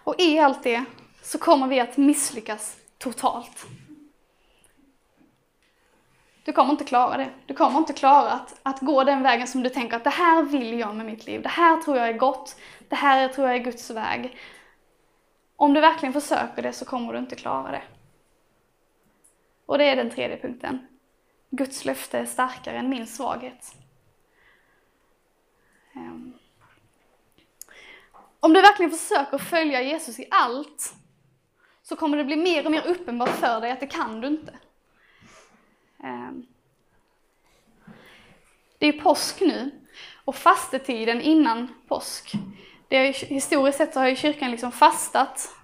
Och 0.05 0.15
i 0.19 0.39
allt 0.39 0.63
det 0.63 0.85
så 1.23 1.39
kommer 1.39 1.67
vi 1.67 1.81
att 1.81 1.97
misslyckas 1.97 2.79
totalt. 2.99 3.67
Du 6.47 6.53
kommer 6.53 6.71
inte 6.71 6.85
klara 6.85 7.17
det. 7.17 7.31
Du 7.47 7.55
kommer 7.55 7.79
inte 7.79 7.93
klara 7.93 8.31
att, 8.31 8.61
att 8.63 8.81
gå 8.81 9.05
den 9.05 9.23
vägen 9.23 9.47
som 9.47 9.63
du 9.63 9.71
tänker 9.71 9.97
att 9.97 10.05
det 10.05 10.11
här 10.11 10.43
vill 10.43 10.79
jag 10.79 10.95
med 10.95 11.07
mitt 11.07 11.27
liv. 11.27 11.43
Det 11.43 11.49
här 11.49 11.77
tror 11.83 11.97
jag 11.97 12.09
är 12.09 12.13
gott. 12.13 12.57
Det 12.89 12.97
här 12.97 13.29
tror 13.29 13.47
jag 13.47 13.57
är 13.57 13.65
Guds 13.65 13.91
väg. 13.91 14.39
Om 15.57 15.75
du 15.75 15.81
verkligen 15.81 16.13
försöker 16.13 16.63
det 16.63 16.73
så 16.73 16.85
kommer 16.85 17.13
du 17.13 17.19
inte 17.19 17.37
klara 17.37 17.71
det. 17.71 17.83
Och 19.67 19.79
det 19.79 19.85
är 19.85 19.97
den 19.97 20.11
tredje 20.11 20.37
punkten. 20.37 20.87
Guds 21.51 21.85
löfte 21.85 22.19
är 22.19 22.27
starkare 22.27 22.79
än 22.79 22.89
min 22.89 23.07
svaghet. 23.07 23.75
Ehm. 25.95 26.33
Om 28.41 28.53
du 28.53 28.61
verkligen 28.61 28.91
försöker 28.91 29.39
följa 29.39 29.83
Jesus 29.83 30.19
i 30.19 30.29
allt 30.31 30.95
så 31.83 31.97
kommer 31.97 32.17
det 32.17 32.25
bli 32.25 32.37
mer 32.37 32.65
och 32.65 32.71
mer 32.71 32.87
uppenbart 32.87 33.29
för 33.29 33.61
dig 33.61 33.71
att 33.71 33.81
det 33.81 33.87
kan 33.87 34.21
du 34.21 34.29
inte. 34.29 34.53
Ehm, 36.03 36.47
det 38.79 38.87
är 38.87 38.93
påsk 38.93 39.41
nu 39.41 39.71
och 40.25 40.37
fastetiden 40.37 41.21
innan 41.21 41.75
påsk. 41.89 42.33
Det 42.89 42.97
är, 42.97 43.13
historiskt 43.13 43.79
sett 43.79 43.93
så 43.93 44.01
har 44.01 44.09
ju 44.09 44.17
kyrkan 44.17 44.51
liksom 44.51 44.73
fastat. 44.73 45.55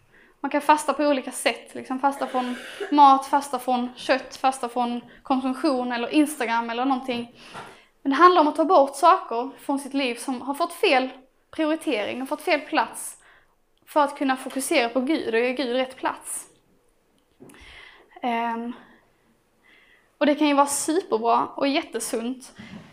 Man 0.40 0.50
kan 0.50 0.60
fasta 0.60 0.92
på 0.92 1.04
olika 1.04 1.30
sätt, 1.32 1.74
liksom 1.74 2.00
fasta 2.00 2.26
från 2.26 2.56
mat, 2.90 3.26
fasta 3.26 3.58
från 3.58 3.88
kött, 3.96 4.36
fasta 4.36 4.68
från 4.68 5.00
konsumtion 5.22 5.92
eller 5.92 6.08
Instagram 6.14 6.70
eller 6.70 6.84
någonting. 6.84 7.34
Men 8.02 8.10
det 8.10 8.16
handlar 8.16 8.40
om 8.40 8.48
att 8.48 8.56
ta 8.56 8.64
bort 8.64 8.96
saker 8.96 9.50
från 9.58 9.78
sitt 9.78 9.94
liv 9.94 10.14
som 10.14 10.42
har 10.42 10.54
fått 10.54 10.72
fel 10.72 11.08
prioritering 11.50 12.22
och 12.22 12.28
fått 12.28 12.42
fel 12.42 12.60
plats 12.60 13.16
för 13.86 14.00
att 14.00 14.18
kunna 14.18 14.36
fokusera 14.36 14.88
på 14.88 15.00
Gud 15.00 15.34
och 15.34 15.40
ge 15.40 15.52
Gud 15.52 15.76
rätt 15.76 15.96
plats. 15.96 16.46
Um, 18.22 18.72
och 20.22 20.26
det 20.26 20.34
kan 20.34 20.48
ju 20.48 20.54
vara 20.54 20.66
superbra 20.66 21.46
och 21.46 21.68
jättesunt. 21.68 22.52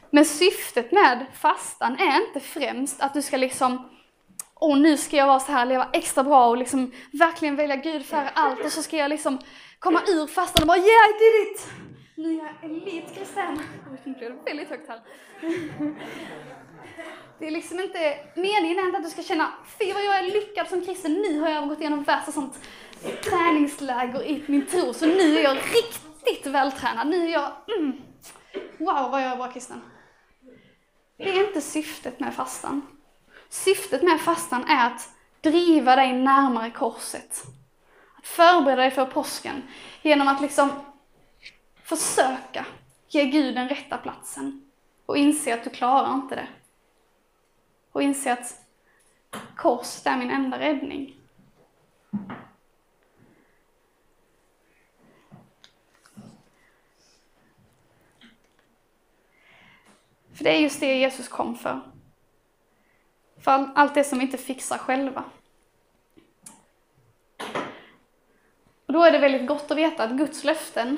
Men 0.10 0.26
syftet 0.26 0.92
med 0.92 1.26
fastan 1.34 2.00
är 2.00 2.28
inte 2.28 2.40
främst 2.40 3.02
att 3.02 3.14
du 3.14 3.22
ska 3.22 3.38
liksom 3.38 3.90
Åh, 4.56 4.78
nu 4.78 4.98
ska 4.98 5.18
jag 5.18 5.28
vara 5.28 5.40
så 5.40 5.52
här, 5.52 5.66
leva 5.66 5.88
extra 5.94 6.24
bra 6.24 6.48
och 6.48 6.58
liksom 6.58 6.92
verkligen 7.12 7.56
välja 7.56 7.76
Gud 7.76 8.06
före 8.06 8.30
allt 8.34 8.66
och 8.66 8.72
så 8.72 8.84
ska 8.84 8.98
jag 8.98 9.10
liksom 9.10 9.40
komma 9.80 10.02
ur 10.08 10.28
fastan 10.28 10.64
och 10.64 10.68
bara 10.68 10.78
yeah 10.78 11.10
I 11.10 11.14
did 11.20 11.52
it! 11.52 11.68
Nu 12.16 12.40
är 12.40 12.44
jag 12.62 12.72
elitkristen. 12.72 13.60
Nu 14.04 14.14
blev 14.14 14.32
det 14.32 14.42
väldigt 14.46 14.70
högt 14.70 14.90
här. 14.90 15.02
Det 17.40 17.48
är 17.48 17.52
liksom 17.52 17.80
inte, 17.80 18.18
meningen 18.36 18.80
är 18.80 18.86
inte 18.86 18.98
att 18.98 19.04
du 19.04 19.10
ska 19.10 19.24
känna, 19.24 19.52
fy 19.80 19.94
vad 19.94 20.04
jag 20.04 20.18
är 20.20 20.24
lyckad 20.24 20.68
som 20.68 20.86
kristen, 20.86 21.14
nu 21.14 21.40
har 21.40 21.50
jag 21.50 21.70
gått 21.70 21.80
igenom 21.80 22.04
värsta 22.04 22.32
sånt 22.32 22.60
träningsläger 23.24 24.24
i 24.24 24.44
min 24.46 24.66
tro, 24.66 24.94
så 24.94 25.06
nu 25.06 25.38
är 25.38 25.44
jag 25.44 25.58
riktigt 25.58 26.09
vältränad, 26.46 27.08
nu 27.08 27.28
är 27.28 27.32
jag, 27.32 27.52
mm, 27.78 28.02
wow 28.78 29.12
vad 29.12 29.22
jag 29.22 29.32
är 29.32 29.36
bra 29.36 29.52
kristen. 29.52 29.82
Det 31.18 31.30
är 31.30 31.48
inte 31.48 31.62
syftet 31.62 32.20
med 32.20 32.34
fastan. 32.34 32.82
Syftet 33.50 34.04
med 34.04 34.22
fastan 34.22 34.64
är 34.64 34.88
att 34.88 35.10
driva 35.42 35.96
dig 35.96 36.14
närmare 36.14 36.72
korset. 36.72 37.44
Att 38.18 38.28
förbereda 38.28 38.82
dig 38.82 38.92
för 38.92 39.06
påsken 39.06 39.64
genom 40.02 40.28
att 40.28 40.42
liksom 40.42 40.70
försöka 41.84 42.66
ge 43.08 43.26
Gud 43.26 43.56
den 43.56 43.70
rätta 43.70 43.98
platsen 43.98 44.72
och 45.06 45.18
inse 45.18 45.54
att 45.54 45.64
du 45.64 45.70
klarar 45.70 46.14
inte 46.14 46.36
det. 46.36 46.48
Och 47.92 48.04
inse 48.04 48.34
att 48.34 48.62
korset 49.56 50.06
är 50.06 50.18
min 50.18 50.32
enda 50.32 50.60
räddning. 50.60 51.16
För 60.40 60.44
det 60.44 60.50
är 60.50 60.60
just 60.60 60.80
det 60.80 61.00
Jesus 61.00 61.28
kom 61.28 61.56
för. 61.56 61.80
För 63.42 63.70
allt 63.76 63.94
det 63.94 64.04
som 64.04 64.20
vi 64.20 64.26
inte 64.26 64.38
fixar 64.38 64.78
själva. 64.78 65.24
Och 68.86 68.94
då 68.94 69.04
är 69.04 69.12
det 69.12 69.20
väldigt 69.20 69.48
gott 69.48 69.72
att 69.72 69.78
veta 69.78 70.04
att 70.04 70.12
Guds 70.12 70.44
löften 70.44 70.98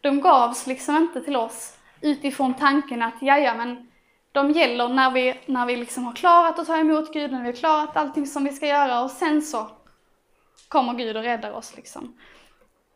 de 0.00 0.20
gavs 0.20 0.66
liksom 0.66 0.96
inte 0.96 1.20
till 1.20 1.36
oss 1.36 1.78
utifrån 2.00 2.54
tanken 2.54 3.02
att 3.02 3.22
jaja, 3.22 3.54
men 3.54 3.90
de 4.32 4.50
gäller 4.50 4.88
när 4.88 5.10
vi, 5.10 5.40
när 5.46 5.66
vi 5.66 5.76
liksom 5.76 6.04
har 6.04 6.12
klarat 6.12 6.58
att 6.58 6.66
ta 6.66 6.76
emot 6.76 7.12
Gud, 7.12 7.32
när 7.32 7.40
vi 7.40 7.46
har 7.46 7.56
klarat 7.56 7.96
allting 7.96 8.26
som 8.26 8.44
vi 8.44 8.52
ska 8.52 8.66
göra 8.66 9.00
och 9.00 9.10
sen 9.10 9.42
så 9.42 9.70
kommer 10.68 10.94
Gud 10.94 11.16
och 11.16 11.22
räddar 11.22 11.52
oss. 11.52 11.76
Liksom. 11.76 12.18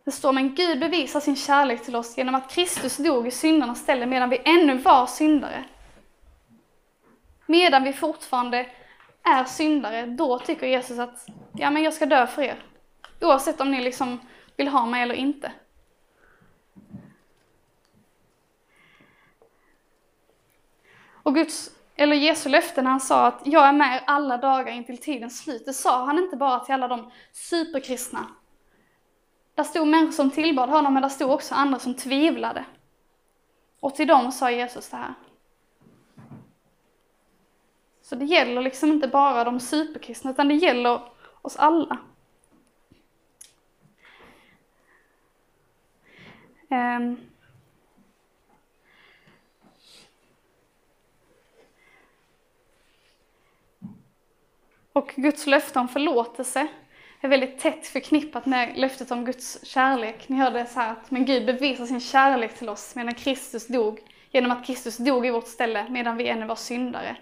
Det 0.05 0.11
står, 0.11 0.33
men 0.33 0.55
Gud 0.55 0.81
bevisar 0.81 1.21
sin 1.21 1.37
kärlek 1.37 1.85
till 1.85 1.97
oss 1.97 2.19
genom 2.19 2.35
att 2.35 2.51
Kristus 2.51 2.97
dog 2.97 3.27
i 3.27 3.31
syndarnas 3.31 3.81
ställe 3.81 4.07
medan 4.07 4.31
vi 4.31 4.43
ännu 4.45 4.79
var 4.79 5.07
syndare. 5.07 5.65
Medan 7.47 7.85
vi 7.85 7.93
fortfarande 7.93 8.67
är 9.23 9.45
syndare, 9.45 10.07
då 10.07 10.39
tycker 10.39 10.67
Jesus 10.67 10.99
att 10.99 11.27
ja, 11.53 11.71
men 11.71 11.83
jag 11.83 11.95
ska 11.95 12.07
dö 12.07 12.27
för 12.27 12.43
er. 12.43 12.63
Oavsett 13.21 13.61
om 13.61 13.71
ni 13.71 13.81
liksom 13.81 14.21
vill 14.57 14.69
ha 14.69 14.87
mig 14.87 15.03
eller 15.03 15.15
inte. 15.15 15.53
Och 21.23 21.35
Guds, 21.35 21.71
eller 21.97 22.17
Jesu 22.17 22.49
löfte 22.49 22.83
när 22.83 22.91
han 22.91 23.01
sa 23.01 23.27
att 23.27 23.43
jag 23.45 23.69
är 23.69 23.73
med 23.73 23.97
er 23.97 24.03
alla 24.07 24.37
dagar 24.37 24.73
intill 24.73 24.99
tidens 24.99 25.39
slut, 25.39 25.67
det 25.67 25.73
sa 25.73 26.05
han 26.05 26.19
inte 26.19 26.37
bara 26.37 26.61
till 26.61 26.75
alla 26.75 26.89
de 26.89 27.11
superkristna. 27.33 28.27
Där 29.61 29.65
stod 29.65 29.89
människor 29.89 30.13
som 30.13 30.31
tillbad 30.31 30.69
honom, 30.71 30.95
men 30.95 31.03
där 31.03 31.09
stod 31.09 31.31
också 31.31 31.55
andra 31.55 31.79
som 31.79 31.95
tvivlade. 31.95 32.65
Och 33.81 33.95
till 33.95 34.09
dem 34.09 34.33
sa 34.33 34.51
Jesus 34.51 34.89
det 34.89 34.97
här. 34.97 35.15
Så 38.03 38.17
det 38.17 38.25
gäller 38.25 38.63
liksom 38.63 38.93
inte 38.93 39.09
bara 39.09 39.45
de 39.45 39.61
superkristna, 39.61 40.31
utan 40.31 40.49
det 40.49 40.55
gäller 40.55 41.01
oss 41.43 41.57
alla. 41.57 41.99
Um. 46.69 47.21
Och 54.93 55.13
Guds 55.17 55.47
löfte 55.47 55.79
om 55.79 55.89
förlåtelse 55.89 56.69
är 57.21 57.29
väldigt 57.29 57.59
tätt 57.59 57.87
förknippat 57.87 58.47
med 58.47 58.79
löftet 58.79 59.11
om 59.11 59.25
Guds 59.25 59.65
kärlek. 59.65 60.29
Ni 60.29 60.37
hörde 60.37 60.67
så 60.67 60.81
här 60.81 60.93
att 60.93 61.11
men 61.11 61.25
Gud 61.25 61.47
bevisar 61.47 61.87
sin 61.87 62.01
kärlek 62.01 62.59
till 62.59 62.69
oss 62.69 62.95
medan 62.95 63.15
Kristus 63.15 63.67
dog, 63.67 64.01
genom 64.31 64.51
att 64.51 64.67
Kristus 64.67 64.97
dog 64.97 65.27
i 65.27 65.31
vårt 65.31 65.49
ställe 65.49 65.87
medan 65.91 66.17
vi 66.17 66.29
ännu 66.29 66.47
var 66.47 66.57
syndare. 66.57 67.17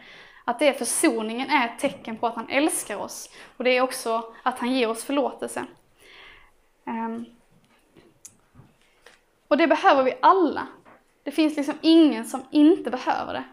Att 0.44 0.58
det 0.58 0.78
försoningen 0.78 1.50
är 1.50 1.66
ett 1.66 1.78
tecken 1.78 2.16
på 2.16 2.26
att 2.26 2.34
han 2.34 2.48
älskar 2.48 2.96
oss. 2.96 3.30
Och 3.56 3.64
det 3.64 3.70
är 3.70 3.80
också 3.80 4.34
att 4.42 4.58
han 4.58 4.72
ger 4.72 4.90
oss 4.90 5.04
förlåtelse. 5.04 5.64
Ehm. 6.86 7.24
Och 9.48 9.56
det 9.56 9.66
behöver 9.66 10.02
vi 10.02 10.14
alla. 10.22 10.66
Det 11.22 11.30
finns 11.30 11.56
liksom 11.56 11.78
ingen 11.80 12.24
som 12.24 12.42
inte 12.50 12.90
behöver 12.90 13.32
det. 13.32 13.44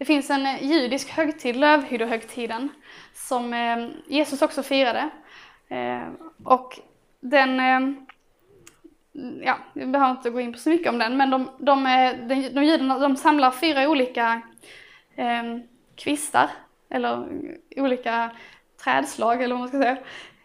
Det 0.00 0.06
finns 0.06 0.30
en 0.30 0.46
eh, 0.46 0.62
judisk 0.62 1.10
högtid, 1.10 1.56
lövhyddohögtiden, 1.56 2.68
som 3.14 3.54
eh, 3.54 3.88
Jesus 4.06 4.42
också 4.42 4.62
firade. 4.62 5.10
Eh, 5.68 6.08
och 6.44 6.80
den, 7.20 7.60
ja, 9.42 9.58
vi 9.72 9.86
behöver 9.86 10.10
inte 10.10 10.30
gå 10.30 10.40
in 10.40 10.52
på 10.52 10.58
så 10.58 10.70
mycket 10.70 10.88
om 10.88 10.98
den, 10.98 11.16
men 11.16 11.30
de, 11.30 11.50
de, 11.58 11.84
de, 12.28 12.48
de 12.48 12.64
judarna 12.64 12.98
de 12.98 13.16
samlar 13.16 13.50
fyra 13.50 13.88
olika 13.88 14.42
eh, 15.16 15.42
kvistar, 15.96 16.50
eller 16.90 17.28
olika 17.76 18.30
trädslag, 18.84 19.42
eller 19.42 19.54
vad 19.54 19.60
man 19.60 19.68
ska 19.68 19.78
säga, 19.78 19.98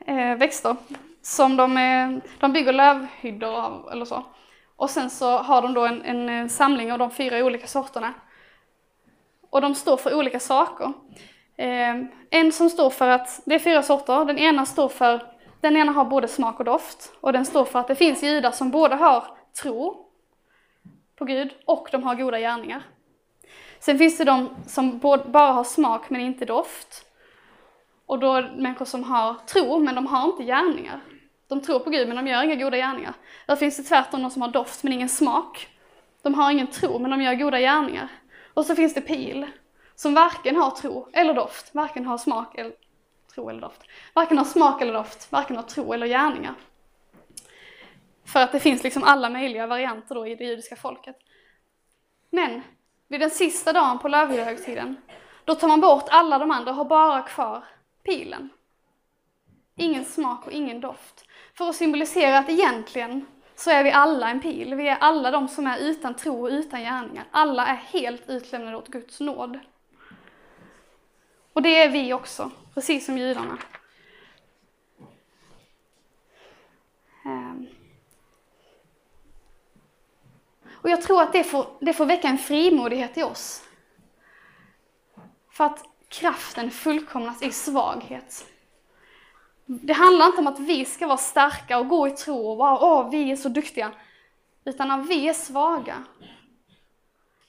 eh, 0.05 0.37
växter, 0.37 0.75
som 1.21 1.57
de, 1.57 2.21
de 2.39 2.53
bygger 2.53 2.73
lövhyddor 2.73 3.55
av, 3.55 3.89
eller 3.91 4.05
så. 4.05 4.23
Och 4.75 4.89
sen 4.89 5.09
så 5.09 5.37
har 5.37 5.61
de 5.61 5.73
då 5.73 5.85
en, 5.85 6.29
en 6.29 6.49
samling 6.49 6.91
av 6.91 6.99
de 6.99 7.11
fyra 7.11 7.45
olika 7.45 7.67
sorterna 7.67 8.13
och 9.55 9.61
de 9.61 9.75
står 9.75 9.97
för 9.97 10.13
olika 10.15 10.39
saker. 10.39 10.93
Ehm, 11.57 12.07
en 12.29 12.51
som 12.51 12.69
står 12.69 12.89
för 12.89 13.07
att, 13.07 13.41
det 13.45 13.55
är 13.55 13.59
fyra 13.59 13.83
sorter, 13.83 14.25
den 14.25 14.37
ena 14.37 14.65
står 14.65 14.89
för, 14.89 15.23
den 15.61 15.77
ena 15.77 15.91
har 15.91 16.05
både 16.05 16.27
smak 16.27 16.59
och 16.59 16.65
doft 16.65 17.13
och 17.21 17.33
den 17.33 17.45
står 17.45 17.65
för 17.65 17.79
att 17.79 17.87
det 17.87 17.95
finns 17.95 18.23
judar 18.23 18.51
som 18.51 18.71
både 18.71 18.95
har 18.95 19.23
tro 19.61 20.05
på 21.15 21.25
Gud 21.25 21.53
och 21.65 21.87
de 21.91 22.03
har 22.03 22.15
goda 22.15 22.39
gärningar. 22.39 22.83
Sen 23.79 23.97
finns 23.97 24.17
det 24.17 24.23
de 24.23 24.49
som 24.67 24.99
bara 25.25 25.51
har 25.51 25.63
smak 25.63 26.09
men 26.09 26.21
inte 26.21 26.45
doft. 26.45 27.05
Och 28.05 28.19
då 28.19 28.33
är 28.33 28.41
det 28.41 28.61
människor 28.61 28.85
som 28.85 29.03
har 29.03 29.33
tro 29.33 29.79
men 29.79 29.95
de 29.95 30.07
har 30.07 30.25
inte 30.25 30.43
gärningar. 30.43 30.99
De 31.47 31.61
tror 31.61 31.79
på 31.79 31.89
Gud 31.89 32.07
men 32.07 32.17
de 32.17 32.27
gör 32.27 32.43
inga 32.43 32.55
goda 32.55 32.77
gärningar. 32.77 33.13
Där 33.47 33.55
finns 33.55 33.77
det 33.77 33.83
tvärtom 33.83 34.21
de 34.21 34.31
som 34.31 34.41
har 34.41 34.49
doft 34.49 34.83
men 34.83 34.93
ingen 34.93 35.09
smak. 35.09 35.67
De 36.21 36.33
har 36.33 36.51
ingen 36.51 36.67
tro 36.67 36.99
men 36.99 37.11
de 37.11 37.21
gör 37.21 37.33
goda 37.35 37.59
gärningar. 37.59 38.09
Och 38.55 38.65
så 38.65 38.75
finns 38.75 38.93
det 38.93 39.01
pil, 39.01 39.47
som 39.95 40.13
varken 40.13 40.55
har 40.55 40.71
tro 40.71 41.09
eller 41.13 41.33
doft, 41.33 41.75
varken 41.75 42.05
har 42.05 42.17
smak 42.17 42.57
eller 42.57 42.73
tro 43.33 43.49
eller 43.49 43.61
doft. 43.61 43.81
Varken 44.13 44.37
har 44.37 44.45
smak 44.45 44.81
eller 44.81 44.93
doft, 44.93 45.31
varken 45.31 45.55
har 45.55 45.63
tro 45.63 45.93
eller 45.93 46.07
gärningar. 46.07 46.55
För 48.25 48.39
att 48.39 48.51
det 48.51 48.59
finns 48.59 48.83
liksom 48.83 49.03
alla 49.03 49.29
möjliga 49.29 49.67
varianter 49.67 50.15
då 50.15 50.27
i 50.27 50.35
det 50.35 50.43
judiska 50.43 50.75
folket. 50.75 51.15
Men 52.29 52.61
vid 53.07 53.19
den 53.19 53.29
sista 53.29 53.73
dagen 53.73 53.99
på 53.99 54.07
lövhyddehögtiden, 54.07 54.95
då 55.45 55.55
tar 55.55 55.67
man 55.67 55.81
bort 55.81 56.05
alla 56.09 56.37
de 56.37 56.51
andra 56.51 56.71
och 56.71 56.77
har 56.77 56.85
bara 56.85 57.21
kvar 57.21 57.63
pilen. 58.03 58.49
Ingen 59.75 60.05
smak 60.05 60.45
och 60.47 60.51
ingen 60.51 60.81
doft. 60.81 61.25
För 61.57 61.69
att 61.69 61.75
symbolisera 61.75 62.37
att 62.37 62.49
egentligen 62.49 63.25
så 63.55 63.69
är 63.71 63.83
vi 63.83 63.91
alla 63.91 64.29
en 64.29 64.41
pil. 64.41 64.75
Vi 64.75 64.87
är 64.87 64.97
alla 64.97 65.31
de 65.31 65.47
som 65.47 65.67
är 65.67 65.77
utan 65.77 66.15
tro 66.15 66.41
och 66.41 66.49
utan 66.49 66.81
gärningar. 66.81 67.25
Alla 67.31 67.67
är 67.67 67.75
helt 67.75 68.29
utlämnade 68.29 68.77
åt 68.77 68.87
Guds 68.87 69.19
nåd. 69.19 69.59
Och 71.53 71.61
det 71.61 71.81
är 71.81 71.89
vi 71.89 72.13
också, 72.13 72.51
precis 72.73 73.05
som 73.05 73.17
judarna. 73.17 73.57
Ehm. 77.25 77.67
Och 80.71 80.89
jag 80.89 81.01
tror 81.01 81.21
att 81.21 81.33
det 81.33 81.43
får, 81.43 81.67
det 81.79 81.93
får 81.93 82.05
väcka 82.05 82.27
en 82.27 82.37
frimodighet 82.37 83.17
i 83.17 83.23
oss. 83.23 83.63
För 85.51 85.63
att 85.63 85.83
kraften 86.07 86.71
fullkomnas 86.71 87.41
i 87.41 87.51
svaghet. 87.51 88.54
Det 89.65 89.93
handlar 89.93 90.25
inte 90.25 90.37
om 90.37 90.47
att 90.47 90.59
vi 90.59 90.85
ska 90.85 91.07
vara 91.07 91.17
starka 91.17 91.79
och 91.79 91.87
gå 91.87 92.07
i 92.07 92.11
tro 92.11 92.47
och 92.47 92.57
vara 92.57 92.79
åh, 92.79 93.09
vi 93.09 93.31
är 93.31 93.35
så 93.35 93.49
duktiga. 93.49 93.91
Utan 94.65 94.87
när 94.87 94.97
vi 94.97 95.29
är 95.29 95.33
svaga, 95.33 96.03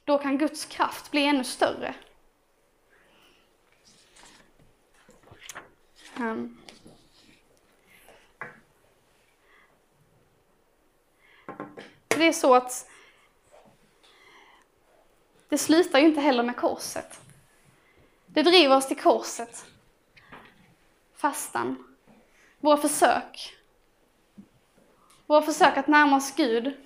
då 0.05 0.19
kan 0.19 0.39
Guds 0.39 0.65
kraft 0.65 1.11
bli 1.11 1.27
ännu 1.27 1.45
större. 1.45 1.95
Um. 6.19 6.59
Det 12.09 12.29
är 12.29 12.33
så 12.33 12.55
att 12.55 12.91
det 15.49 15.59
slutar 15.59 15.99
ju 15.99 16.07
inte 16.07 16.21
heller 16.21 16.43
med 16.43 16.57
korset. 16.57 17.21
Det 18.27 18.43
driver 18.43 18.77
oss 18.77 18.89
till 18.89 19.01
korset. 19.01 19.67
Fastan, 21.15 21.96
våra 22.67 22.77
försök, 22.77 23.57
våra 25.27 25.43
försök 25.43 25.77
att 25.77 25.87
närma 25.87 26.17
oss 26.17 26.35
Gud, 26.37 26.77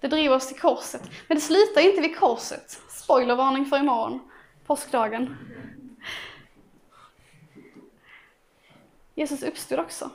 det 0.00 0.08
driver 0.08 0.36
oss 0.36 0.48
till 0.48 0.60
korset. 0.60 1.02
Men 1.28 1.36
det 1.36 1.40
slutar 1.40 1.80
inte 1.80 2.00
vid 2.00 2.18
korset. 2.18 2.80
Spoilervarning 2.88 3.66
för 3.66 3.78
imorgon, 3.78 4.30
påskdagen. 4.66 5.36
Jesus 9.14 9.42
uppstod 9.42 9.78
också. 9.78 10.10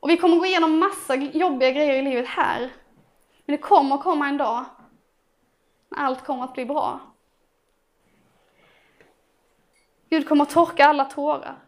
Och 0.00 0.10
vi 0.10 0.16
kommer 0.16 0.36
gå 0.36 0.46
igenom 0.46 0.78
massa 0.78 1.14
jobbiga 1.14 1.70
grejer 1.70 1.94
i 1.94 2.02
livet 2.02 2.26
här. 2.26 2.60
Men 3.46 3.56
det 3.56 3.62
kommer 3.62 3.98
komma 3.98 4.28
en 4.28 4.36
dag 4.36 4.64
när 5.88 5.98
allt 5.98 6.24
kommer 6.24 6.44
att 6.44 6.54
bli 6.54 6.64
bra. 6.64 7.00
Gud 10.10 10.28
kommer 10.28 10.42
att 10.42 10.50
torka 10.50 10.84
alla 10.86 11.04
tårar. 11.04 11.67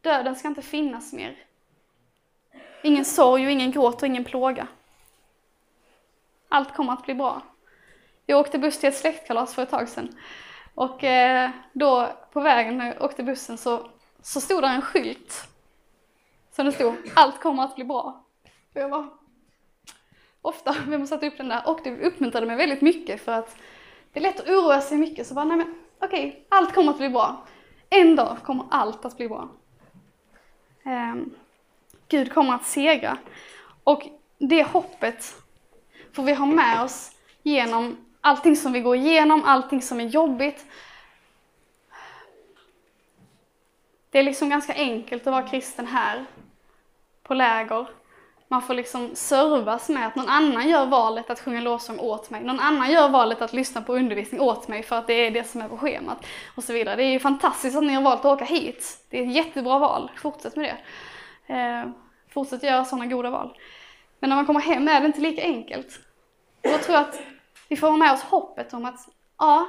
Döden 0.00 0.36
ska 0.36 0.48
inte 0.48 0.62
finnas 0.62 1.12
mer. 1.12 1.36
Ingen 2.82 3.04
sorg 3.04 3.46
och 3.46 3.50
ingen 3.50 3.70
gråt 3.70 4.02
och 4.02 4.08
ingen 4.08 4.24
plåga. 4.24 4.66
Allt 6.48 6.74
kommer 6.74 6.92
att 6.92 7.04
bli 7.04 7.14
bra. 7.14 7.42
Jag 8.26 8.40
åkte 8.40 8.58
buss 8.58 8.78
till 8.78 8.88
ett 8.88 8.96
släktkalas 8.96 9.54
för 9.54 9.62
ett 9.62 9.70
tag 9.70 9.88
sedan. 9.88 10.16
Och 10.74 11.04
eh, 11.04 11.50
då 11.72 12.08
på 12.32 12.40
vägen 12.40 12.78
när 12.78 12.86
jag 12.86 13.02
åkte 13.02 13.22
bussen 13.22 13.58
så, 13.58 13.90
så 14.22 14.40
stod 14.40 14.62
där 14.62 14.74
en 14.74 14.82
skylt. 14.82 15.48
Som 16.50 16.66
det 16.66 16.72
stod, 16.72 16.94
allt 17.14 17.40
kommer 17.40 17.62
att 17.62 17.74
bli 17.74 17.84
bra. 17.84 18.24
Och 18.74 18.80
jag 18.80 18.88
var 18.88 19.08
ofta, 20.42 20.76
vem 20.86 21.00
har 21.00 21.06
satt 21.06 21.22
upp 21.22 21.36
den 21.36 21.48
där? 21.48 21.62
Och 21.66 21.80
det 21.84 22.00
uppmuntrade 22.00 22.46
mig 22.46 22.56
väldigt 22.56 22.80
mycket 22.80 23.20
för 23.20 23.32
att 23.32 23.56
det 24.12 24.18
är 24.18 24.22
lätt 24.22 24.40
att 24.40 24.48
oroa 24.48 24.80
sig 24.80 24.98
mycket. 24.98 25.26
Så 25.26 25.34
bara, 25.34 25.44
nej 25.44 25.56
men 25.56 25.74
okej, 26.00 26.28
okay, 26.28 26.42
allt 26.48 26.74
kommer 26.74 26.90
att 26.90 26.98
bli 26.98 27.08
bra. 27.08 27.46
En 27.90 28.16
dag 28.16 28.36
kommer 28.42 28.64
allt 28.70 29.04
att 29.04 29.16
bli 29.16 29.28
bra. 29.28 29.48
Eh, 30.88 31.14
Gud 32.08 32.32
kommer 32.32 32.54
att 32.54 32.66
segra. 32.66 33.18
Och 33.84 34.08
det 34.38 34.62
hoppet 34.62 35.34
får 36.12 36.22
vi 36.22 36.34
ha 36.34 36.46
med 36.46 36.82
oss 36.82 37.12
genom 37.42 37.96
allting 38.20 38.56
som 38.56 38.72
vi 38.72 38.80
går 38.80 38.96
igenom, 38.96 39.44
allting 39.44 39.82
som 39.82 40.00
är 40.00 40.04
jobbigt. 40.04 40.66
Det 44.10 44.18
är 44.18 44.22
liksom 44.22 44.48
ganska 44.50 44.74
enkelt 44.74 45.26
att 45.26 45.32
vara 45.32 45.48
kristen 45.48 45.86
här 45.86 46.24
på 47.22 47.34
läger. 47.34 47.88
Man 48.50 48.62
får 48.62 48.74
liksom 48.74 49.10
servas 49.14 49.88
med 49.88 50.06
att 50.06 50.14
någon 50.14 50.28
annan 50.28 50.68
gör 50.68 50.86
valet 50.86 51.30
att 51.30 51.40
sjunga 51.40 51.60
lovsång 51.60 51.98
åt 51.98 52.30
mig. 52.30 52.44
Någon 52.44 52.60
annan 52.60 52.90
gör 52.90 53.08
valet 53.08 53.42
att 53.42 53.52
lyssna 53.52 53.82
på 53.82 53.96
undervisning 53.96 54.40
åt 54.40 54.68
mig 54.68 54.82
för 54.82 54.96
att 54.96 55.06
det 55.06 55.12
är 55.12 55.30
det 55.30 55.44
som 55.44 55.60
är 55.60 55.68
på 55.68 55.76
schemat. 55.76 56.26
Och 56.54 56.64
så 56.64 56.72
vidare. 56.72 56.96
Det 56.96 57.02
är 57.02 57.10
ju 57.10 57.18
fantastiskt 57.18 57.76
att 57.76 57.84
ni 57.84 57.94
har 57.94 58.02
valt 58.02 58.20
att 58.20 58.26
åka 58.26 58.44
hit. 58.44 59.06
Det 59.10 59.18
är 59.18 59.22
ett 59.22 59.34
jättebra 59.34 59.78
val. 59.78 60.10
Fortsätt 60.16 60.56
med 60.56 60.64
det. 60.64 61.54
Eh, 61.54 61.84
fortsätt 62.28 62.62
göra 62.62 62.84
sådana 62.84 63.06
goda 63.06 63.30
val. 63.30 63.58
Men 64.20 64.30
när 64.30 64.36
man 64.36 64.46
kommer 64.46 64.60
hem 64.60 64.88
är 64.88 65.00
det 65.00 65.06
inte 65.06 65.20
lika 65.20 65.42
enkelt. 65.42 66.00
Och 66.64 66.70
då 66.70 66.78
tror 66.78 66.96
jag 66.96 67.08
att 67.08 67.20
vi 67.68 67.76
får 67.76 67.88
ha 67.88 67.96
med 67.96 68.12
oss 68.12 68.22
hoppet 68.22 68.74
om 68.74 68.84
att, 68.84 69.08
ja, 69.38 69.66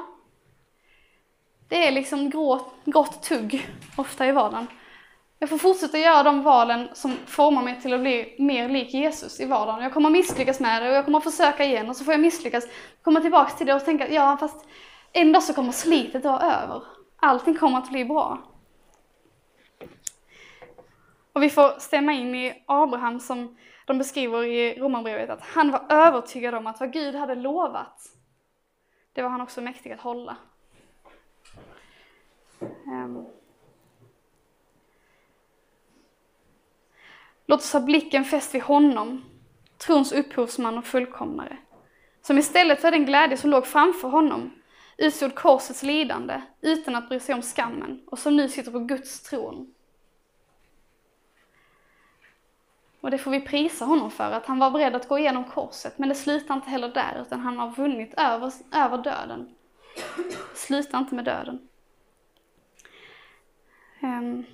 det 1.67 1.87
är 1.87 1.91
liksom 1.91 2.29
grå, 2.29 2.71
grått 2.85 3.23
tugg 3.23 3.69
ofta 3.95 4.27
i 4.27 4.31
vardagen. 4.31 4.67
Jag 5.41 5.49
får 5.49 5.57
fortsätta 5.57 5.97
göra 5.97 6.23
de 6.23 6.43
valen 6.43 6.89
som 6.93 7.17
formar 7.25 7.63
mig 7.63 7.81
till 7.81 7.93
att 7.93 7.99
bli 7.99 8.35
mer 8.39 8.69
lik 8.69 8.93
Jesus 8.93 9.39
i 9.39 9.45
vardagen. 9.45 9.83
Jag 9.83 9.93
kommer 9.93 10.09
misslyckas 10.09 10.59
med 10.59 10.81
det 10.81 10.89
och 10.89 10.95
jag 10.95 11.05
kommer 11.05 11.19
försöka 11.19 11.65
igen 11.65 11.89
och 11.89 11.95
så 11.95 12.03
får 12.03 12.13
jag 12.13 12.21
misslyckas, 12.21 12.67
komma 13.01 13.21
tillbaka 13.21 13.51
till 13.51 13.67
det 13.67 13.73
och 13.73 13.85
tänka 13.85 14.09
ja 14.09 14.37
fast 14.37 14.67
en 15.13 15.31
dag 15.31 15.43
så 15.43 15.53
kommer 15.53 15.71
slitet 15.71 16.23
vara 16.23 16.41
över. 16.41 16.83
Allting 17.15 17.55
kommer 17.55 17.77
att 17.77 17.89
bli 17.89 18.05
bra. 18.05 18.37
Och 21.33 21.43
vi 21.43 21.49
får 21.49 21.79
stämma 21.79 22.13
in 22.13 22.35
i 22.35 22.63
Abraham 22.65 23.19
som 23.19 23.57
de 23.85 23.97
beskriver 23.97 24.43
i 24.43 24.79
Romarbrevet 24.79 25.29
att 25.29 25.41
han 25.41 25.71
var 25.71 25.85
övertygad 25.89 26.55
om 26.55 26.67
att 26.67 26.79
vad 26.79 26.93
Gud 26.93 27.15
hade 27.15 27.35
lovat, 27.35 28.01
det 29.13 29.21
var 29.21 29.29
han 29.29 29.41
också 29.41 29.61
mäktig 29.61 29.91
att 29.91 30.01
hålla. 30.01 30.37
Um. 32.85 33.38
Låt 37.49 37.59
oss 37.59 37.73
ha 37.73 37.79
blicken 37.79 38.25
fäst 38.25 38.55
vid 38.55 38.61
honom, 38.61 39.25
trons 39.77 40.11
upphovsman 40.11 40.77
och 40.77 40.85
fullkomnare, 40.85 41.57
som 42.21 42.37
istället 42.37 42.81
för 42.81 42.91
den 42.91 43.05
glädje 43.05 43.37
som 43.37 43.49
låg 43.49 43.67
framför 43.67 44.07
honom 44.07 44.51
utstod 44.97 45.35
korsets 45.35 45.83
lidande 45.83 46.41
utan 46.61 46.95
att 46.95 47.09
bry 47.09 47.19
sig 47.19 47.35
om 47.35 47.41
skammen 47.41 48.01
och 48.07 48.19
som 48.19 48.37
nu 48.37 48.49
sitter 48.49 48.71
på 48.71 48.79
Guds 48.79 49.21
tron. 49.21 49.73
Och 53.01 53.11
det 53.11 53.17
får 53.17 53.31
vi 53.31 53.41
prisa 53.41 53.85
honom 53.85 54.11
för, 54.11 54.31
att 54.31 54.45
han 54.45 54.59
var 54.59 54.71
beredd 54.71 54.95
att 54.95 55.07
gå 55.07 55.19
igenom 55.19 55.43
korset, 55.43 55.97
men 55.97 56.09
det 56.09 56.15
slutar 56.15 56.55
inte 56.55 56.69
heller 56.69 56.89
där, 56.89 57.21
utan 57.21 57.39
han 57.39 57.57
har 57.57 57.69
vunnit 57.69 58.13
över, 58.17 58.53
över 58.73 58.97
döden. 58.97 59.55
Sluta 60.55 60.97
inte 60.97 61.15
med 61.15 61.25
döden. 61.25 61.67
Um. 64.01 64.45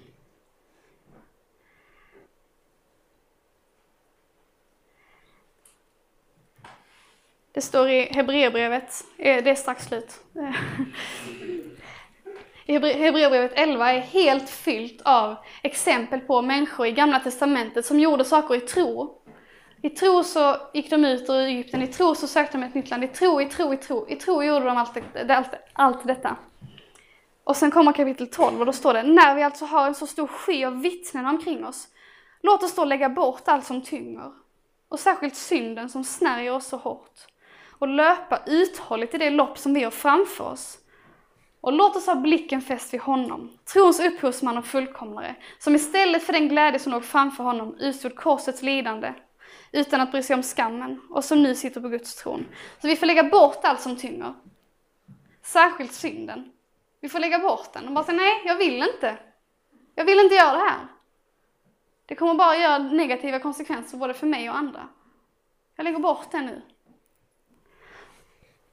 Det 7.55 7.61
står 7.61 7.89
i 7.89 8.13
Hebreerbrevet, 8.13 9.05
eh, 9.17 9.43
det 9.43 9.49
är 9.49 9.55
strax 9.55 9.85
slut. 9.85 10.19
Hebreerbrevet 12.67 13.51
11 13.55 13.93
är 13.93 13.99
helt 13.99 14.49
fyllt 14.49 15.01
av 15.01 15.35
exempel 15.63 16.19
på 16.19 16.41
människor 16.41 16.87
i 16.87 16.91
Gamla 16.91 17.19
Testamentet 17.19 17.85
som 17.85 17.99
gjorde 17.99 18.25
saker 18.25 18.55
i 18.55 18.59
tro. 18.59 19.21
I 19.81 19.89
tro 19.89 20.23
så 20.23 20.57
gick 20.73 20.89
de 20.89 21.05
ut 21.05 21.29
ur 21.29 21.41
Egypten, 21.41 21.81
i 21.81 21.87
tro 21.87 22.15
så 22.15 22.27
sökte 22.27 22.57
de 22.57 22.63
ett 22.63 22.73
nytt 22.73 22.89
land, 22.89 23.03
i 23.03 23.07
tro, 23.07 23.41
i 23.41 23.45
tro, 23.45 23.73
i 23.73 23.77
tro. 23.77 24.05
I 24.09 24.15
tro 24.15 24.43
gjorde 24.43 24.65
de 24.65 24.77
allt, 24.77 24.97
allt, 25.29 25.53
allt 25.73 26.07
detta. 26.07 26.37
Och 27.43 27.57
sen 27.57 27.71
kommer 27.71 27.93
kapitel 27.93 28.27
12 28.27 28.59
och 28.59 28.65
då 28.65 28.73
står 28.73 28.93
det, 28.93 29.03
när 29.03 29.35
vi 29.35 29.43
alltså 29.43 29.65
har 29.65 29.87
en 29.87 29.95
så 29.95 30.07
stor 30.07 30.27
sky 30.27 30.65
av 30.65 30.81
vittnen 30.81 31.25
omkring 31.25 31.65
oss, 31.65 31.87
låt 32.41 32.63
oss 32.63 32.75
då 32.75 32.85
lägga 32.85 33.09
bort 33.09 33.43
allt 33.45 33.65
som 33.65 33.81
tynger, 33.81 34.31
och 34.89 34.99
särskilt 34.99 35.35
synden 35.35 35.89
som 35.89 36.03
snärjer 36.03 36.51
oss 36.51 36.67
så 36.67 36.77
hårt, 36.77 37.34
och 37.79 37.87
löpa 37.87 38.39
uthålligt 38.45 39.13
i 39.13 39.17
det 39.17 39.29
lopp 39.29 39.57
som 39.57 39.73
vi 39.73 39.83
har 39.83 39.91
framför 39.91 40.43
oss. 40.43 40.77
Och 41.61 41.73
låt 41.73 41.95
oss 41.95 42.07
ha 42.07 42.15
blicken 42.15 42.61
fäst 42.61 42.93
vid 42.93 43.01
honom, 43.01 43.57
trons 43.73 43.99
upphovsman 43.99 44.57
och 44.57 44.65
fullkomnare, 44.65 45.35
som 45.59 45.75
istället 45.75 46.23
för 46.23 46.33
den 46.33 46.49
glädje 46.49 46.79
som 46.79 46.91
låg 46.91 47.03
framför 47.03 47.43
honom 47.43 47.75
utstod 47.79 48.15
korsets 48.15 48.61
lidande, 48.61 49.13
utan 49.71 50.01
att 50.01 50.11
bry 50.11 50.23
sig 50.23 50.33
om 50.33 50.43
skammen, 50.43 51.01
och 51.09 51.23
som 51.23 51.43
nu 51.43 51.55
sitter 51.55 51.81
på 51.81 51.89
Guds 51.89 52.15
tron. 52.15 52.45
Så 52.81 52.87
vi 52.87 52.95
får 52.95 53.05
lägga 53.05 53.23
bort 53.23 53.59
allt 53.63 53.81
som 53.81 53.95
tynger, 53.95 54.33
särskilt 55.43 55.93
synden. 55.93 56.51
Vi 57.01 57.09
får 57.09 57.19
lägga 57.19 57.39
bort 57.39 57.73
den 57.73 57.87
och 57.87 57.93
bara 57.93 58.05
säga 58.05 58.17
nej, 58.17 58.41
jag 58.45 58.55
vill 58.55 58.83
inte. 58.93 59.17
Jag 59.95 60.05
vill 60.05 60.19
inte 60.19 60.35
göra 60.35 60.51
det 60.51 60.63
här. 60.63 60.87
Det 62.05 62.15
kommer 62.15 62.33
bara 62.33 62.57
göra 62.57 62.77
negativa 62.77 63.39
konsekvenser 63.39 63.97
både 63.97 64.13
för 64.13 64.27
mig 64.27 64.49
och 64.49 64.57
andra. 64.57 64.87
Jag 65.75 65.83
lägger 65.83 65.99
bort 65.99 66.31
det 66.31 66.41
nu. 66.41 66.61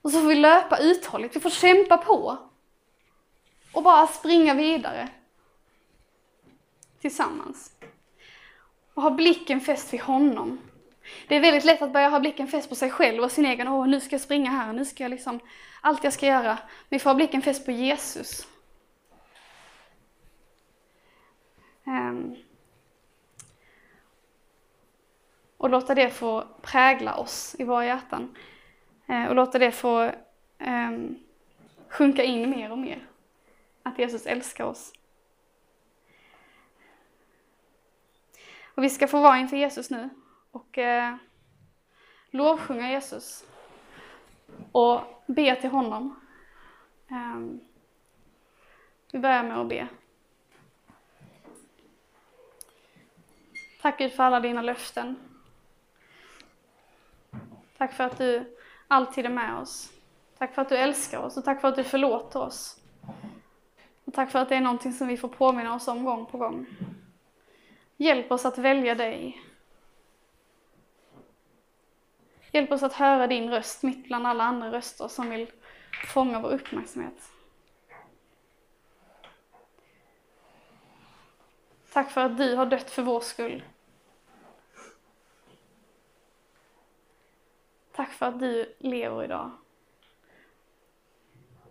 Och 0.03 0.11
så 0.11 0.21
får 0.21 0.29
vi 0.29 0.35
löpa 0.35 0.79
uthålligt, 0.79 1.37
vi 1.37 1.41
får 1.41 1.51
kämpa 1.51 1.97
på. 1.97 2.39
Och 3.73 3.83
bara 3.83 4.07
springa 4.07 4.55
vidare. 4.55 5.09
Tillsammans. 7.01 7.73
Och 8.95 9.03
ha 9.03 9.11
blicken 9.11 9.61
fäst 9.61 9.93
vid 9.93 10.01
honom. 10.01 10.59
Det 11.29 11.37
är 11.37 11.41
väldigt 11.41 11.65
lätt 11.65 11.83
att 11.83 11.93
börja 11.93 12.09
ha 12.09 12.21
blicken 12.21 12.49
fäst 12.49 12.69
på 12.69 12.75
sig 12.75 12.91
själv 12.91 13.23
och 13.23 13.33
sin 13.33 13.47
egen, 13.47 13.69
åh 13.69 13.87
nu 13.87 14.01
ska 14.01 14.15
jag 14.15 14.21
springa 14.21 14.51
här, 14.51 14.73
nu 14.73 14.85
ska 14.85 15.05
jag 15.05 15.11
liksom, 15.11 15.41
allt 15.81 16.05
jag 16.05 16.13
ska 16.13 16.27
göra. 16.27 16.59
Vi 16.89 16.99
får 16.99 17.11
ha 17.11 17.15
blicken 17.15 17.43
fäst 17.43 17.65
på 17.65 17.71
Jesus. 17.71 18.47
Um. 21.85 22.37
Och 25.57 25.71
låta 25.71 25.95
det 25.95 26.11
få 26.11 26.45
prägla 26.63 27.17
oss 27.17 27.57
i 27.59 27.65
våra 27.65 27.87
hjärtan. 27.87 28.37
Eh, 29.07 29.27
och 29.27 29.35
låta 29.35 29.59
det 29.59 29.73
få 29.73 30.13
um, 30.59 31.19
sjunka 31.89 32.23
in 32.23 32.51
mer 32.51 32.73
och 32.73 32.79
mer. 32.79 33.07
Att 33.83 33.99
Jesus 33.99 34.27
älskar 34.27 34.65
oss. 34.65 34.93
Och 38.75 38.83
vi 38.83 38.91
ska 38.91 39.09
få 39.09 39.21
vara 39.21 39.39
inför 39.39 39.57
Jesus 39.57 39.91
nu 39.91 40.09
och 40.51 40.79
eh, 40.79 41.17
lovsjunga 42.31 42.91
Jesus 42.91 43.45
och 44.73 45.01
be 45.27 45.57
till 45.57 45.71
honom. 45.71 46.21
Um, 47.09 47.61
vi 49.13 49.19
börjar 49.19 49.43
med 49.43 49.59
att 49.59 49.69
be. 49.69 49.89
Tack 53.83 53.99
Gud 53.99 54.13
för 54.13 54.23
alla 54.23 54.41
dina 54.41 54.63
löften. 54.63 55.17
Tack 57.79 57.93
för 57.93 58.05
att 58.05 58.19
du 58.19 58.52
alltid 58.93 59.27
är 59.27 59.31
med 59.31 59.55
oss. 59.55 59.93
Tack 60.39 60.55
för 60.55 60.63
att 60.63 60.69
du 60.69 60.77
älskar 60.77 61.19
oss 61.19 61.37
och 61.37 61.45
tack 61.45 61.61
för 61.61 61.69
att 61.69 61.77
du 61.77 61.85
förlåter 61.85 62.41
oss. 62.41 62.81
Och 64.05 64.15
tack 64.15 64.31
för 64.31 64.39
att 64.39 64.49
det 64.49 64.57
är 64.57 64.61
någonting 64.61 64.93
som 64.93 65.09
vi 65.09 65.17
får 65.17 65.29
påminna 65.29 65.75
oss 65.75 65.89
om 65.89 66.05
gång 66.05 66.27
på 66.27 66.39
gång. 66.39 66.67
Hjälp 67.97 68.33
oss 68.33 68.45
att 68.45 68.59
välja 68.59 68.95
dig. 68.95 69.43
Hjälp 72.53 72.73
oss 72.73 72.83
att 72.83 72.93
höra 72.93 73.27
din 73.27 73.51
röst 73.51 73.83
mitt 73.83 74.05
bland 74.05 74.27
alla 74.27 74.45
andra 74.45 74.73
röster 74.73 75.09
som 75.09 75.31
vill 75.31 75.51
fånga 76.07 76.41
vår 76.41 76.51
uppmärksamhet. 76.51 77.33
Tack 81.93 82.11
för 82.11 82.21
att 82.21 82.37
du 82.37 82.55
har 82.55 82.67
dött 82.67 82.91
för 82.91 83.03
vår 83.03 83.21
skull. 83.21 83.63
Tack 88.03 88.13
för 88.13 88.27
att 88.27 88.41
du 88.41 88.75
lever 88.79 89.25
idag. 89.25 89.51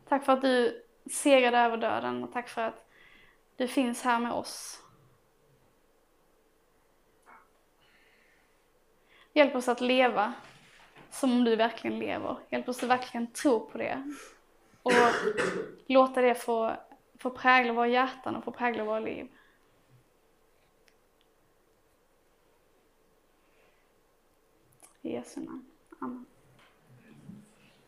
Tack 0.08 0.26
för 0.26 0.34
att 0.34 0.42
du 0.42 0.84
segrade 1.06 1.58
över 1.58 1.78
döden 1.78 2.24
och 2.24 2.32
tack 2.32 2.50
för 2.50 2.62
att 2.62 2.90
du 3.56 3.68
finns 3.68 4.04
här 4.04 4.20
med 4.20 4.32
oss. 4.32 4.84
Hjälp 9.34 9.56
oss 9.56 9.68
att 9.68 9.82
leva 9.82 10.34
som 11.10 11.32
om 11.32 11.44
du 11.44 11.56
verkligen 11.56 12.00
lever. 12.00 12.38
Hjälp 12.50 12.70
oss 12.70 12.84
att 12.84 12.90
verkligen 12.90 13.34
tro 13.34 13.70
på 13.70 13.78
det. 13.78 14.14
Och 14.84 14.92
låta 15.88 16.22
det 16.22 16.36
få, 16.36 16.76
få 17.20 17.30
prägla 17.30 17.74
våra 17.74 17.88
hjärtan 17.88 18.36
och 18.36 18.44
få 18.44 18.52
prägla 18.52 18.84
våra 18.84 19.00
liv. 19.00 19.28
I 25.02 25.14
Jesu 25.14 25.40
namn. 25.42 25.71
Amen. 26.04 26.31